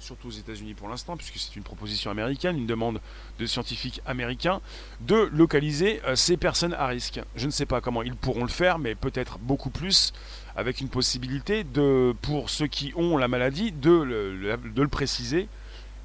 surtout 0.00 0.28
aux 0.28 0.32
États-Unis 0.32 0.74
pour 0.74 0.88
l'instant, 0.88 1.16
puisque 1.16 1.36
c'est 1.36 1.54
une 1.56 1.62
proposition 1.62 2.10
américaine, 2.10 2.56
une 2.56 2.66
demande 2.66 3.00
de 3.38 3.46
scientifiques 3.46 4.00
américains, 4.06 4.60
de 5.00 5.28
localiser 5.32 6.00
euh, 6.04 6.16
ces 6.16 6.36
personnes 6.36 6.74
à 6.74 6.86
risque. 6.86 7.20
Je 7.36 7.46
ne 7.46 7.50
sais 7.50 7.66
pas 7.66 7.80
comment 7.80 8.02
ils 8.02 8.16
pourront 8.16 8.42
le 8.42 8.48
faire, 8.48 8.78
mais 8.78 8.94
peut-être 8.94 9.38
beaucoup 9.38 9.70
plus, 9.70 10.12
avec 10.56 10.80
une 10.80 10.88
possibilité 10.88 11.64
de, 11.64 12.14
pour 12.22 12.50
ceux 12.50 12.66
qui 12.66 12.92
ont 12.96 13.16
la 13.16 13.28
maladie, 13.28 13.72
de 13.72 13.90
le, 13.90 14.88
préciser 14.88 15.48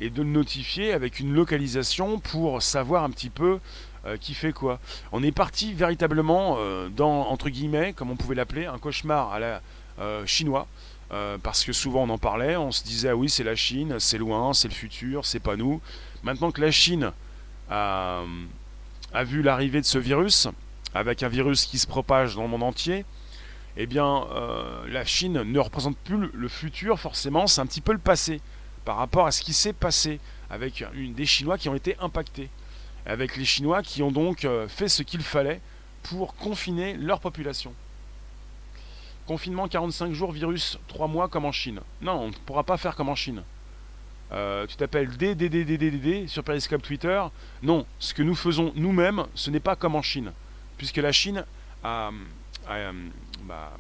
et 0.02 0.10
de 0.10 0.22
le 0.22 0.30
notifier 0.30 0.94
avec 0.94 1.20
une 1.20 1.34
localisation 1.34 2.20
pour 2.20 2.62
savoir 2.62 3.04
un 3.04 3.10
petit 3.10 3.30
peu 3.30 3.60
euh, 4.06 4.18
qui 4.18 4.34
fait 4.34 4.54
quoi. 4.54 4.80
On 5.12 5.24
est 5.24 5.32
parti 5.32 5.74
véritablement 5.74 6.56
euh, 6.58 6.90
dans, 6.90 7.28
entre 7.28 7.50
guillemets, 7.50 7.94
comme 7.94 8.12
on 8.12 8.16
pouvait 8.16 8.36
l'appeler, 8.36 8.66
un 8.66 8.78
cauchemar 8.78 9.32
à 9.32 9.40
la 9.40 9.62
chinois. 10.26 10.68
Euh, 11.12 11.38
parce 11.38 11.64
que 11.64 11.72
souvent 11.72 12.04
on 12.04 12.10
en 12.10 12.18
parlait, 12.18 12.58
on 12.58 12.72
se 12.72 12.84
disait 12.84 13.10
ah 13.10 13.16
oui 13.16 13.30
c'est 13.30 13.44
la 13.44 13.56
Chine, 13.56 14.00
c'est 14.00 14.18
loin, 14.18 14.54
c'est 14.54 14.68
le 14.68 14.74
futur, 14.74 15.26
c'est 15.26 15.40
pas 15.40 15.56
nous. 15.56 15.80
Maintenant 16.24 16.52
que 16.52 16.62
la 16.62 16.72
Chine 16.72 17.12
a, 17.70 18.24
vu 19.24 19.44
l'arrivée 19.44 19.82
de 19.82 19.86
ce 19.86 20.00
virus, 20.00 20.48
avec 20.96 21.22
un 21.22 21.28
virus 21.28 21.66
qui 21.66 21.78
se 21.78 21.86
propage 21.86 22.36
dans 22.36 22.44
le 22.44 22.48
monde 22.48 22.64
entier, 22.64 23.06
eh 23.78 23.86
bien 23.86 24.26
euh, 24.32 24.88
la 24.88 25.06
Chine 25.06 25.42
ne 25.44 25.60
représente 25.60 25.98
plus 25.98 26.30
le 26.34 26.48
futur 26.48 27.00
forcément, 27.00 27.48
c'est 27.48 27.62
un 27.62 27.66
petit 27.66 27.82
peu 27.82 27.92
le 27.92 28.00
passé 28.00 28.42
par 28.86 28.98
rapport 28.98 29.26
à 29.26 29.32
ce 29.32 29.42
qui 29.42 29.54
s'est 29.54 29.74
passé 29.74 30.20
avec 30.50 30.86
une, 30.94 31.14
des 31.14 31.26
Chinois 31.26 31.58
qui 31.58 31.70
ont 31.70 31.76
été 31.76 31.96
impactés, 32.00 32.50
avec 33.06 33.36
les 33.36 33.46
Chinois 33.46 33.82
qui 33.82 34.04
ont 34.04 34.12
donc 34.12 34.46
euh, 34.46 34.68
fait 34.68 34.88
ce 34.88 35.04
qu'il 35.04 35.22
fallait 35.22 35.60
pour 36.04 36.36
confiner 36.36 36.96
leur 36.96 37.20
population. 37.20 37.74
Confinement 39.26 39.68
45 39.68 40.14
jours, 40.14 40.32
virus 40.32 40.78
3 40.88 41.08
mois 41.08 41.28
comme 41.28 41.46
en 41.46 41.52
Chine. 41.52 41.80
Non, 42.02 42.14
on 42.14 42.28
ne 42.28 42.34
pourra 42.46 42.64
pas 42.64 42.78
faire 42.78 42.96
comme 42.96 43.10
en 43.10 43.16
Chine. 43.16 43.44
Euh, 44.32 44.66
tu 44.68 44.76
t'appelles 44.76 45.10
DDDDDD 45.18 46.28
sur 46.28 46.44
Periscope 46.44 46.82
Twitter. 46.82 47.22
Non, 47.64 47.86
ce 48.00 48.14
que 48.14 48.22
nous 48.22 48.36
faisons 48.36 48.72
nous-mêmes, 48.76 49.26
ce 49.34 49.50
n'est 49.50 49.60
pas 49.60 49.76
comme 49.76 49.96
en 49.96 50.02
Chine. 50.02 50.32
Puisque 50.78 50.98
la 50.98 51.12
Chine 51.12 51.46
a, 51.84 52.12
bah, 53.46 53.72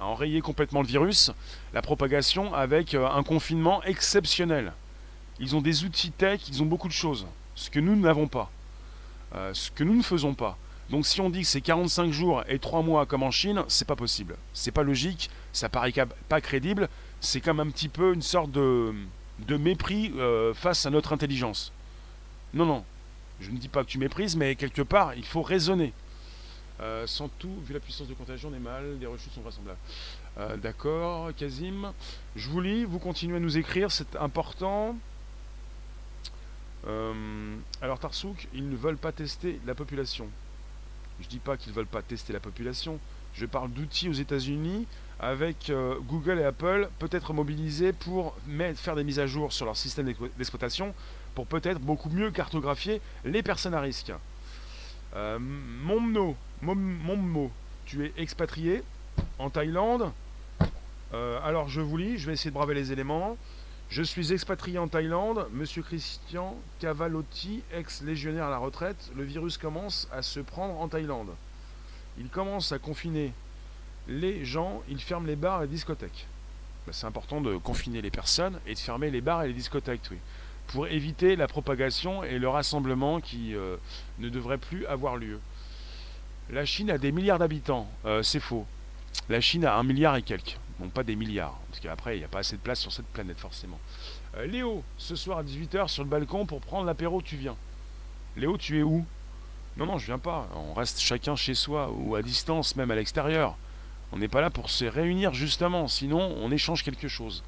enrayé 0.00 0.40
complètement 0.40 0.82
le 0.82 0.86
virus, 0.86 1.30
la 1.72 1.82
propagation, 1.82 2.52
avec 2.54 2.94
euh, 2.94 3.08
un 3.08 3.22
confinement 3.22 3.82
exceptionnel. 3.84 4.72
Ils 5.38 5.56
ont 5.56 5.60
des 5.60 5.84
outils 5.84 6.10
tech, 6.10 6.40
ils 6.48 6.62
ont 6.62 6.66
beaucoup 6.66 6.88
de 6.88 6.92
choses. 6.92 7.26
Ce 7.54 7.70
que 7.70 7.80
nous 7.80 7.96
n'avons 7.96 8.28
pas. 8.28 8.50
Euh, 9.34 9.54
ce 9.54 9.70
que 9.70 9.84
nous 9.84 9.96
ne 9.96 10.02
faisons 10.02 10.34
pas. 10.34 10.58
Donc 10.90 11.06
si 11.06 11.20
on 11.20 11.30
dit 11.30 11.42
que 11.42 11.46
c'est 11.46 11.60
45 11.60 12.10
jours 12.10 12.42
et 12.48 12.58
3 12.58 12.82
mois 12.82 13.06
comme 13.06 13.22
en 13.22 13.30
Chine, 13.30 13.64
c'est 13.68 13.86
pas 13.86 13.96
possible. 13.96 14.36
C'est 14.52 14.72
pas 14.72 14.82
logique, 14.82 15.30
ça 15.52 15.68
paraît 15.68 15.94
pas 16.28 16.40
crédible, 16.40 16.88
c'est 17.20 17.40
comme 17.40 17.60
un 17.60 17.70
petit 17.70 17.88
peu 17.88 18.12
une 18.12 18.22
sorte 18.22 18.50
de, 18.50 18.92
de 19.46 19.56
mépris 19.56 20.12
euh, 20.18 20.52
face 20.52 20.84
à 20.84 20.90
notre 20.90 21.12
intelligence. 21.12 21.72
Non, 22.52 22.66
non, 22.66 22.84
je 23.40 23.50
ne 23.50 23.56
dis 23.56 23.68
pas 23.68 23.84
que 23.84 23.88
tu 23.88 23.98
méprises, 23.98 24.36
mais 24.36 24.54
quelque 24.54 24.82
part, 24.82 25.14
il 25.14 25.24
faut 25.24 25.42
raisonner. 25.42 25.94
Euh, 26.80 27.06
sans 27.06 27.28
tout, 27.28 27.54
vu 27.64 27.74
la 27.74 27.80
puissance 27.80 28.08
de 28.08 28.14
contagion, 28.14 28.50
on 28.52 28.56
est 28.56 28.60
mal, 28.60 28.98
les 28.98 29.06
rechutes 29.06 29.32
sont 29.32 29.42
vraisemblables. 29.42 29.78
Euh, 30.38 30.56
d'accord, 30.56 31.30
Kazim. 31.36 31.92
Je 32.34 32.48
vous 32.48 32.60
lis, 32.60 32.84
vous 32.84 32.98
continuez 32.98 33.36
à 33.36 33.40
nous 33.40 33.58
écrire, 33.58 33.90
c'est 33.92 34.16
important. 34.16 34.96
alors 37.80 37.98
Tarsouk, 37.98 38.48
ils 38.54 38.68
ne 38.68 38.76
veulent 38.76 38.96
pas 38.96 39.12
tester 39.12 39.60
la 39.66 39.74
population. 39.74 40.28
Je 41.20 41.28
dis 41.28 41.38
pas 41.38 41.56
qu'ils 41.56 41.70
ne 41.70 41.76
veulent 41.76 41.86
pas 41.86 42.02
tester 42.02 42.32
la 42.32 42.40
population. 42.40 42.98
Je 43.34 43.46
parle 43.46 43.70
d'outils 43.70 44.08
aux 44.08 44.14
États-Unis 44.14 44.86
avec 45.20 45.70
euh, 45.70 45.94
Google 46.00 46.40
et 46.40 46.44
Apple 46.44 46.88
peut-être 46.98 47.32
mobilisés 47.32 47.92
pour 47.92 48.36
faire 48.74 48.96
des 48.96 49.04
mises 49.04 49.20
à 49.20 49.26
jour 49.26 49.52
sur 49.52 49.64
leur 49.64 49.76
système 49.76 50.12
d'exploitation 50.36 50.94
pour 51.34 51.46
peut-être 51.46 51.80
beaucoup 51.80 52.10
mieux 52.10 52.30
cartographier 52.30 53.00
les 53.24 53.42
personnes 53.42 53.74
à 53.74 53.80
risque. 53.80 54.12
Euh, 55.14 55.38
mon 55.38 56.00
mot, 57.16 57.50
tu 57.84 58.06
es 58.06 58.12
expatrié 58.16 58.82
en 59.38 59.50
Thaïlande. 59.50 60.10
Euh, 61.12 61.38
alors 61.44 61.68
je 61.68 61.80
vous 61.80 61.96
lis, 61.96 62.18
je 62.18 62.26
vais 62.26 62.32
essayer 62.32 62.50
de 62.50 62.54
braver 62.54 62.74
les 62.74 62.92
éléments. 62.92 63.36
Je 63.90 64.02
suis 64.02 64.32
expatrié 64.32 64.78
en 64.78 64.88
Thaïlande, 64.88 65.48
monsieur 65.52 65.82
Christian 65.82 66.56
Cavalotti, 66.78 67.62
ex-légionnaire 67.74 68.46
à 68.46 68.50
la 68.50 68.56
retraite, 68.56 69.10
le 69.14 69.22
virus 69.22 69.58
commence 69.58 70.08
à 70.10 70.22
se 70.22 70.40
prendre 70.40 70.80
en 70.80 70.88
Thaïlande. 70.88 71.28
Il 72.16 72.28
commence 72.28 72.72
à 72.72 72.78
confiner 72.78 73.34
les 74.08 74.46
gens, 74.46 74.82
il 74.88 74.98
ferme 74.98 75.26
les 75.26 75.36
bars 75.36 75.62
et 75.62 75.66
les 75.66 75.72
discothèques. 75.72 76.26
Ben, 76.86 76.92
c'est 76.92 77.06
important 77.06 77.42
de 77.42 77.58
confiner 77.58 78.00
les 78.00 78.10
personnes 78.10 78.58
et 78.66 78.72
de 78.72 78.78
fermer 78.78 79.10
les 79.10 79.20
bars 79.20 79.42
et 79.42 79.48
les 79.48 79.54
discothèques, 79.54 80.08
oui, 80.10 80.18
pour 80.72 80.86
éviter 80.86 81.36
la 81.36 81.46
propagation 81.46 82.24
et 82.24 82.38
le 82.38 82.48
rassemblement 82.48 83.20
qui 83.20 83.54
euh, 83.54 83.76
ne 84.18 84.30
devrait 84.30 84.56
plus 84.58 84.86
avoir 84.86 85.16
lieu. 85.16 85.38
La 86.50 86.64
Chine 86.64 86.90
a 86.90 86.96
des 86.96 87.12
milliards 87.12 87.38
d'habitants, 87.38 87.88
euh, 88.06 88.22
c'est 88.22 88.40
faux. 88.40 88.66
La 89.28 89.40
Chine 89.40 89.66
a 89.66 89.76
un 89.76 89.82
milliard 89.82 90.16
et 90.16 90.22
quelques, 90.22 90.58
non 90.80 90.88
pas 90.88 91.02
des 91.02 91.14
milliards, 91.14 91.58
parce 91.68 91.80
qu'après 91.80 92.16
il 92.16 92.20
n'y 92.20 92.24
a 92.24 92.28
pas 92.28 92.38
assez 92.38 92.56
de 92.56 92.62
place 92.62 92.80
sur 92.80 92.90
cette 92.90 93.06
planète 93.06 93.38
forcément. 93.38 93.78
Euh, 94.38 94.46
Léo, 94.46 94.82
ce 94.96 95.14
soir 95.14 95.38
à 95.38 95.44
18h 95.44 95.88
sur 95.88 96.04
le 96.04 96.08
balcon 96.08 96.46
pour 96.46 96.62
prendre 96.62 96.86
l'apéro, 96.86 97.20
tu 97.20 97.36
viens. 97.36 97.56
Léo, 98.36 98.56
tu 98.56 98.78
es 98.78 98.82
où? 98.82 99.04
Non, 99.76 99.84
non, 99.84 99.98
je 99.98 100.06
viens 100.06 100.18
pas. 100.18 100.48
On 100.54 100.72
reste 100.72 101.00
chacun 101.00 101.36
chez 101.36 101.54
soi 101.54 101.90
ou 101.90 102.14
à 102.14 102.22
distance, 102.22 102.76
même 102.76 102.90
à 102.90 102.94
l'extérieur. 102.94 103.56
On 104.10 104.16
n'est 104.16 104.28
pas 104.28 104.40
là 104.40 104.48
pour 104.48 104.70
se 104.70 104.86
réunir 104.86 105.34
justement, 105.34 105.86
sinon 105.86 106.34
on 106.40 106.50
échange 106.50 106.82
quelque 106.82 107.08
chose. 107.08 107.42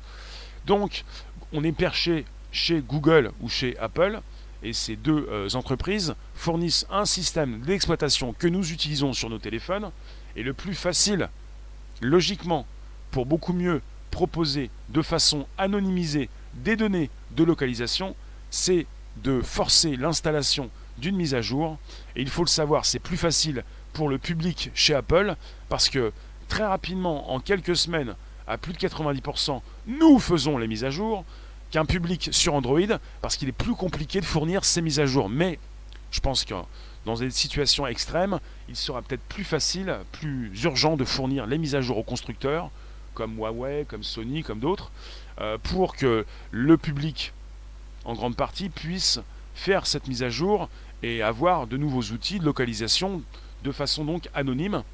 Donc, 0.66 1.04
on 1.52 1.64
est 1.64 1.72
perché 1.72 2.24
chez 2.54 2.80
Google 2.80 3.32
ou 3.42 3.48
chez 3.50 3.76
Apple, 3.78 4.20
et 4.62 4.72
ces 4.72 4.96
deux 4.96 5.28
euh, 5.30 5.48
entreprises 5.54 6.14
fournissent 6.34 6.86
un 6.90 7.04
système 7.04 7.60
d'exploitation 7.60 8.32
que 8.32 8.46
nous 8.46 8.72
utilisons 8.72 9.12
sur 9.12 9.28
nos 9.28 9.38
téléphones, 9.38 9.90
et 10.36 10.42
le 10.42 10.54
plus 10.54 10.74
facile, 10.74 11.28
logiquement, 12.00 12.66
pour 13.10 13.26
beaucoup 13.26 13.52
mieux 13.52 13.82
proposer 14.10 14.70
de 14.88 15.02
façon 15.02 15.46
anonymisée 15.58 16.30
des 16.54 16.76
données 16.76 17.10
de 17.32 17.44
localisation, 17.44 18.14
c'est 18.50 18.86
de 19.16 19.42
forcer 19.42 19.96
l'installation 19.96 20.70
d'une 20.98 21.16
mise 21.16 21.34
à 21.34 21.42
jour. 21.42 21.76
Et 22.14 22.22
il 22.22 22.30
faut 22.30 22.44
le 22.44 22.48
savoir, 22.48 22.86
c'est 22.86 23.00
plus 23.00 23.16
facile 23.16 23.64
pour 23.92 24.08
le 24.08 24.18
public 24.18 24.70
chez 24.74 24.94
Apple, 24.94 25.34
parce 25.68 25.88
que 25.88 26.12
très 26.48 26.64
rapidement, 26.64 27.32
en 27.32 27.40
quelques 27.40 27.76
semaines, 27.76 28.14
à 28.46 28.58
plus 28.58 28.72
de 28.72 28.78
90%, 28.78 29.60
nous 29.86 30.18
faisons 30.18 30.58
les 30.58 30.68
mises 30.68 30.84
à 30.84 30.90
jour 30.90 31.24
qu'un 31.74 31.84
public 31.84 32.28
sur 32.30 32.54
Android, 32.54 33.00
parce 33.20 33.36
qu'il 33.36 33.48
est 33.48 33.52
plus 33.52 33.74
compliqué 33.74 34.20
de 34.20 34.24
fournir 34.24 34.64
ces 34.64 34.80
mises 34.80 35.00
à 35.00 35.06
jour. 35.06 35.28
Mais 35.28 35.58
je 36.12 36.20
pense 36.20 36.44
que 36.44 36.54
dans 37.04 37.16
des 37.16 37.30
situations 37.30 37.84
extrêmes, 37.84 38.38
il 38.68 38.76
sera 38.76 39.02
peut-être 39.02 39.24
plus 39.24 39.42
facile, 39.42 39.98
plus 40.12 40.52
urgent 40.62 40.96
de 40.96 41.04
fournir 41.04 41.46
les 41.46 41.58
mises 41.58 41.74
à 41.74 41.80
jour 41.80 41.98
aux 41.98 42.04
constructeurs, 42.04 42.70
comme 43.14 43.36
Huawei, 43.36 43.86
comme 43.88 44.04
Sony, 44.04 44.44
comme 44.44 44.60
d'autres, 44.60 44.92
euh, 45.40 45.58
pour 45.60 45.96
que 45.96 46.24
le 46.52 46.76
public, 46.76 47.32
en 48.04 48.14
grande 48.14 48.36
partie, 48.36 48.68
puisse 48.68 49.18
faire 49.56 49.88
cette 49.88 50.06
mise 50.06 50.22
à 50.22 50.28
jour 50.28 50.68
et 51.02 51.22
avoir 51.22 51.66
de 51.66 51.76
nouveaux 51.76 52.12
outils 52.12 52.38
de 52.38 52.44
localisation 52.44 53.20
de 53.64 53.72
façon 53.72 54.04
donc 54.04 54.28
anonyme 54.32 54.84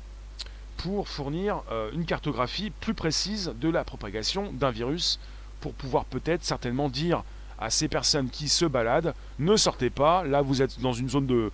pour 0.78 1.08
fournir 1.08 1.62
euh, 1.70 1.90
une 1.92 2.06
cartographie 2.06 2.70
plus 2.70 2.94
précise 2.94 3.52
de 3.60 3.68
la 3.68 3.84
propagation 3.84 4.50
d'un 4.54 4.70
virus, 4.70 5.20
pour 5.60 5.74
pouvoir 5.74 6.04
peut-être 6.04 6.44
certainement 6.44 6.88
dire 6.88 7.22
à 7.58 7.70
ces 7.70 7.88
personnes 7.88 8.30
qui 8.30 8.48
se 8.48 8.64
baladent, 8.64 9.14
ne 9.38 9.56
sortez 9.56 9.90
pas, 9.90 10.24
là 10.24 10.40
vous 10.40 10.62
êtes 10.62 10.80
dans 10.80 10.94
une 10.94 11.08
zone 11.08 11.26
de 11.26 11.52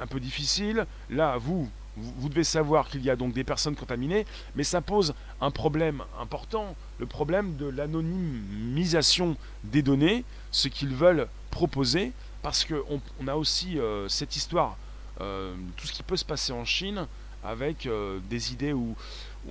un 0.00 0.06
peu 0.06 0.18
difficile, 0.18 0.86
là 1.10 1.36
vous, 1.36 1.70
vous 1.96 2.28
devez 2.28 2.44
savoir 2.44 2.88
qu'il 2.88 3.04
y 3.04 3.10
a 3.10 3.16
donc 3.16 3.32
des 3.32 3.44
personnes 3.44 3.76
contaminées, 3.76 4.26
mais 4.56 4.64
ça 4.64 4.80
pose 4.80 5.14
un 5.40 5.50
problème 5.50 6.02
important, 6.20 6.74
le 6.98 7.06
problème 7.06 7.56
de 7.56 7.66
l'anonymisation 7.66 9.36
des 9.62 9.82
données, 9.82 10.24
ce 10.50 10.68
qu'ils 10.68 10.94
veulent 10.94 11.28
proposer, 11.50 12.12
parce 12.42 12.64
qu'on 12.64 13.00
on 13.20 13.28
a 13.28 13.36
aussi 13.36 13.78
euh, 13.78 14.08
cette 14.08 14.36
histoire, 14.36 14.76
euh, 15.20 15.54
tout 15.76 15.86
ce 15.86 15.92
qui 15.92 16.02
peut 16.02 16.16
se 16.16 16.24
passer 16.24 16.52
en 16.52 16.64
Chine, 16.64 17.06
avec 17.44 17.86
euh, 17.86 18.18
des 18.30 18.52
idées 18.52 18.72
où 18.72 18.96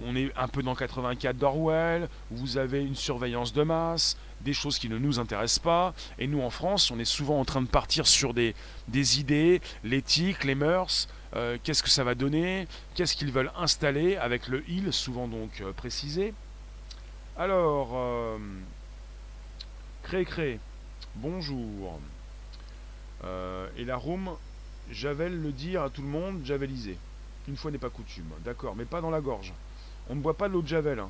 on 0.05 0.15
est 0.15 0.31
un 0.35 0.47
peu 0.47 0.63
dans 0.63 0.75
84 0.75 1.37
d'Orwell, 1.37 2.09
où 2.31 2.37
vous 2.37 2.57
avez 2.57 2.83
une 2.83 2.95
surveillance 2.95 3.53
de 3.53 3.63
masse, 3.63 4.17
des 4.41 4.53
choses 4.53 4.79
qui 4.79 4.89
ne 4.89 4.97
nous 4.97 5.19
intéressent 5.19 5.59
pas. 5.59 5.93
Et 6.19 6.27
nous, 6.27 6.41
en 6.41 6.49
France, 6.49 6.91
on 6.91 6.99
est 6.99 7.05
souvent 7.05 7.39
en 7.39 7.45
train 7.45 7.61
de 7.61 7.67
partir 7.67 8.07
sur 8.07 8.33
des, 8.33 8.55
des 8.87 9.19
idées, 9.19 9.61
l'éthique, 9.83 10.43
les 10.43 10.55
mœurs, 10.55 11.07
euh, 11.35 11.57
qu'est-ce 11.63 11.81
que 11.81 11.89
ça 11.89 12.03
va 12.03 12.15
donner, 12.15 12.67
qu'est-ce 12.95 13.15
qu'ils 13.15 13.31
veulent 13.31 13.51
installer, 13.57 14.17
avec 14.17 14.47
le 14.47 14.63
il, 14.67 14.93
souvent 14.93 15.27
donc 15.27 15.61
euh, 15.61 15.71
précisé. 15.73 16.33
Alors, 17.37 17.91
euh, 17.95 18.37
Cré 20.03 20.25
Cré, 20.25 20.59
bonjour. 21.15 21.99
et 23.77 23.85
la 23.85 23.95
room, 23.95 24.29
Javel 24.91 25.41
le 25.41 25.51
dire 25.51 25.81
à 25.81 25.89
tout 25.89 26.01
le 26.01 26.07
monde, 26.07 26.41
javelisé. 26.45 26.97
Une 27.47 27.57
fois 27.57 27.71
n'est 27.71 27.77
pas 27.77 27.89
coutume. 27.89 28.29
D'accord, 28.43 28.75
mais 28.75 28.85
pas 28.85 29.01
dans 29.01 29.09
la 29.09 29.21
gorge. 29.21 29.53
On 30.09 30.15
ne 30.15 30.21
boit 30.21 30.35
pas 30.35 30.47
de 30.47 30.53
l'eau 30.53 30.61
de 30.61 30.67
Javel. 30.67 30.99
Hein. 30.99 31.09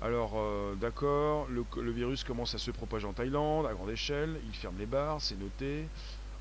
Alors, 0.00 0.32
euh, 0.36 0.74
d'accord, 0.76 1.48
le, 1.48 1.90
virus 1.90 2.22
commence 2.22 2.54
à 2.54 2.58
se 2.58 2.70
propager 2.70 3.06
en 3.06 3.12
Thaïlande 3.12 3.66
à 3.66 3.74
grande 3.74 3.90
échelle. 3.90 4.40
Il 4.46 4.54
ferme 4.54 4.76
les 4.78 4.86
bars, 4.86 5.20
c'est 5.20 5.38
noté. 5.38 5.86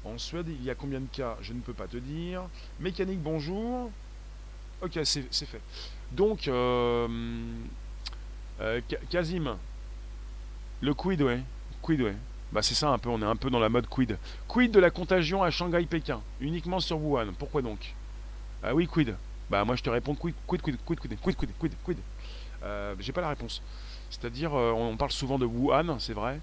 En 0.06 0.18
Suède, 0.18 0.48
il 0.48 0.64
y 0.64 0.70
a 0.70 0.76
combien 0.76 1.00
de 1.00 1.08
cas 1.08 1.38
Je 1.42 1.54
ne 1.54 1.60
peux 1.60 1.74
pas 1.74 1.88
te 1.88 1.98
dire. 1.98 2.44
Mécanique, 2.80 3.22
bonjour. 3.22 3.92
Ok, 4.82 5.00
c'est 5.04 5.46
fait. 5.46 5.62
Donc, 6.12 6.48
euh, 6.48 7.08
euh, 8.62 8.82
Kazim, 9.10 9.58
le 10.82 10.94
quid, 10.94 11.22
ouais. 11.22 11.42
Quid, 11.82 12.02
ouais. 12.02 12.16
Bah 12.52 12.62
c'est 12.62 12.76
ça 12.76 12.90
un 12.90 12.98
peu, 12.98 13.10
on 13.10 13.22
est 13.22 13.26
un 13.26 13.36
peu 13.36 13.50
dans 13.50 13.60
la 13.60 13.70
mode 13.70 13.88
quid. 13.88 14.18
Quid 14.48 14.72
de 14.72 14.80
la 14.80 14.90
contagion 14.90 15.44
à 15.44 15.50
Shanghai-Pékin, 15.50 16.22
uniquement 16.40 16.80
sur 16.80 16.98
Wuhan. 16.98 17.34
Pourquoi 17.38 17.62
donc? 17.62 17.94
Ah 18.64 18.74
oui, 18.74 18.88
quid? 18.88 19.16
Bah 19.50 19.64
moi 19.64 19.76
je 19.76 19.84
te 19.84 19.90
réponds 19.90 20.16
quid, 20.16 20.36
quid, 20.46 20.62
quid, 20.62 20.78
quid, 20.86 21.00
quid, 21.00 21.20
quid, 21.20 21.38
quid, 21.38 21.52
quid, 21.58 21.74
quid. 21.84 21.98
Euh, 22.64 22.96
J'ai 23.00 23.12
pas 23.12 23.22
la 23.22 23.30
réponse. 23.30 23.62
C'est-à-dire, 24.10 24.54
euh, 24.56 24.72
on 24.72 24.96
parle 24.98 25.12
souvent 25.12 25.38
de 25.38 25.46
Wuhan, 25.46 26.00
c'est 26.00 26.14
vrai. 26.14 26.40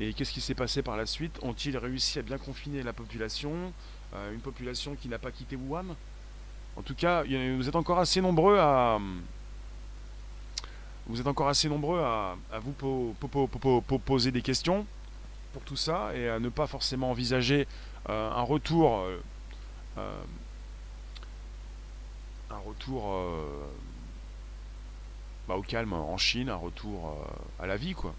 Et 0.00 0.12
qu'est-ce 0.12 0.32
qui 0.32 0.40
s'est 0.40 0.54
passé 0.54 0.82
par 0.82 0.96
la 0.96 1.06
suite? 1.06 1.38
Ont-ils 1.42 1.76
réussi 1.76 2.18
à 2.18 2.22
bien 2.22 2.38
confiner 2.38 2.82
la 2.82 2.92
population 2.92 3.72
euh, 4.14 4.32
Une 4.32 4.40
population 4.40 4.94
qui 4.94 5.08
n'a 5.08 5.18
pas 5.18 5.30
quitté 5.30 5.56
Wuhan? 5.56 5.96
En 6.76 6.82
tout 6.82 6.94
cas, 6.94 7.24
vous 7.24 7.68
êtes 7.68 7.76
encore 7.76 7.98
assez 7.98 8.20
nombreux 8.20 8.58
à... 8.58 8.98
Vous 11.06 11.20
êtes 11.20 11.26
encore 11.26 11.48
assez 11.48 11.68
nombreux 11.68 12.00
à, 12.00 12.36
vous 12.60 12.72
po, 12.72 13.16
po, 13.18 13.48
po, 13.48 13.98
poser 13.98 14.30
des 14.30 14.42
questions 14.42 14.86
pour 15.54 15.62
tout 15.62 15.74
ça 15.74 16.14
et 16.14 16.28
à 16.28 16.38
ne 16.38 16.50
pas 16.50 16.66
forcément 16.66 17.10
envisager 17.10 17.66
un 18.06 18.42
retour 18.42 19.06
un 22.58 22.68
retour 22.68 23.12
euh, 23.12 23.66
bah, 25.46 25.54
au 25.54 25.62
calme 25.62 25.92
en 25.92 26.16
Chine, 26.16 26.48
un 26.48 26.56
retour 26.56 27.08
euh, 27.08 27.62
à 27.62 27.66
la 27.66 27.76
vie, 27.76 27.94
quoi. 27.94 28.14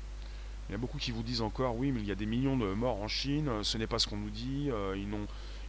Il 0.70 0.74
y 0.74 0.76
a 0.76 0.78
beaucoup 0.78 1.00
qui 1.00 1.12
vous 1.12 1.24
disent 1.24 1.42
encore, 1.42 1.76
oui, 1.76 1.92
mais 1.92 2.00
il 2.00 2.06
y 2.06 2.12
a 2.12 2.16
des 2.16 2.28
millions 2.28 2.56
de 2.56 2.74
morts 2.74 3.02
en 3.02 3.08
Chine, 3.08 3.50
ce 3.64 3.78
n'est 3.80 3.88
pas 3.88 3.98
ce 3.98 4.08
qu'on 4.08 4.18
nous 4.18 4.30
dit, 4.30 4.70
euh, 4.70 4.96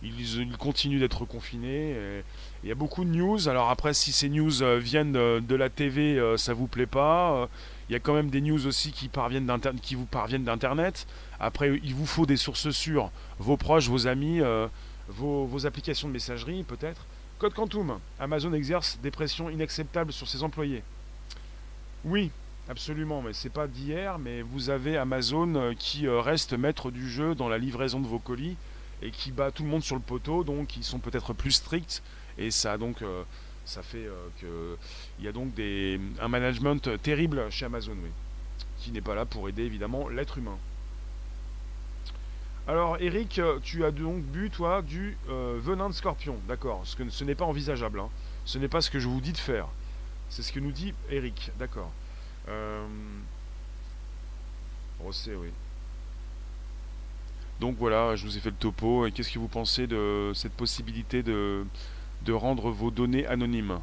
ils, 0.02 0.56
continuent 0.58 1.00
d'être 1.00 1.24
confinés. 1.24 1.96
il 2.62 2.68
y 2.68 2.72
a 2.72 2.74
beaucoup 2.74 3.04
de 3.04 3.10
news. 3.10 3.48
Alors 3.48 3.70
après, 3.70 3.94
si 3.94 4.12
ces 4.12 4.28
news 4.28 4.52
viennent 4.78 5.12
de, 5.12 5.54
la 5.54 5.70
TV, 5.70 6.20
ça 6.36 6.52
vous 6.52 6.66
plaît 6.66 6.86
pas. 6.86 7.48
il 7.88 7.92
y 7.94 7.96
a 7.96 7.98
quand 7.98 8.12
même 8.12 8.28
des 8.28 8.42
news 8.42 8.66
aussi 8.66 8.92
qui, 8.92 9.08
parviennent 9.08 9.50
qui 9.80 9.94
vous 9.94 10.04
parviennent 10.04 10.44
d'Internet. 10.44 11.06
Après, 11.38 11.80
il 11.82 11.94
vous 11.94 12.06
faut 12.06 12.26
des 12.26 12.36
sources 12.36 12.70
sûres, 12.70 13.10
vos 13.38 13.56
proches, 13.56 13.88
vos 13.88 14.06
amis, 14.06 14.40
vos 15.08 15.66
applications 15.66 16.08
de 16.08 16.12
messagerie 16.12 16.62
peut-être. 16.62 17.06
Code 17.40 17.54
Quantum. 17.54 17.98
Amazon 18.18 18.52
exerce 18.52 18.98
des 19.02 19.10
pressions 19.10 19.48
inacceptables 19.48 20.12
sur 20.12 20.28
ses 20.28 20.42
employés. 20.42 20.82
Oui, 22.04 22.30
absolument, 22.68 23.22
mais 23.22 23.32
c'est 23.32 23.48
pas 23.48 23.66
d'hier, 23.66 24.18
mais 24.18 24.42
vous 24.42 24.68
avez 24.68 24.98
Amazon 24.98 25.54
euh, 25.54 25.72
qui 25.72 26.06
euh, 26.06 26.20
reste 26.20 26.52
maître 26.52 26.90
du 26.90 27.08
jeu 27.08 27.34
dans 27.34 27.48
la 27.48 27.56
livraison 27.56 27.98
de 27.98 28.06
vos 28.06 28.18
colis 28.18 28.58
et 29.00 29.10
qui 29.10 29.32
bat 29.32 29.50
tout 29.50 29.62
le 29.62 29.70
monde 29.70 29.82
sur 29.82 29.96
le 29.96 30.02
poteau, 30.02 30.44
donc 30.44 30.76
ils 30.76 30.84
sont 30.84 30.98
peut-être 30.98 31.32
plus 31.32 31.52
stricts 31.52 32.02
et 32.36 32.50
ça 32.50 32.76
donc 32.76 33.00
euh, 33.00 33.22
ça 33.64 33.82
fait 33.82 34.06
que 34.42 34.76
il 35.18 35.24
y 35.24 35.28
a 35.28 35.32
donc 35.32 35.54
un 36.20 36.28
management 36.28 37.00
terrible 37.00 37.50
chez 37.50 37.64
Amazon, 37.64 37.96
qui 38.80 38.90
n'est 38.90 39.00
pas 39.00 39.14
là 39.14 39.24
pour 39.24 39.48
aider 39.48 39.62
évidemment 39.62 40.10
l'être 40.10 40.36
humain. 40.36 40.58
Alors 42.70 42.98
Eric, 43.00 43.40
tu 43.64 43.84
as 43.84 43.90
donc 43.90 44.22
bu 44.22 44.48
toi 44.48 44.80
du 44.80 45.18
euh, 45.28 45.58
venin 45.60 45.88
de 45.88 45.92
scorpion, 45.92 46.36
d'accord. 46.46 46.82
Ce, 46.84 47.24
n'est 47.24 47.34
pas 47.34 47.44
envisageable. 47.44 47.98
Hein. 47.98 48.08
Ce 48.44 48.58
n'est 48.58 48.68
pas 48.68 48.80
ce 48.80 48.92
que 48.92 49.00
je 49.00 49.08
vous 49.08 49.20
dis 49.20 49.32
de 49.32 49.38
faire. 49.38 49.66
C'est 50.28 50.42
ce 50.42 50.52
que 50.52 50.60
nous 50.60 50.70
dit 50.70 50.94
Eric, 51.10 51.50
d'accord. 51.58 51.90
Euh... 52.48 52.86
Rosset, 55.00 55.34
oui. 55.34 55.48
Donc 57.58 57.74
voilà, 57.76 58.14
je 58.14 58.24
vous 58.24 58.36
ai 58.36 58.40
fait 58.40 58.50
le 58.50 58.56
topo. 58.56 59.04
Et 59.04 59.10
qu'est-ce 59.10 59.32
que 59.32 59.40
vous 59.40 59.48
pensez 59.48 59.88
de 59.88 60.30
cette 60.36 60.52
possibilité 60.52 61.24
de, 61.24 61.64
rendre 62.28 62.70
vos 62.70 62.92
données 62.92 63.26
anonymes? 63.26 63.80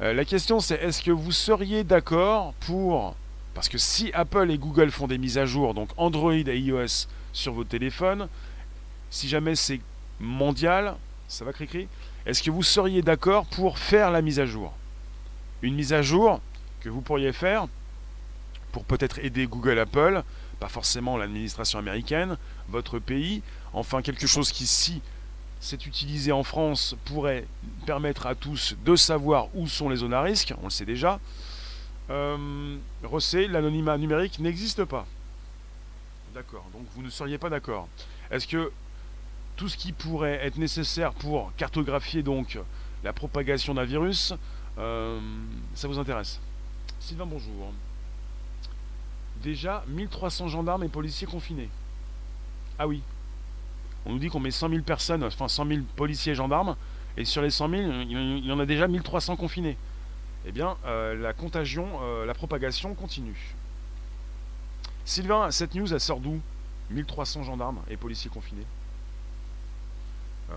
Euh, 0.00 0.12
La 0.12 0.24
question 0.24 0.58
c'est 0.58 0.82
est-ce 0.82 1.02
que 1.02 1.12
vous 1.12 1.30
seriez 1.30 1.84
d'accord 1.84 2.52
pour 2.66 3.14
Parce 3.54 3.68
que 3.68 3.78
si 3.78 4.10
Apple 4.12 4.50
et 4.50 4.58
Google 4.58 4.90
font 4.90 5.06
des 5.06 5.18
mises 5.18 5.38
à 5.38 5.46
jour, 5.46 5.72
donc 5.72 5.90
Android 5.96 6.34
et 6.34 6.58
iOS 6.58 7.06
sur 7.34 7.52
vos 7.52 7.64
téléphones, 7.64 8.28
si 9.10 9.28
jamais 9.28 9.54
c'est 9.54 9.80
mondial, 10.18 10.96
ça 11.28 11.44
va 11.44 11.52
cri 11.52 11.86
est-ce 12.26 12.42
que 12.42 12.50
vous 12.50 12.62
seriez 12.62 13.02
d'accord 13.02 13.44
pour 13.44 13.78
faire 13.78 14.10
la 14.10 14.22
mise 14.22 14.40
à 14.40 14.46
jour? 14.46 14.72
Une 15.60 15.74
mise 15.74 15.92
à 15.92 16.00
jour 16.00 16.40
que 16.80 16.88
vous 16.88 17.02
pourriez 17.02 17.32
faire 17.32 17.66
pour 18.72 18.84
peut-être 18.84 19.18
aider 19.18 19.46
Google, 19.46 19.78
Apple, 19.78 20.22
pas 20.58 20.68
forcément 20.68 21.18
l'administration 21.18 21.78
américaine, 21.78 22.38
votre 22.68 22.98
pays, 22.98 23.42
enfin 23.74 24.00
quelque 24.00 24.26
chose 24.26 24.52
qui, 24.52 24.66
si 24.66 25.02
c'est 25.60 25.86
utilisé 25.86 26.32
en 26.32 26.44
France, 26.44 26.96
pourrait 27.04 27.46
permettre 27.84 28.26
à 28.26 28.34
tous 28.34 28.74
de 28.84 28.96
savoir 28.96 29.48
où 29.54 29.68
sont 29.68 29.90
les 29.90 29.96
zones 29.96 30.14
à 30.14 30.22
risque, 30.22 30.54
on 30.62 30.64
le 30.64 30.70
sait 30.70 30.86
déjà. 30.86 31.20
Euh, 32.10 32.76
l'anonymat 33.48 33.98
numérique 33.98 34.38
n'existe 34.38 34.84
pas. 34.84 35.06
D'accord, 36.34 36.64
donc 36.72 36.82
vous 36.96 37.02
ne 37.02 37.10
seriez 37.10 37.38
pas 37.38 37.48
d'accord. 37.48 37.86
Est-ce 38.28 38.48
que 38.48 38.72
tout 39.54 39.68
ce 39.68 39.76
qui 39.76 39.92
pourrait 39.92 40.44
être 40.44 40.58
nécessaire 40.58 41.12
pour 41.12 41.54
cartographier 41.56 42.24
donc 42.24 42.58
la 43.04 43.12
propagation 43.12 43.72
d'un 43.72 43.84
virus, 43.84 44.34
euh, 44.78 45.20
ça 45.76 45.86
vous 45.86 46.00
intéresse? 46.00 46.40
Sylvain, 46.98 47.26
bonjour. 47.26 47.72
Déjà 49.44 49.84
1300 49.86 50.48
gendarmes 50.48 50.82
et 50.82 50.88
policiers 50.88 51.28
confinés. 51.28 51.68
Ah 52.80 52.88
oui. 52.88 53.00
On 54.04 54.12
nous 54.12 54.18
dit 54.18 54.28
qu'on 54.28 54.40
met 54.40 54.50
100 54.50 54.70
000 54.70 54.82
personnes, 54.82 55.22
enfin 55.22 55.46
100 55.46 55.66
000 55.68 55.80
policiers 55.94 56.32
et 56.32 56.34
gendarmes, 56.34 56.74
et 57.16 57.24
sur 57.24 57.42
les 57.42 57.50
100 57.50 57.68
000, 57.68 57.82
il 58.10 58.44
y 58.44 58.50
en 58.50 58.58
a 58.58 58.66
déjà 58.66 58.88
1300 58.88 59.36
confinés. 59.36 59.76
Eh 60.46 60.50
bien, 60.50 60.76
euh, 60.84 61.14
la 61.14 61.32
contagion, 61.32 61.86
euh, 62.02 62.26
la 62.26 62.34
propagation 62.34 62.92
continue. 62.94 63.54
Sylvain, 65.04 65.50
cette 65.50 65.74
news, 65.74 65.92
elle 65.92 66.00
sort 66.00 66.20
d'où? 66.20 66.40
1300 66.90 67.44
gendarmes 67.44 67.80
et 67.88 67.96
policiers 67.96 68.30
confinés. 68.30 68.66
Euh, 70.50 70.54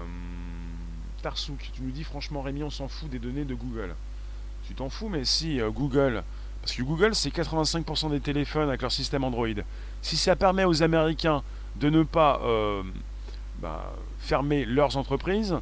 Tarsouk, 1.22 1.70
tu 1.74 1.82
nous 1.82 1.92
dis 1.92 2.04
franchement 2.04 2.42
Rémi, 2.42 2.64
on 2.64 2.70
s'en 2.70 2.88
fout 2.88 3.10
des 3.10 3.20
données 3.20 3.46
de 3.46 3.56
Google. 3.56 3.96
Tu 4.68 4.74
t'en 4.74 4.90
fous, 4.90 5.10
mais 5.10 5.26
si 5.26 5.62
euh, 5.62 5.70
Google, 5.70 6.24
parce 6.62 6.74
que 6.74 6.84
Google 6.84 7.16
c'est 7.16 7.30
85% 7.30 8.12
des 8.12 8.20
téléphones 8.20 8.68
avec 8.68 8.82
leur 8.82 8.92
système 8.92 9.24
Android, 9.24 9.48
si 10.02 10.18
ça 10.18 10.36
permet 10.36 10.66
aux 10.66 10.84
Américains 10.84 11.44
de 11.78 11.90
ne 11.90 12.04
pas 12.04 12.42
euh, 12.44 12.84
bah, 13.62 13.94
fermer 14.20 14.66
leurs 14.66 14.98
entreprises, 14.98 15.56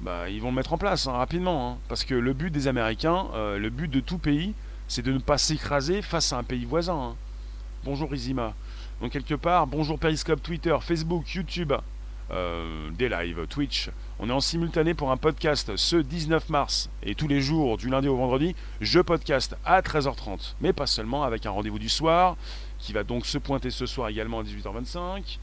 bah, 0.00 0.28
ils 0.28 0.40
vont 0.40 0.48
le 0.48 0.56
mettre 0.56 0.72
en 0.72 0.78
place 0.78 1.06
hein, 1.06 1.12
rapidement. 1.12 1.72
Hein. 1.72 1.78
parce 1.88 2.04
que 2.04 2.14
le 2.14 2.32
but 2.32 2.50
des 2.50 2.68
Américains, 2.68 3.26
le 3.34 3.68
but 3.68 3.88
de 3.88 4.00
tout 4.00 4.18
pays, 4.18 4.54
c'est 4.88 5.02
de 5.02 5.12
ne 5.12 5.18
pas 5.18 5.38
s'écraser 5.38 6.02
face 6.02 6.32
à 6.32 6.38
un 6.38 6.42
pays 6.42 6.64
voisin. 6.64 6.94
Hein. 6.94 7.16
Bonjour 7.82 8.14
Izima. 8.14 8.52
Donc 9.00 9.12
quelque 9.12 9.34
part, 9.34 9.66
bonjour 9.66 9.98
Periscope, 9.98 10.42
Twitter, 10.42 10.76
Facebook, 10.82 11.32
YouTube, 11.34 11.72
euh, 12.30 12.90
des 12.90 13.08
lives, 13.08 13.46
Twitch. 13.48 13.88
On 14.18 14.28
est 14.28 14.32
en 14.32 14.40
simultané 14.40 14.92
pour 14.92 15.10
un 15.10 15.16
podcast 15.16 15.74
ce 15.76 15.96
19 15.96 16.50
mars 16.50 16.90
et 17.02 17.14
tous 17.14 17.26
les 17.26 17.40
jours 17.40 17.78
du 17.78 17.88
lundi 17.88 18.06
au 18.06 18.16
vendredi, 18.16 18.54
je 18.82 19.00
podcast 19.00 19.56
à 19.64 19.80
13h30, 19.80 20.56
mais 20.60 20.74
pas 20.74 20.86
seulement 20.86 21.24
avec 21.24 21.46
un 21.46 21.50
rendez-vous 21.52 21.78
du 21.78 21.88
soir 21.88 22.36
qui 22.78 22.92
va 22.92 23.02
donc 23.02 23.24
se 23.24 23.38
pointer 23.38 23.70
ce 23.70 23.86
soir 23.86 24.10
également 24.10 24.40
à 24.40 24.42
18h25. 24.42 25.38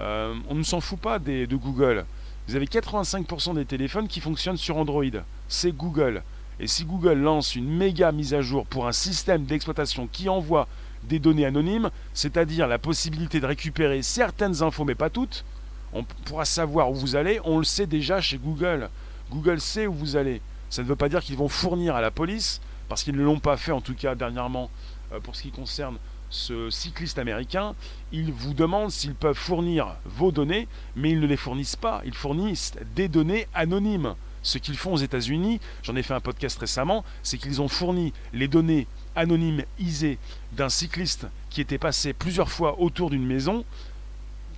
Euh, 0.00 0.34
on 0.48 0.56
ne 0.56 0.64
s'en 0.64 0.80
fout 0.80 0.98
pas 0.98 1.20
de 1.20 1.54
Google. 1.54 2.06
Vous 2.48 2.56
avez 2.56 2.66
85% 2.66 3.54
des 3.54 3.64
téléphones 3.64 4.08
qui 4.08 4.20
fonctionnent 4.20 4.56
sur 4.56 4.78
Android. 4.78 5.04
C'est 5.46 5.70
Google. 5.70 6.24
Et 6.58 6.66
si 6.66 6.84
Google 6.84 7.18
lance 7.18 7.54
une 7.54 7.68
méga 7.68 8.10
mise 8.10 8.34
à 8.34 8.40
jour 8.40 8.66
pour 8.66 8.88
un 8.88 8.92
système 8.92 9.44
d'exploitation 9.44 10.08
qui 10.10 10.28
envoie 10.28 10.66
des 11.08 11.18
données 11.18 11.46
anonymes, 11.46 11.90
c'est-à-dire 12.14 12.68
la 12.68 12.78
possibilité 12.78 13.40
de 13.40 13.46
récupérer 13.46 14.02
certaines 14.02 14.62
infos 14.62 14.84
mais 14.84 14.94
pas 14.94 15.10
toutes, 15.10 15.44
on 15.92 16.04
pourra 16.04 16.44
savoir 16.44 16.90
où 16.90 16.94
vous 16.94 17.16
allez, 17.16 17.40
on 17.44 17.58
le 17.58 17.64
sait 17.64 17.86
déjà 17.86 18.20
chez 18.20 18.38
Google. 18.38 18.90
Google 19.30 19.60
sait 19.60 19.86
où 19.86 19.94
vous 19.94 20.16
allez. 20.16 20.40
Ça 20.70 20.82
ne 20.82 20.86
veut 20.86 20.96
pas 20.96 21.08
dire 21.08 21.22
qu'ils 21.22 21.36
vont 21.36 21.48
fournir 21.48 21.96
à 21.96 22.00
la 22.00 22.10
police, 22.10 22.60
parce 22.88 23.02
qu'ils 23.02 23.16
ne 23.16 23.22
l'ont 23.22 23.40
pas 23.40 23.56
fait 23.56 23.72
en 23.72 23.80
tout 23.80 23.94
cas 23.94 24.14
dernièrement 24.14 24.70
euh, 25.12 25.20
pour 25.20 25.34
ce 25.34 25.42
qui 25.42 25.50
concerne 25.50 25.96
ce 26.30 26.68
cycliste 26.68 27.18
américain. 27.18 27.74
Ils 28.12 28.32
vous 28.32 28.52
demandent 28.52 28.90
s'ils 28.90 29.14
peuvent 29.14 29.36
fournir 29.36 29.96
vos 30.04 30.30
données, 30.30 30.68
mais 30.94 31.10
ils 31.10 31.20
ne 31.20 31.26
les 31.26 31.36
fournissent 31.36 31.76
pas. 31.76 32.02
Ils 32.04 32.14
fournissent 32.14 32.74
des 32.94 33.08
données 33.08 33.48
anonymes. 33.54 34.14
Ce 34.42 34.58
qu'ils 34.58 34.76
font 34.76 34.92
aux 34.92 34.98
États-Unis, 34.98 35.60
j'en 35.82 35.96
ai 35.96 36.02
fait 36.02 36.14
un 36.14 36.20
podcast 36.20 36.58
récemment, 36.58 37.04
c'est 37.22 37.38
qu'ils 37.38 37.60
ont 37.60 37.68
fourni 37.68 38.12
les 38.32 38.48
données 38.48 38.86
anonymes 39.18 39.64
isées 39.78 40.18
d'un 40.52 40.68
cycliste 40.68 41.26
qui 41.50 41.60
était 41.60 41.78
passé 41.78 42.12
plusieurs 42.12 42.50
fois 42.50 42.80
autour 42.80 43.10
d'une 43.10 43.26
maison 43.26 43.64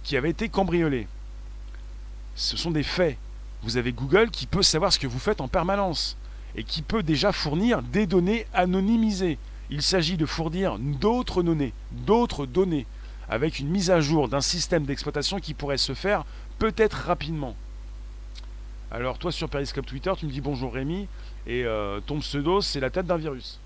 qui 0.03 0.17
avait 0.17 0.31
été 0.31 0.49
cambriolée 0.49 1.07
ce 2.41 2.57
sont 2.57 2.71
des 2.71 2.83
faits. 2.83 3.19
Vous 3.63 3.77
avez 3.77 3.93
Google 3.93 4.31
qui 4.31 4.47
peut 4.47 4.63
savoir 4.63 4.93
ce 4.93 4.99
que 4.99 5.07
vous 5.07 5.19
faites 5.19 5.41
en 5.41 5.49
permanence 5.49 6.17
et 6.57 6.65
qui 6.65 6.83
peut 6.83 7.03
déjà 7.03 7.33
fournir 7.33 7.83
des 7.83 8.07
données 8.07 8.47
anonymisées. 8.55 9.39
Il 9.69 9.83
s'agit 9.83 10.17
de 10.17 10.27
fournir 10.27 10.79
d'autres 10.79 11.43
données, 11.43 11.75
d'autres 11.93 12.47
données, 12.47 12.87
avec 13.29 13.59
une 13.59 13.69
mise 13.69 13.91
à 13.91 14.01
jour 14.01 14.29
d'un 14.29 14.41
système 14.41 14.85
d'exploitation 14.85 15.39
qui 15.39 15.55
pourrait 15.55 15.77
se 15.77 15.95
faire 15.95 16.25
peut-être 16.59 16.95
rapidement. 17.07 17.55
Alors 18.91 19.19
toi 19.19 19.31
sur 19.31 19.49
Periscope 19.49 19.87
Twitter, 19.87 20.13
tu 20.17 20.27
me 20.27 20.33
dis 20.33 20.41
bonjour 20.41 20.73
Rémi, 20.73 21.07
et 21.47 21.65
euh, 21.65 22.01
ton 22.01 22.19
pseudo 22.19 22.63
c'est 22.63 22.81
la 22.81 22.91
tête 22.91 23.07
d'un 23.07 23.19
virus. 23.19 23.61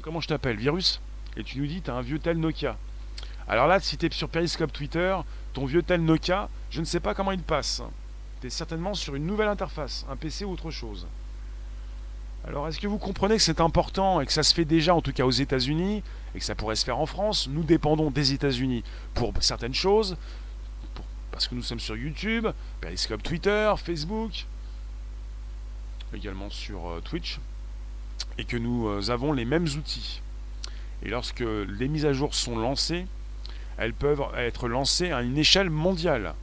Comment 0.00 0.20
je 0.20 0.28
t'appelle? 0.28 0.56
Virus? 0.56 1.00
Et 1.36 1.44
tu 1.44 1.58
nous 1.58 1.66
dis 1.66 1.82
tu 1.82 1.90
as 1.90 1.94
un 1.94 2.02
vieux 2.02 2.18
tel 2.18 2.38
Nokia. 2.38 2.76
Alors 3.48 3.66
là, 3.66 3.80
si 3.80 3.96
tu 3.96 4.06
es 4.06 4.10
sur 4.12 4.28
Periscope 4.28 4.72
Twitter, 4.72 5.16
ton 5.52 5.66
vieux 5.66 5.82
tel 5.82 6.04
Nokia, 6.04 6.48
je 6.70 6.80
ne 6.80 6.84
sais 6.84 7.00
pas 7.00 7.14
comment 7.14 7.32
il 7.32 7.42
passe. 7.42 7.82
Tu 8.40 8.46
es 8.46 8.50
certainement 8.50 8.94
sur 8.94 9.14
une 9.14 9.26
nouvelle 9.26 9.48
interface, 9.48 10.06
un 10.08 10.16
PC 10.16 10.44
ou 10.44 10.52
autre 10.52 10.70
chose. 10.70 11.06
Alors 12.46 12.66
est-ce 12.66 12.80
que 12.80 12.88
vous 12.88 12.98
comprenez 12.98 13.36
que 13.36 13.42
c'est 13.42 13.60
important 13.60 14.20
et 14.20 14.26
que 14.26 14.32
ça 14.32 14.42
se 14.42 14.52
fait 14.52 14.64
déjà 14.64 14.94
en 14.94 15.00
tout 15.00 15.12
cas 15.12 15.24
aux 15.24 15.30
États-Unis 15.30 16.02
et 16.34 16.38
que 16.38 16.44
ça 16.44 16.54
pourrait 16.54 16.76
se 16.76 16.84
faire 16.84 16.98
en 16.98 17.06
France? 17.06 17.48
Nous 17.48 17.62
dépendons 17.62 18.10
des 18.10 18.32
États-Unis 18.32 18.82
pour 19.14 19.32
certaines 19.40 19.74
choses, 19.74 20.16
parce 21.30 21.46
que 21.46 21.54
nous 21.54 21.62
sommes 21.62 21.80
sur 21.80 21.96
YouTube, 21.96 22.48
Periscope 22.80 23.22
Twitter, 23.22 23.72
Facebook, 23.76 24.46
également 26.12 26.50
sur 26.50 26.88
euh, 26.88 27.00
Twitch, 27.00 27.38
et 28.38 28.44
que 28.44 28.56
nous 28.56 28.88
euh, 28.88 29.10
avons 29.10 29.32
les 29.32 29.44
mêmes 29.44 29.66
outils. 29.76 30.22
Et 31.04 31.08
lorsque 31.08 31.40
les 31.40 31.88
mises 31.88 32.06
à 32.06 32.12
jour 32.12 32.34
sont 32.34 32.56
lancées, 32.56 33.06
elles 33.78 33.94
peuvent 33.94 34.22
être 34.36 34.68
lancées 34.68 35.10
à 35.10 35.22
une 35.22 35.38
échelle 35.38 35.70
mondiale. 35.70 36.34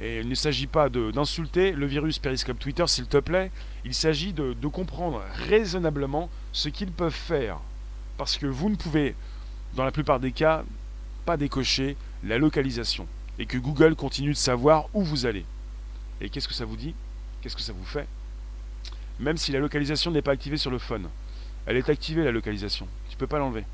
Et 0.00 0.20
il 0.20 0.28
ne 0.28 0.34
s'agit 0.34 0.66
pas 0.66 0.88
d'insulter 0.88 1.72
le 1.72 1.86
virus 1.86 2.18
Periscope 2.18 2.58
Twitter, 2.58 2.84
s'il 2.86 3.06
te 3.06 3.18
plaît. 3.18 3.50
Il 3.84 3.94
s'agit 3.94 4.32
de, 4.32 4.52
de, 4.52 4.68
comprendre 4.68 5.22
raisonnablement 5.48 6.28
ce 6.52 6.68
qu'ils 6.68 6.90
peuvent 6.90 7.12
faire. 7.12 7.58
Parce 8.16 8.36
que 8.36 8.46
vous 8.46 8.68
ne 8.68 8.76
pouvez, 8.76 9.14
dans 9.74 9.84
la 9.84 9.92
plupart 9.92 10.20
des 10.20 10.32
cas, 10.32 10.64
pas 11.24 11.36
décocher 11.36 11.96
la 12.24 12.38
localisation. 12.38 13.06
Et 13.38 13.46
que 13.46 13.58
Google 13.58 13.94
continue 13.94 14.32
de 14.32 14.36
savoir 14.36 14.88
où 14.92 15.02
vous 15.02 15.26
allez. 15.26 15.44
Et 16.20 16.28
qu'est-ce 16.28 16.48
que 16.48 16.54
ça 16.54 16.64
vous 16.64 16.76
dit? 16.76 16.94
Qu'est-ce 17.40 17.56
que 17.56 17.62
ça 17.62 17.72
vous 17.72 17.84
fait? 17.84 18.06
Même 19.20 19.36
si 19.36 19.52
la 19.52 19.58
localisation 19.58 20.10
n'est 20.10 20.22
pas 20.22 20.32
activée 20.32 20.56
sur 20.56 20.70
le 20.70 20.78
phone. 20.78 21.08
Elle 21.66 21.76
est 21.76 21.88
activée, 21.88 22.24
la 22.24 22.32
localisation. 22.32 22.88
Tu 23.08 23.16
peux 23.16 23.26
pas 23.26 23.38
l'enlever. 23.38 23.64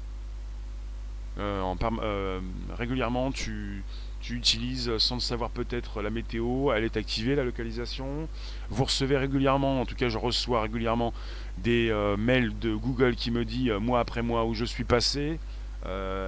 Euh, 1.39 1.75
euh, 2.03 2.41
régulièrement, 2.77 3.31
tu, 3.31 3.85
utilises 4.31 4.99
sans 4.99 5.15
le 5.15 5.21
savoir 5.21 5.49
peut-être 5.49 6.03
la 6.03 6.11
météo, 6.11 6.71
elle 6.73 6.85
est 6.85 6.97
activée, 6.99 7.35
la 7.35 7.45
localisation. 7.45 8.29
Vous 8.69 8.85
recevez 8.85 9.17
régulièrement, 9.17 9.81
en 9.81 9.87
tout 9.87 9.95
cas 9.95 10.11
je 10.11 10.19
reçois 10.19 10.61
régulièrement 10.61 11.15
des 11.57 11.89
euh, 11.91 12.17
mails 12.19 12.59
de 12.59 12.75
Google 12.75 13.15
qui 13.15 13.31
me 13.31 13.47
dit 13.47 13.71
mois 13.81 14.01
après 14.01 14.21
mois 14.21 14.45
où 14.45 14.53
je 14.53 14.67
suis 14.67 14.85
passé. 14.85 15.39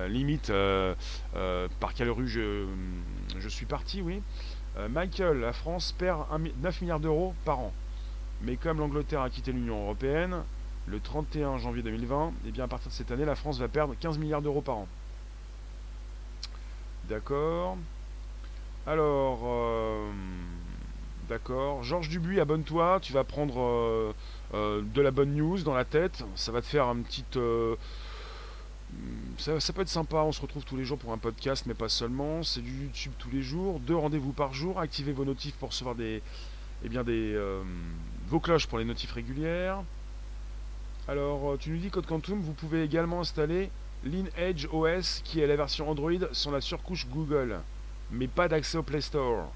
limite 0.08 0.50
par 1.80 1.94
quelle 1.94 2.10
rue 2.10 2.28
je, 2.28 2.64
je 3.38 3.48
suis 3.48 3.66
parti, 3.66 4.00
oui. 4.00 4.22
Michael, 4.88 5.40
la 5.40 5.52
France 5.52 5.92
perd 5.92 6.20
9 6.62 6.80
milliards 6.80 7.00
d'euros 7.00 7.34
par 7.44 7.58
an. 7.58 7.72
Mais 8.42 8.56
comme 8.56 8.78
l'Angleterre 8.78 9.22
a 9.22 9.30
quitté 9.30 9.52
l'Union 9.52 9.82
Européenne 9.82 10.42
le 10.86 10.98
31 10.98 11.58
janvier 11.58 11.82
2020, 11.82 12.28
et 12.28 12.32
eh 12.48 12.50
bien 12.50 12.64
à 12.64 12.68
partir 12.68 12.88
de 12.88 12.94
cette 12.94 13.10
année, 13.10 13.24
la 13.24 13.36
France 13.36 13.58
va 13.58 13.68
perdre 13.68 13.94
15 13.98 14.18
milliards 14.18 14.42
d'euros 14.42 14.62
par 14.62 14.78
an. 14.78 14.88
D'accord. 17.08 17.76
Alors, 18.86 19.40
euh, 19.44 20.10
d'accord. 21.28 21.82
Georges 21.82 22.08
Dubuis, 22.08 22.40
abonne-toi. 22.40 22.98
Tu 23.02 23.12
vas 23.12 23.24
prendre 23.24 23.60
euh, 23.60 24.12
euh, 24.54 24.82
de 24.82 25.02
la 25.02 25.10
bonne 25.10 25.34
news 25.34 25.58
dans 25.62 25.74
la 25.74 25.84
tête. 25.84 26.24
Ça 26.34 26.52
va 26.52 26.62
te 26.62 26.66
faire 26.66 26.86
un 26.86 26.96
petit. 27.02 27.24
Ça, 29.38 29.60
ça, 29.60 29.72
peut 29.72 29.82
être 29.82 29.88
sympa. 29.88 30.18
On 30.18 30.32
se 30.32 30.40
retrouve 30.40 30.64
tous 30.64 30.76
les 30.76 30.84
jours 30.84 30.98
pour 30.98 31.12
un 31.12 31.18
podcast, 31.18 31.64
mais 31.66 31.74
pas 31.74 31.88
seulement. 31.88 32.42
C'est 32.42 32.62
du 32.62 32.84
YouTube 32.84 33.12
tous 33.18 33.30
les 33.30 33.42
jours. 33.42 33.80
Deux 33.80 33.96
rendez-vous 33.96 34.32
par 34.32 34.54
jour. 34.54 34.80
Activez 34.80 35.12
vos 35.12 35.24
notifs 35.24 35.54
pour 35.56 35.70
recevoir 35.70 35.94
des. 35.94 36.22
Eh 36.84 36.88
bien, 36.88 37.04
des. 37.04 37.36
Vos 38.30 38.38
cloches 38.38 38.68
pour 38.68 38.78
les 38.78 38.84
notifs 38.84 39.10
régulières. 39.12 39.82
Alors, 41.08 41.56
tu 41.58 41.70
nous 41.70 41.78
dis 41.78 41.90
Code 41.90 42.06
Quantum, 42.06 42.40
vous 42.40 42.52
pouvez 42.52 42.84
également 42.84 43.20
installer 43.20 43.70
Lineage 44.04 44.68
OS, 44.72 45.20
qui 45.24 45.40
est 45.40 45.48
la 45.48 45.56
version 45.56 45.90
Android, 45.90 46.12
sans 46.30 46.52
la 46.52 46.60
surcouche 46.60 47.08
Google, 47.08 47.58
mais 48.12 48.28
pas 48.28 48.46
d'accès 48.46 48.78
au 48.78 48.84
Play 48.84 49.00
Store. 49.00 49.50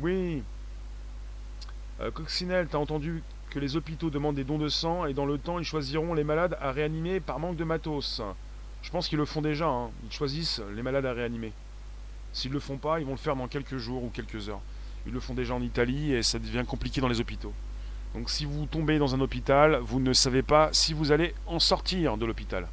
Oui. 0.00 0.42
Euh, 2.00 2.10
Coccinelle, 2.10 2.66
t'as 2.68 2.78
entendu 2.78 3.22
que 3.50 3.60
les 3.60 3.76
hôpitaux 3.76 4.10
demandent 4.10 4.34
des 4.34 4.42
dons 4.42 4.58
de 4.58 4.68
sang 4.68 5.06
et 5.06 5.14
dans 5.14 5.24
le 5.24 5.38
temps, 5.38 5.60
ils 5.60 5.64
choisiront 5.64 6.12
les 6.12 6.24
malades 6.24 6.58
à 6.60 6.72
réanimer 6.72 7.20
par 7.20 7.38
manque 7.38 7.56
de 7.56 7.64
matos. 7.64 8.20
Je 8.82 8.90
pense 8.90 9.06
qu'ils 9.06 9.18
le 9.18 9.24
font 9.26 9.42
déjà. 9.42 9.68
Hein. 9.68 9.90
Ils 10.04 10.12
choisissent 10.12 10.60
les 10.74 10.82
malades 10.82 11.06
à 11.06 11.12
réanimer. 11.12 11.52
S'ils 12.32 12.52
le 12.52 12.58
font 12.58 12.78
pas, 12.78 12.98
ils 12.98 13.06
vont 13.06 13.12
le 13.12 13.16
faire 13.16 13.36
dans 13.36 13.46
quelques 13.46 13.78
jours 13.78 14.02
ou 14.02 14.10
quelques 14.10 14.48
heures. 14.48 14.60
Ils 15.06 15.12
le 15.12 15.20
font 15.20 15.34
déjà 15.34 15.54
en 15.54 15.62
Italie 15.62 16.12
et 16.12 16.24
ça 16.24 16.40
devient 16.40 16.64
compliqué 16.66 17.00
dans 17.00 17.08
les 17.08 17.20
hôpitaux. 17.20 17.54
Donc 18.14 18.30
si 18.30 18.44
vous 18.44 18.66
tombez 18.66 18.98
dans 18.98 19.14
un 19.14 19.20
hôpital, 19.20 19.76
vous 19.82 20.00
ne 20.00 20.12
savez 20.12 20.42
pas 20.42 20.70
si 20.72 20.94
vous 20.94 21.12
allez 21.12 21.34
en 21.46 21.58
sortir 21.58 22.16
de 22.16 22.24
l'hôpital. 22.24 22.68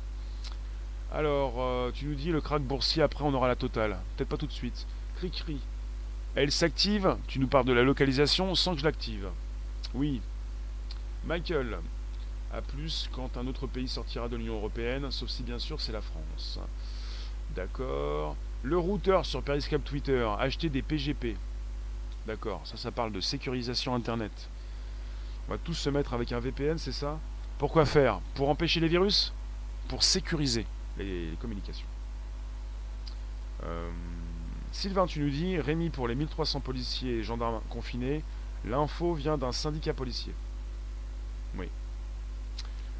Alors, 1.13 1.55
euh, 1.57 1.91
tu 1.93 2.05
nous 2.05 2.15
dis 2.15 2.31
le 2.31 2.41
crack 2.41 2.61
boursier, 2.61 3.03
après 3.03 3.23
on 3.23 3.33
aura 3.33 3.47
la 3.47 3.55
totale. 3.55 3.99
Peut-être 4.15 4.29
pas 4.29 4.37
tout 4.37 4.47
de 4.47 4.51
suite. 4.51 4.87
Cri-cri. 5.17 5.59
Elle 6.35 6.51
s'active, 6.51 7.17
tu 7.27 7.39
nous 7.39 7.47
parles 7.47 7.65
de 7.65 7.73
la 7.73 7.83
localisation 7.83 8.55
sans 8.55 8.73
que 8.73 8.79
je 8.79 8.85
l'active. 8.85 9.27
Oui. 9.93 10.21
Michael, 11.25 11.77
à 12.51 12.61
plus 12.61 13.09
quand 13.13 13.37
un 13.37 13.45
autre 13.47 13.67
pays 13.67 13.87
sortira 13.87 14.27
de 14.27 14.37
l'Union 14.37 14.55
Européenne, 14.55 15.11
sauf 15.11 15.29
si 15.29 15.43
bien 15.43 15.59
sûr 15.59 15.79
c'est 15.79 15.91
la 15.91 16.01
France. 16.01 16.59
D'accord. 17.55 18.35
Le 18.63 18.77
routeur 18.77 19.25
sur 19.25 19.43
Periscope 19.43 19.83
Twitter, 19.83 20.27
acheter 20.39 20.69
des 20.69 20.81
PGP. 20.81 21.35
D'accord, 22.25 22.61
ça 22.63 22.77
ça 22.77 22.91
parle 22.91 23.11
de 23.11 23.19
sécurisation 23.19 23.93
Internet. 23.93 24.49
On 25.47 25.51
va 25.51 25.57
tous 25.57 25.73
se 25.73 25.89
mettre 25.89 26.13
avec 26.13 26.31
un 26.31 26.39
VPN, 26.39 26.77
c'est 26.77 26.91
ça? 26.91 27.19
Pourquoi 27.57 27.85
faire? 27.85 28.19
Pour 28.35 28.49
empêcher 28.49 28.79
les 28.79 28.87
virus? 28.87 29.33
Pour 29.87 30.03
sécuriser 30.03 30.65
les 30.97 31.29
communications. 31.39 31.87
Euh, 33.63 33.89
Sylvain, 34.71 35.05
tu 35.05 35.19
nous 35.19 35.29
dis, 35.29 35.59
Rémi, 35.59 35.89
pour 35.89 36.07
les 36.07 36.15
1300 36.15 36.59
policiers 36.59 37.19
et 37.19 37.23
gendarmes 37.23 37.61
confinés, 37.69 38.23
l'info 38.65 39.13
vient 39.13 39.37
d'un 39.37 39.51
syndicat 39.51 39.93
policier. 39.93 40.33
Oui. 41.57 41.67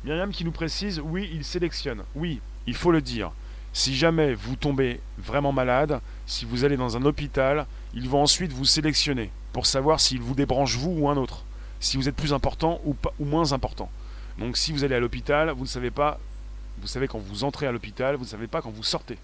Myriam 0.03 0.31
qui 0.31 0.45
nous 0.45 0.51
précise, 0.51 0.99
oui, 0.99 1.29
il 1.33 1.43
sélectionne. 1.43 2.03
Oui, 2.15 2.41
il 2.67 2.75
faut 2.75 2.91
le 2.91 3.01
dire. 3.01 3.31
Si 3.71 3.95
jamais 3.95 4.35
vous 4.35 4.55
tombez 4.55 4.99
vraiment 5.17 5.51
malade, 5.51 5.99
si 6.27 6.45
vous 6.45 6.63
allez 6.63 6.77
dans 6.77 6.95
un 6.95 7.05
hôpital, 7.05 7.65
ils 7.93 8.07
vont 8.07 8.21
ensuite 8.21 8.51
vous 8.51 8.65
sélectionner 8.65 9.31
pour 9.51 9.65
savoir 9.65 9.99
s'ils 9.99 10.21
vous 10.21 10.35
débranchent 10.35 10.77
vous 10.77 10.91
ou 10.91 11.09
un 11.09 11.17
autre, 11.17 11.43
si 11.83 11.97
vous 11.97 12.07
êtes 12.07 12.15
plus 12.15 12.33
important 12.33 12.79
ou, 12.85 12.95
ou 13.19 13.25
moins 13.25 13.51
important. 13.51 13.89
Donc 14.37 14.57
si 14.57 14.71
vous 14.71 14.83
allez 14.83 14.95
à 14.95 14.99
l'hôpital, 14.99 15.51
vous 15.51 15.63
ne 15.63 15.67
savez 15.67 15.91
pas, 15.91 16.19
vous 16.79 16.87
savez 16.87 17.07
quand 17.07 17.19
vous 17.19 17.43
entrez 17.43 17.67
à 17.67 17.71
l'hôpital, 17.71 18.15
vous 18.15 18.23
ne 18.23 18.29
savez 18.29 18.47
pas 18.47 18.61
quand 18.61 18.71
vous 18.71 18.83
sortez. 18.83 19.17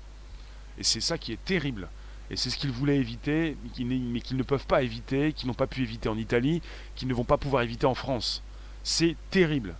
Et 0.77 0.83
c'est 0.83 1.01
ça 1.01 1.17
qui 1.17 1.31
est 1.31 1.43
terrible. 1.43 1.87
Et 2.31 2.35
c'est 2.35 2.49
ce 2.49 2.57
qu'ils 2.57 2.71
voulaient 2.71 2.97
éviter, 2.97 3.57
mais 3.79 4.21
qu'ils 4.21 4.37
ne 4.37 4.43
peuvent 4.43 4.67
pas 4.67 4.83
éviter, 4.83 5.33
qu'ils 5.33 5.47
n'ont 5.47 5.55
pas 5.55 5.67
pu 5.67 5.81
éviter 5.81 6.09
en 6.09 6.17
Italie, 6.17 6.61
qu'ils 6.95 7.07
ne 7.07 7.13
vont 7.13 7.23
pas 7.23 7.37
pouvoir 7.37 7.63
éviter 7.63 7.87
en 7.87 7.95
France. 7.95 8.43
C'est 8.83 9.15
terrible 9.31 9.75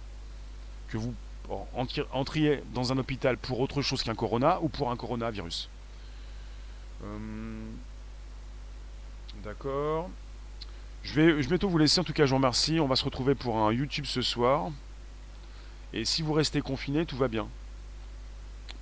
que 0.87 0.97
vous 0.97 1.13
entriez 2.11 2.63
dans 2.73 2.91
un 2.91 2.97
hôpital 2.97 3.37
pour 3.37 3.59
autre 3.59 3.81
chose 3.81 4.03
qu'un 4.03 4.15
corona 4.15 4.59
ou 4.61 4.69
pour 4.69 4.89
un 4.89 4.95
coronavirus. 4.95 5.69
Euh, 7.03 7.65
d'accord. 9.43 10.09
Je 11.09 11.15
vais, 11.15 11.29
je 11.29 11.35
vais 11.37 11.47
bientôt 11.47 11.69
vous 11.69 11.79
laisser. 11.79 11.99
En 11.99 12.03
tout 12.03 12.13
cas, 12.13 12.25
je 12.25 12.29
vous 12.29 12.35
remercie. 12.35 12.79
On 12.79 12.85
va 12.85 12.95
se 12.95 13.03
retrouver 13.03 13.33
pour 13.33 13.57
un 13.57 13.73
YouTube 13.73 14.05
ce 14.05 14.21
soir. 14.21 14.69
Et 15.91 16.05
si 16.05 16.21
vous 16.21 16.33
restez 16.33 16.61
confiné, 16.61 17.03
tout 17.07 17.17
va 17.17 17.27
bien. 17.27 17.47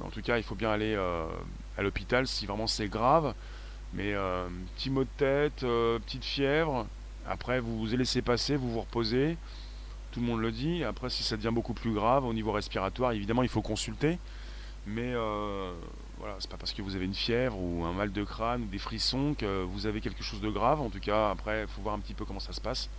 En 0.02 0.10
tout 0.10 0.22
cas, 0.22 0.36
il 0.36 0.44
faut 0.44 0.56
bien 0.56 0.70
aller 0.70 0.94
euh, 0.94 1.26
à 1.78 1.84
l'hôpital 1.84 2.28
si 2.28 2.46
vraiment 2.46 2.68
c'est 2.68 2.90
grave. 2.90 3.34
Mais 3.94 4.14
euh, 4.14 4.46
petit 4.76 4.90
mot 4.90 5.06
de 5.06 5.10
tête, 5.16 5.64
euh, 5.64 6.00
petite 6.00 6.26
fièvre. 6.26 6.86
Après, 7.30 7.62
vous 7.62 7.80
vous 7.80 7.96
laissez 7.96 8.22
passer, 8.22 8.58
vous 8.58 8.74
vous 8.74 8.82
reposez. 8.82 9.38
Tout 10.12 10.20
le 10.20 10.26
monde 10.26 10.42
le 10.42 10.52
dit. 10.52 10.84
Après, 10.84 11.10
si 11.10 11.24
ça 11.24 11.38
devient 11.38 11.54
beaucoup 11.54 11.74
plus 11.74 11.94
grave 11.94 12.26
au 12.26 12.34
niveau 12.34 12.52
respiratoire, 12.52 13.14
évidemment, 13.14 13.44
il 13.44 13.50
faut 13.50 13.62
consulter. 13.62 14.20
Mais 14.86 15.14
voilà, 16.20 16.36
c'est 16.40 16.50
pas 16.50 16.58
parce 16.58 16.74
que 16.74 16.82
vous 16.82 16.96
avez 16.96 17.06
une 17.06 17.14
fièvre 17.14 17.58
ou 17.60 17.86
un 17.86 17.94
mal 17.94 18.12
de 18.12 18.24
crâne 18.24 18.64
ou 18.64 18.66
des 18.66 18.80
frissons 18.80 19.36
que 19.38 19.64
vous 19.64 19.86
avez 19.86 20.02
quelque 20.02 20.24
chose 20.24 20.42
de 20.42 20.50
grave. 20.50 20.82
En 20.82 20.90
tout 20.90 21.00
cas, 21.00 21.30
après, 21.30 21.62
il 21.62 21.68
faut 21.68 21.82
voir 21.82 21.96
un 21.96 22.00
petit 22.00 22.14
peu 22.14 22.26
comment 22.26 22.40
ça 22.40 22.54
se 22.54 22.62
passe. 22.62 22.90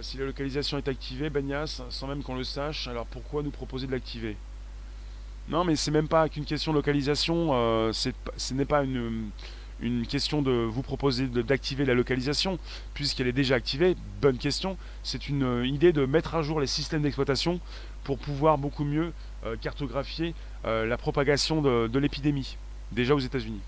si 0.00 0.16
la 0.16 0.24
localisation 0.24 0.78
est 0.78 0.88
activée, 0.88 1.30
Bagnas, 1.30 1.82
sans 1.90 2.06
même 2.06 2.22
qu'on 2.22 2.36
le 2.36 2.44
sache, 2.44 2.88
alors 2.88 3.06
pourquoi 3.06 3.42
nous 3.42 3.50
proposer 3.50 3.86
de 3.86 3.92
l'activer? 3.92 4.36
Non, 5.48 5.64
mais 5.64 5.76
c'est 5.76 5.90
même 5.90 6.08
pas 6.08 6.28
qu'une 6.28 6.44
question 6.44 6.72
de 6.72 6.76
localisation. 6.78 7.50
ce 7.92 8.54
n'est 8.54 8.64
pas 8.64 8.84
une 9.80 10.06
question 10.06 10.42
de 10.42 10.50
vous 10.50 10.82
proposer 10.82 11.26
d'activer 11.26 11.84
la 11.84 11.94
localisation, 11.94 12.58
puisqu'elle 12.94 13.26
est 13.26 13.32
déjà 13.32 13.56
activée, 13.56 13.96
bonne 14.20 14.38
question. 14.38 14.76
C'est 15.02 15.28
une 15.28 15.42
euh, 15.42 15.66
idée 15.66 15.92
de 15.92 16.06
mettre 16.06 16.34
à 16.34 16.42
jour 16.42 16.60
les 16.60 16.66
systèmes 16.66 17.02
d'exploitation 17.02 17.60
pour 18.04 18.18
pouvoir 18.18 18.56
beaucoup 18.56 18.84
mieux 18.84 19.12
euh, 19.44 19.56
cartographier 19.56 20.28
euh, 20.30 20.34
la 20.66 20.96
propagation 20.96 21.62
de, 21.62 21.98
l'épidémie, 21.98 22.56
déjà 22.92 23.14
aux 23.14 23.20
États-Unis. 23.20 23.60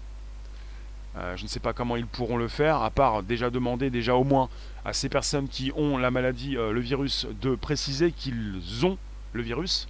je 1.14 1.42
ne 1.42 1.48
sais 1.48 1.60
pas 1.60 1.72
comment 1.72 1.96
ils 1.96 2.06
pourront 2.06 2.36
le 2.36 2.48
faire, 2.48 2.82
à 2.82 2.90
part 2.90 3.22
déjà 3.22 3.50
demander 3.50 3.90
déjà 3.90 4.14
au 4.14 4.24
moins 4.24 4.48
à 4.84 4.92
ces 4.92 5.08
personnes 5.08 5.48
qui 5.48 5.72
ont 5.76 5.96
la 5.96 6.10
maladie, 6.10 6.54
le 6.54 6.80
virus, 6.80 7.26
de 7.40 7.54
préciser 7.54 8.12
qu'ils 8.12 8.84
ont 8.84 8.98
le 9.32 9.42
virus. 9.42 9.86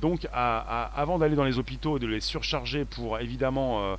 donc 0.00 0.28
avant 0.32 1.18
d'aller 1.18 1.34
dans 1.36 1.44
les 1.44 1.58
hôpitaux 1.58 1.96
et 1.96 2.00
de 2.00 2.06
les 2.06 2.20
surcharger 2.20 2.84
pour 2.84 3.18
évidemment 3.18 3.98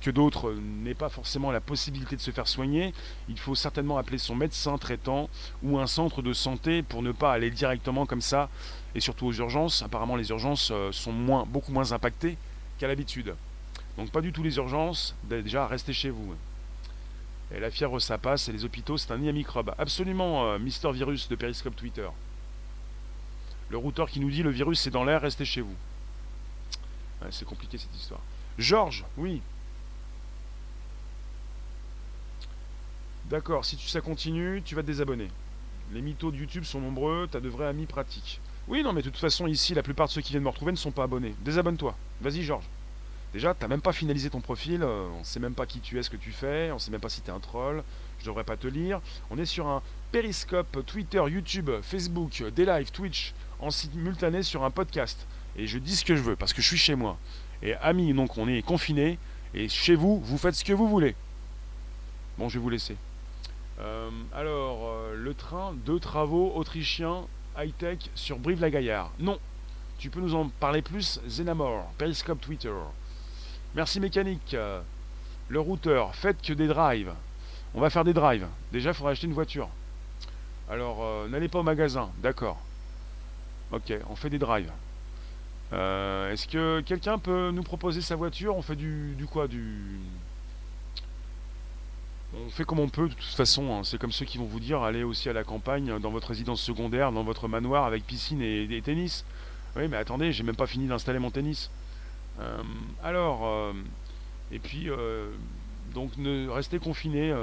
que 0.00 0.10
d'autres 0.10 0.52
n'aient 0.52 0.94
pas 0.94 1.08
forcément 1.08 1.50
la 1.50 1.60
possibilité 1.60 2.16
de 2.16 2.20
se 2.20 2.30
faire 2.30 2.48
soigner, 2.48 2.92
il 3.28 3.38
faut 3.38 3.54
certainement 3.54 3.98
appeler 3.98 4.18
son 4.18 4.34
médecin 4.34 4.78
traitant 4.78 5.28
ou 5.62 5.78
un 5.78 5.86
centre 5.86 6.22
de 6.22 6.32
santé 6.32 6.82
pour 6.82 7.02
ne 7.02 7.12
pas 7.12 7.32
aller 7.32 7.50
directement 7.50 8.06
comme 8.06 8.20
ça, 8.20 8.48
et 8.94 9.00
surtout 9.00 9.26
aux 9.26 9.32
urgences. 9.32 9.82
Apparemment 9.82 10.16
les 10.16 10.30
urgences 10.30 10.70
euh, 10.72 10.92
sont 10.92 11.12
moins, 11.12 11.44
beaucoup 11.46 11.72
moins 11.72 11.92
impactées 11.92 12.36
qu'à 12.78 12.88
l'habitude. 12.88 13.34
Donc 13.96 14.10
pas 14.10 14.20
du 14.20 14.32
tout 14.32 14.42
les 14.42 14.56
urgences, 14.56 15.14
déjà 15.24 15.66
restez 15.66 15.92
chez 15.92 16.10
vous. 16.10 16.34
Et 17.54 17.60
la 17.60 17.70
fièvre 17.70 17.98
ça 17.98 18.18
passe, 18.18 18.48
et 18.48 18.52
les 18.52 18.64
hôpitaux 18.64 18.98
c'est 18.98 19.12
un 19.12 19.18
nid 19.18 19.28
à 19.28 19.32
microbes. 19.32 19.74
Absolument, 19.78 20.46
euh, 20.46 20.58
Mister 20.58 20.90
Virus 20.92 21.28
de 21.28 21.36
Periscope 21.36 21.76
Twitter. 21.76 22.08
Le 23.70 23.76
routeur 23.76 24.08
qui 24.08 24.20
nous 24.20 24.30
dit 24.30 24.42
le 24.42 24.50
virus 24.50 24.80
c'est 24.80 24.90
dans 24.90 25.04
l'air, 25.04 25.20
restez 25.20 25.44
chez 25.44 25.60
vous. 25.60 25.76
c'est 27.30 27.44
compliqué 27.44 27.78
cette 27.78 27.94
histoire. 27.94 28.20
Georges, 28.58 29.04
oui, 29.16 29.40
D'accord, 33.28 33.66
si 33.66 33.76
ça 33.76 34.00
continue, 34.00 34.62
tu 34.64 34.74
vas 34.74 34.80
te 34.80 34.86
désabonner. 34.86 35.28
Les 35.92 36.00
mythos 36.00 36.30
de 36.30 36.38
YouTube 36.38 36.64
sont 36.64 36.80
nombreux, 36.80 37.28
t'as 37.30 37.40
de 37.40 37.48
vrais 37.50 37.66
amis 37.66 37.84
pratiques. 37.84 38.40
Oui, 38.68 38.82
non, 38.82 38.92
mais 38.92 39.00
de 39.00 39.08
toute 39.08 39.18
façon, 39.18 39.46
ici, 39.46 39.72
la 39.72 39.82
plupart 39.82 40.08
de 40.08 40.12
ceux 40.12 40.20
qui 40.20 40.32
viennent 40.32 40.42
me 40.42 40.48
retrouver 40.50 40.72
ne 40.72 40.76
sont 40.76 40.90
pas 40.90 41.04
abonnés. 41.04 41.34
Désabonne-toi. 41.40 41.96
Vas-y, 42.20 42.42
Georges. 42.42 42.68
Déjà, 43.32 43.54
t'as 43.54 43.66
même 43.66 43.80
pas 43.80 43.92
finalisé 43.92 44.28
ton 44.30 44.40
profil, 44.40 44.82
euh, 44.82 45.06
on 45.18 45.24
sait 45.24 45.40
même 45.40 45.54
pas 45.54 45.66
qui 45.66 45.80
tu 45.80 45.98
es, 45.98 46.02
ce 46.02 46.10
que 46.10 46.16
tu 46.16 46.32
fais, 46.32 46.70
on 46.72 46.78
sait 46.78 46.90
même 46.90 47.00
pas 47.00 47.08
si 47.10 47.20
t'es 47.20 47.30
un 47.30 47.40
troll, 47.40 47.82
je 48.20 48.26
devrais 48.26 48.44
pas 48.44 48.56
te 48.56 48.66
lire. 48.66 49.00
On 49.30 49.38
est 49.38 49.46
sur 49.46 49.66
un 49.68 49.82
Periscope, 50.12 50.84
Twitter, 50.86 51.22
YouTube, 51.28 51.70
Facebook, 51.82 52.42
des 52.54 52.64
lives, 52.64 52.90
Twitch, 52.90 53.34
en 53.60 53.70
simultané 53.70 54.42
sur 54.42 54.64
un 54.64 54.70
podcast. 54.70 55.26
Et 55.56 55.66
je 55.66 55.78
dis 55.78 55.96
ce 55.96 56.04
que 56.04 56.16
je 56.16 56.22
veux, 56.22 56.36
parce 56.36 56.52
que 56.52 56.62
je 56.62 56.68
suis 56.68 56.78
chez 56.78 56.94
moi. 56.94 57.18
Et 57.62 57.74
amis, 57.74 58.12
donc 58.14 58.36
on 58.38 58.48
est 58.48 58.62
confinés, 58.62 59.18
et 59.54 59.68
chez 59.68 59.94
vous, 59.94 60.20
vous 60.20 60.38
faites 60.38 60.54
ce 60.54 60.64
que 60.64 60.72
vous 60.72 60.88
voulez. 60.88 61.14
Bon, 62.38 62.48
je 62.48 62.58
vais 62.58 62.62
vous 62.62 62.70
laisser. 62.70 62.96
Euh, 63.80 64.10
alors, 64.34 64.88
euh, 64.88 65.14
le 65.16 65.34
train 65.34 65.74
de 65.86 65.98
travaux 65.98 66.52
autrichiens 66.54 67.26
high-tech 67.58 67.98
sur 68.14 68.38
Brive-la-Gaillarde. 68.38 69.10
Non. 69.18 69.38
Tu 69.98 70.10
peux 70.10 70.20
nous 70.20 70.34
en 70.34 70.48
parler 70.48 70.80
plus 70.80 71.20
Zenamor, 71.26 71.90
Periscope 71.98 72.40
Twitter. 72.40 72.72
Merci 73.74 73.98
mécanique. 73.98 74.56
Le 75.48 75.60
routeur, 75.60 76.14
faites 76.14 76.40
que 76.40 76.52
des 76.52 76.68
drives. 76.68 77.12
On 77.74 77.80
va 77.80 77.90
faire 77.90 78.04
des 78.04 78.14
drives. 78.14 78.46
Déjà, 78.70 78.90
il 78.90 78.94
faudra 78.94 79.10
acheter 79.10 79.26
une 79.26 79.32
voiture. 79.32 79.68
Alors, 80.70 80.98
euh, 81.02 81.28
n'allez 81.28 81.48
pas 81.48 81.58
au 81.58 81.62
magasin. 81.62 82.10
D'accord. 82.18 82.58
Ok, 83.72 83.92
on 84.08 84.14
fait 84.14 84.30
des 84.30 84.38
drives. 84.38 84.70
Est-ce 85.70 86.46
que 86.46 86.80
quelqu'un 86.80 87.18
peut 87.18 87.50
nous 87.50 87.62
proposer 87.62 88.00
sa 88.00 88.16
voiture? 88.16 88.56
On 88.56 88.62
fait 88.62 88.76
du 88.76 89.26
quoi? 89.30 89.48
Du 89.48 89.98
on 92.34 92.50
fait 92.50 92.64
comme 92.64 92.80
on 92.80 92.88
peut 92.88 93.08
de 93.08 93.14
toute 93.14 93.24
façon. 93.24 93.72
Hein. 93.72 93.84
C'est 93.84 93.98
comme 93.98 94.12
ceux 94.12 94.24
qui 94.24 94.38
vont 94.38 94.44
vous 94.44 94.60
dire 94.60 94.82
allez 94.82 95.02
aussi 95.02 95.28
à 95.28 95.32
la 95.32 95.44
campagne, 95.44 95.98
dans 95.98 96.10
votre 96.10 96.28
résidence 96.28 96.60
secondaire, 96.60 97.12
dans 97.12 97.24
votre 97.24 97.48
manoir 97.48 97.84
avec 97.84 98.06
piscine 98.06 98.42
et, 98.42 98.82
tennis. 98.82 99.24
Oui, 99.76 99.88
mais 99.88 99.96
attendez, 99.96 100.32
j'ai 100.32 100.42
même 100.42 100.56
pas 100.56 100.66
fini 100.66 100.86
d'installer 100.86 101.18
mon 101.18 101.30
tennis. 101.30 101.70
Euh, 102.40 102.62
alors, 103.02 103.46
euh, 103.46 103.72
et 104.52 104.58
puis, 104.58 104.90
euh, 104.90 105.30
donc 105.94 106.16
ne 106.18 106.48
restez 106.48 106.78
confinés. 106.78 107.34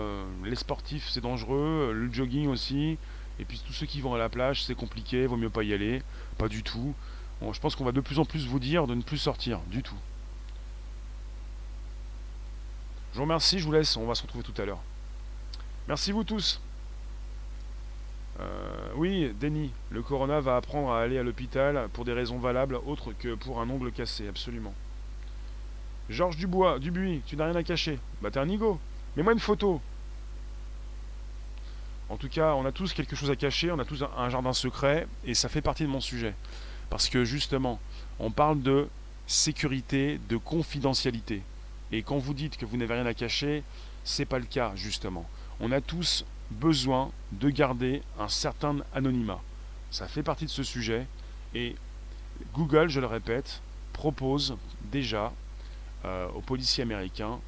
les 0.44 0.56
sportifs, 0.56 1.10
c'est 1.10 1.22
dangereux. 1.22 1.92
Le 1.94 2.12
jogging 2.12 2.48
aussi. 2.48 2.98
Et 3.40 3.44
puis 3.44 3.62
tous 3.66 3.74
ceux 3.74 3.86
qui 3.86 4.02
vont 4.02 4.14
à 4.14 4.18
la 4.18 4.30
plage, 4.30 4.64
c'est 4.64 4.76
compliqué. 4.76 5.26
Vaut 5.26 5.38
mieux 5.38 5.50
pas 5.50 5.64
y 5.64 5.74
aller. 5.74 6.04
Pas 6.38 6.48
du 6.48 6.64
tout. 6.64 6.94
Je 7.42 7.60
pense 7.60 7.76
qu'on 7.76 7.84
va 7.84 7.92
de 7.92 8.02
plus 8.02 8.20
en 8.20 8.26
plus 8.26 8.48
vous 8.48 8.60
dire 8.60 8.88
de 8.88 8.96
ne 8.96 9.02
plus 9.02 9.18
sortir 9.18 9.60
du 9.70 9.84
tout. 9.84 9.98
Je 13.16 13.18
vous 13.20 13.24
remercie, 13.24 13.60
je 13.60 13.64
vous 13.64 13.72
laisse, 13.72 13.96
on 13.96 14.06
va 14.06 14.14
se 14.14 14.24
retrouver 14.24 14.44
tout 14.44 14.62
à 14.62 14.66
l'heure. 14.66 14.82
Merci 15.88 16.12
vous 16.12 16.26
tous. 16.26 16.60
Euh, 18.42 18.90
oui, 18.98 19.34
Denis, 19.40 19.72
le 19.90 20.02
corona 20.02 20.42
va 20.42 20.58
apprendre 20.58 20.92
à 20.92 21.00
aller 21.00 21.18
à 21.18 21.24
l'hôpital 21.24 21.88
pour 21.94 22.04
des 22.04 22.12
raisons 22.12 22.40
valables 22.40 22.76
autres 22.76 23.14
que 23.14 23.36
pour 23.36 23.62
un 23.62 23.70
ongle 23.70 23.94
cassé, 23.94 24.28
absolument. 24.28 24.74
Georges 26.10 26.36
Dubois, 26.36 26.78
Dubuis, 26.78 27.22
tu 27.26 27.38
n'as 27.38 27.46
rien 27.46 27.56
à 27.56 27.64
cacher. 27.64 28.00
Bah 28.22 28.32
t'es 28.32 28.40
un 28.40 28.48
nigo. 28.48 28.82
Mets-moi 29.16 29.32
une 29.32 29.40
photo. 29.40 29.80
En 32.10 32.18
tout 32.18 32.28
cas, 32.28 32.54
on 32.56 32.66
a 32.66 32.74
tous 32.74 32.92
quelque 32.92 33.16
chose 33.16 33.32
à 33.32 33.38
cacher, 33.38 33.72
on 33.72 33.80
a 33.80 33.86
tous 33.86 34.04
un 34.04 34.30
jardin 34.30 34.52
secret, 34.52 35.08
et 35.24 35.36
ça 35.36 35.48
fait 35.48 35.62
partie 35.62 35.84
de 35.84 35.90
mon 35.90 36.02
sujet. 36.02 36.36
Parce 36.90 37.08
que 37.08 37.24
justement, 37.24 37.80
on 38.20 38.30
parle 38.30 38.62
de 38.62 38.90
sécurité, 39.26 40.20
de 40.28 40.36
confidentialité. 40.36 41.44
Et 41.96 42.04
quand 42.04 42.18
vous 42.18 42.34
dites 42.34 42.58
que 42.58 42.66
vous 42.66 42.76
n'avez 42.76 42.94
rien 42.94 43.06
à 43.06 43.14
cacher, 43.14 43.64
c'est 44.04 44.26
pas 44.26 44.38
le 44.38 44.44
cas, 44.44 44.74
justement. 44.76 45.26
On 45.62 45.72
a 45.72 45.80
tous 45.80 46.26
besoin 46.52 47.10
de 47.32 47.50
garder 47.50 48.02
un 48.20 48.28
certain 48.28 48.80
anonymat. 48.94 49.42
Ça 49.92 50.06
fait 50.10 50.22
partie 50.22 50.44
de 50.44 50.50
ce 50.50 50.64
sujet. 50.64 51.08
Et 51.54 51.74
Google, 52.54 52.90
je 52.90 53.00
le 53.00 53.06
répète, 53.06 53.62
propose 53.94 54.58
déjà 54.92 55.32
euh, 56.04 56.28
aux 56.36 56.42
policiers 56.42 56.84
américains 56.84 57.40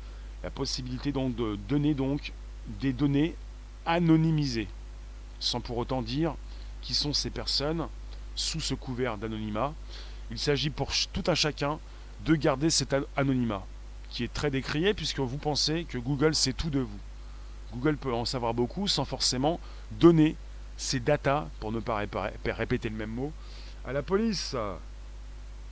la 0.43 0.49
possibilité 0.49 1.11
donc 1.11 1.35
de 1.35 1.57
donner 1.67 1.93
des 2.79 2.93
données 2.93 3.35
anonymisées, 3.85 4.69
sans 5.41 5.59
pour 5.59 5.77
autant 5.77 6.01
dire 6.01 6.35
qui 6.81 6.93
sont 6.93 7.11
ces 7.11 7.31
personnes 7.31 7.85
sous 8.33 8.61
ce 8.61 8.75
couvert 8.75 9.17
d'anonymat. 9.17 9.73
Il 10.31 10.39
s'agit 10.39 10.69
pour 10.69 10.93
tout 11.11 11.23
un 11.27 11.35
chacun 11.35 11.79
de 12.23 12.35
garder 12.35 12.69
cet 12.69 12.95
anonymat, 13.17 13.65
qui 14.09 14.23
est 14.23 14.33
très 14.33 14.51
décrié 14.51 14.93
puisque 14.93 15.19
vous 15.19 15.37
pensez 15.37 15.85
que 15.85 15.97
Google 15.97 16.35
sait 16.35 16.53
tout 16.53 16.69
de 16.69 16.79
vous. 16.79 16.99
Google 17.73 17.97
peut 17.97 18.13
en 18.13 18.25
savoir 18.25 18.53
beaucoup 18.53 18.87
sans 18.87 19.05
forcément 19.05 19.59
donner 19.91 20.35
ses 20.77 20.99
datas, 20.99 21.47
pour 21.59 21.71
ne 21.71 21.79
pas 21.79 22.05
répéter 22.45 22.89
le 22.89 22.95
même 22.95 23.09
mot, 23.09 23.33
à 23.85 23.93
la 23.93 24.03
police. 24.03 24.55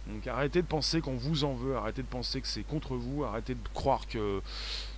Donc 0.08 0.28
arrêtez 0.28 0.62
de 0.62 0.68
penser 0.68 1.02
qu'on 1.02 1.16
vous 1.16 1.44
en 1.44 1.54
veut, 1.54 1.76
arrêtez 1.76 2.02
de 2.02 2.08
penser 2.08 2.42
que 2.42 2.48
c'est 2.48 2.64
contre 2.64 2.96
vous, 2.96 3.24
arrêtez 3.24 3.56
de 3.56 3.68
croire 3.74 4.08
que 4.08 4.42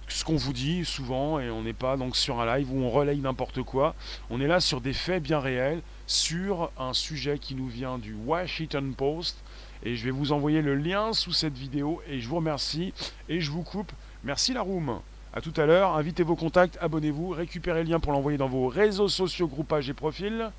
ce 0.10 0.24
qu'on 0.24 0.38
vous 0.38 0.54
dit 0.54 0.86
souvent 0.86 1.40
et 1.40 1.50
on 1.50 1.64
n'est 1.64 1.74
pas 1.74 1.98
donc 1.98 2.16
sur 2.16 2.40
un 2.40 2.58
live 2.58 2.72
où 2.72 2.78
on 2.78 2.90
relaye 2.90 3.20
n'importe 3.20 3.62
quoi. 3.64 3.96
On 4.30 4.40
est 4.40 4.48
là 4.48 4.60
sur 4.60 4.82
des 4.82 4.94
faits 4.94 5.22
bien 5.22 5.40
réels, 5.40 5.82
sur 6.08 6.72
un 6.78 6.94
sujet 6.94 7.40
qui 7.40 7.56
nous 7.56 7.68
vient 7.68 7.98
du 7.98 8.14
Washington 8.14 8.94
Post 8.94 9.38
et 9.84 9.95
je 9.95 10.05
vais 10.05 10.11
vous 10.11 10.32
envoyer 10.32 10.61
le 10.61 10.75
lien 10.75 11.13
sous 11.13 11.34
cette 11.34 11.57
vidéo 11.57 12.01
et 12.09 12.19
je 12.19 12.28
vous 12.28 12.38
remercie 12.38 12.93
et 13.30 13.39
je 13.41 13.51
vous 13.51 13.63
coupe. 13.63 13.91
Merci 14.23 14.53
la 14.53 14.61
room. 14.61 14.99
A 15.34 15.41
tout 15.41 15.53
à 15.57 15.65
l'heure, 15.65 15.95
invitez 15.95 16.23
vos 16.23 16.36
contacts, 16.36 16.78
abonnez-vous, 16.82 17.30
récupérez 17.30 17.84
le 17.84 17.89
lien 17.89 17.99
pour 17.99 18.11
l'envoyer 18.11 18.38
dans 18.38 18.47
vos 18.47 18.67
réseaux 18.67 19.09
sociaux, 19.09 19.47
groupages 19.47 19.89
et 19.89 19.93
profils. 19.93 20.51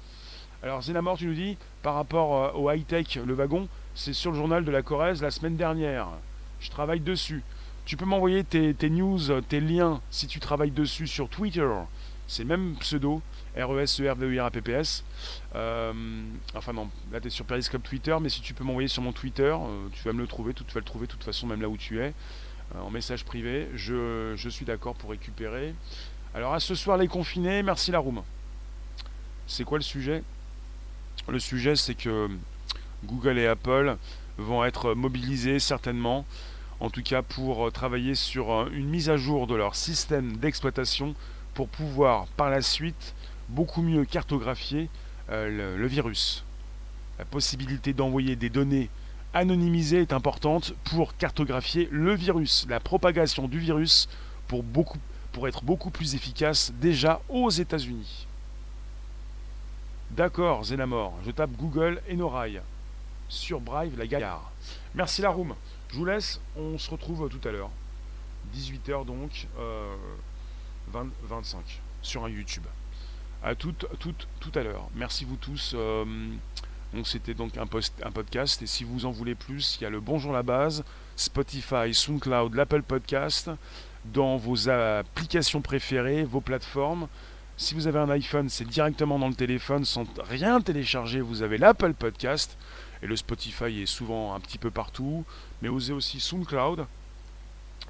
Alors 0.62 0.82
Zénamor, 0.82 1.16
tu 1.16 1.26
nous 1.26 1.34
dis, 1.34 1.56
par 1.82 1.94
rapport 1.94 2.36
euh, 2.36 2.52
au 2.52 2.70
high-tech, 2.70 3.18
le 3.24 3.34
wagon, 3.34 3.68
c'est 3.94 4.12
sur 4.12 4.30
le 4.30 4.36
journal 4.36 4.64
de 4.64 4.70
la 4.70 4.82
Corrèze 4.82 5.22
la 5.22 5.30
semaine 5.30 5.56
dernière. 5.56 6.08
Je 6.60 6.70
travaille 6.70 7.00
dessus. 7.00 7.42
Tu 7.84 7.96
peux 7.96 8.04
m'envoyer 8.04 8.44
tes, 8.44 8.74
news, 8.90 9.40
tes 9.48 9.60
liens, 9.60 10.00
si 10.10 10.26
tu 10.26 10.40
travailles 10.40 10.70
dessus 10.70 11.06
sur 11.06 11.28
Twitter. 11.28 11.68
C'est 12.26 12.44
même 12.44 12.76
pseudo, 12.80 13.22
R-E-S-E-R-V-E-R-A-P-P-S. 13.58 15.04
Euh, 15.54 15.92
enfin 16.54 16.72
non, 16.72 16.88
là 17.12 17.20
tu 17.20 17.26
es 17.26 17.30
sur 17.30 17.44
Periscope 17.44 17.82
Twitter, 17.82 18.16
mais 18.20 18.28
si 18.28 18.40
tu 18.40 18.54
peux 18.54 18.64
m'envoyer 18.64 18.88
sur 18.88 19.02
mon 19.02 19.12
Twitter, 19.12 19.54
euh, 19.54 19.88
tu 19.92 20.02
vas 20.04 20.12
me 20.12 20.20
le 20.20 20.26
trouver, 20.26 20.54
tu 20.54 20.62
vas 20.64 20.80
le 20.80 20.84
trouver 20.84 21.06
de 21.06 21.12
toute 21.12 21.24
façon 21.24 21.46
même 21.46 21.60
là 21.60 21.68
où 21.68 21.76
tu 21.76 22.00
es, 22.00 22.14
euh, 22.74 22.80
en 22.80 22.90
message 22.90 23.24
privé. 23.24 23.68
Je, 23.74 24.34
je 24.36 24.48
suis 24.48 24.64
d'accord 24.64 24.94
pour 24.94 25.10
récupérer. 25.10 25.74
Alors 26.34 26.54
à 26.54 26.60
ce 26.60 26.74
soir 26.74 26.96
les 26.96 27.08
confinés, 27.08 27.62
merci 27.62 27.90
la 27.90 27.98
room. 27.98 28.22
C'est 29.46 29.64
quoi 29.64 29.78
le 29.78 29.84
sujet? 29.84 30.22
Le 31.28 31.38
sujet 31.38 31.76
c'est 31.76 31.94
que 31.94 32.28
Google 33.04 33.38
et 33.38 33.46
Apple 33.46 33.96
vont 34.36 34.64
être 34.64 34.94
mobilisés 34.94 35.58
certainement 35.58 36.24
en 36.80 36.90
tout 36.90 37.02
cas 37.02 37.22
pour 37.22 37.66
euh, 37.66 37.70
travailler 37.70 38.14
sur 38.14 38.68
une 38.68 38.88
mise 38.88 39.10
à 39.10 39.16
jour 39.16 39.46
de 39.46 39.54
leur 39.54 39.74
système 39.74 40.36
d'exploitation 40.36 41.14
pour 41.54 41.68
pouvoir 41.68 42.26
par 42.36 42.50
la 42.50 42.62
suite 42.62 43.14
beaucoup 43.48 43.82
mieux 43.82 44.04
cartographier 44.04 44.88
euh, 45.30 45.76
le, 45.76 45.86
virus. 45.86 46.44
La 47.18 47.24
possibilité 47.24 47.92
d'envoyer 47.92 48.36
des 48.36 48.48
données 48.48 48.88
anonymisées 49.34 50.00
est 50.00 50.12
importante 50.12 50.74
pour 50.84 51.16
cartographier 51.16 51.88
le 51.90 52.14
virus, 52.14 52.66
la 52.68 52.80
propagation 52.80 53.48
du 53.48 53.58
virus 53.58 54.08
pour, 54.46 54.64
être 55.46 55.62
beaucoup 55.62 55.90
plus 55.90 56.14
efficace 56.14 56.72
déjà 56.80 57.20
aux 57.28 57.50
États-Unis. 57.50 58.26
D'accord, 60.10 60.64
Zenamor, 60.64 61.14
je 61.24 61.30
tape 61.30 61.50
Google 61.52 62.00
et 62.08 62.16
Norail 62.16 62.62
sur 63.28 63.60
Brave 63.60 63.96
la 63.98 64.06
gare. 64.06 64.50
Merci 64.94 65.20
la 65.20 65.30
room. 65.30 65.54
Je 65.90 65.96
vous 65.96 66.06
laisse, 66.06 66.40
on 66.56 66.78
se 66.78 66.90
retrouve 66.90 67.28
tout 67.28 67.46
à 67.46 67.52
l'heure. 67.52 67.70
18h 68.54 69.04
donc, 69.04 69.46
25 70.90 71.58
euh, 71.58 71.62
sur 72.02 72.24
un 72.24 72.30
YouTube. 72.30 72.64
À 73.42 73.54
tout, 73.54 73.72
tout, 73.72 74.14
tout 74.40 74.58
à 74.58 74.62
l'heure. 74.62 74.88
Merci 74.94 75.24
vous 75.24 75.36
tous. 75.36 75.72
Euh, 75.74 76.04
c'était 77.04 77.34
donc 77.34 77.56
un, 77.56 77.66
post, 77.66 77.94
un 78.04 78.10
podcast. 78.10 78.62
Et 78.62 78.66
si 78.66 78.84
vous 78.84 79.06
en 79.06 79.10
voulez 79.10 79.34
plus, 79.34 79.76
il 79.78 79.84
y 79.84 79.86
a 79.86 79.90
le 79.90 80.00
Bonjour 80.00 80.32
la 80.32 80.42
base, 80.42 80.84
Spotify, 81.16 81.92
SoundCloud, 81.92 82.54
l'Apple 82.54 82.82
Podcast, 82.82 83.50
dans 84.06 84.36
vos 84.36 84.68
applications 84.68 85.60
préférées, 85.60 86.24
vos 86.24 86.40
plateformes. 86.40 87.08
Si 87.56 87.74
vous 87.74 87.86
avez 87.86 87.98
un 87.98 88.10
iPhone, 88.10 88.48
c'est 88.48 88.66
directement 88.66 89.18
dans 89.18 89.28
le 89.28 89.34
téléphone 89.34 89.84
sans 89.84 90.04
rien 90.28 90.60
télécharger. 90.60 91.20
Vous 91.20 91.42
avez 91.42 91.58
l'Apple 91.58 91.94
Podcast. 91.94 92.56
Et 93.02 93.06
le 93.06 93.16
Spotify 93.16 93.82
est 93.82 93.86
souvent 93.86 94.34
un 94.34 94.40
petit 94.40 94.58
peu 94.58 94.70
partout. 94.70 95.24
Mais 95.62 95.68
osez 95.68 95.92
aussi 95.92 96.20
SoundCloud. 96.20 96.86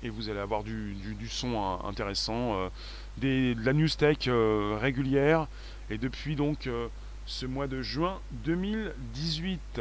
Et 0.02 0.10
vous 0.10 0.28
allez 0.28 0.38
avoir 0.38 0.62
du, 0.62 0.96
son 1.28 1.80
intéressant. 1.84 2.54
Euh, 2.54 2.68
des, 3.16 3.54
de 3.54 3.64
la 3.64 3.72
news 3.72 3.88
tech 3.88 4.28
euh, 4.28 4.78
régulière. 4.80 5.46
Et 5.90 5.98
depuis 5.98 6.36
donc 6.36 6.66
euh, 6.66 6.88
ce 7.26 7.46
mois 7.46 7.66
de 7.66 7.82
juin 7.82 8.20
2018. 8.44 9.80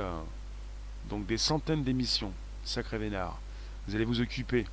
Donc 1.09 1.26
des 1.26 1.38
centaines 1.38 1.84
d'émissions. 1.84 2.34
Sacré 2.63 2.97
Vénard. 2.97 3.39
Vous 3.88 3.95
allez 3.95 4.05
vous 4.05 4.22
occuper. 4.22 4.65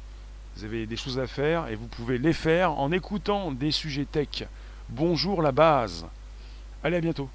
Vous 0.56 0.64
avez 0.64 0.86
des 0.86 0.96
choses 0.96 1.18
à 1.18 1.26
faire 1.26 1.68
et 1.68 1.74
vous 1.74 1.88
pouvez 1.88 2.18
les 2.18 2.32
faire 2.32 2.72
en 2.78 2.92
écoutant 2.92 3.50
des 3.52 3.70
sujets 3.70 4.04
tech. 4.04 4.44
Bonjour 4.88 5.42
la 5.42 5.52
base. 5.52 6.06
Allez 6.82 6.96
à 6.96 7.00
bientôt. 7.00 7.28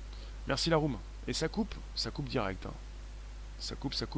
Merci 0.48 0.70
la 0.70 0.78
room. 0.78 0.98
Et 1.28 1.34
ça 1.34 1.48
coupe, 1.48 1.76
ça 1.96 2.12
coupe 2.12 2.30
direct. 2.30 2.66
Hein. 2.66 2.74
Ça 3.60 3.76
coupe, 3.76 3.94
ça 3.94 4.06
coupe. 4.06 4.18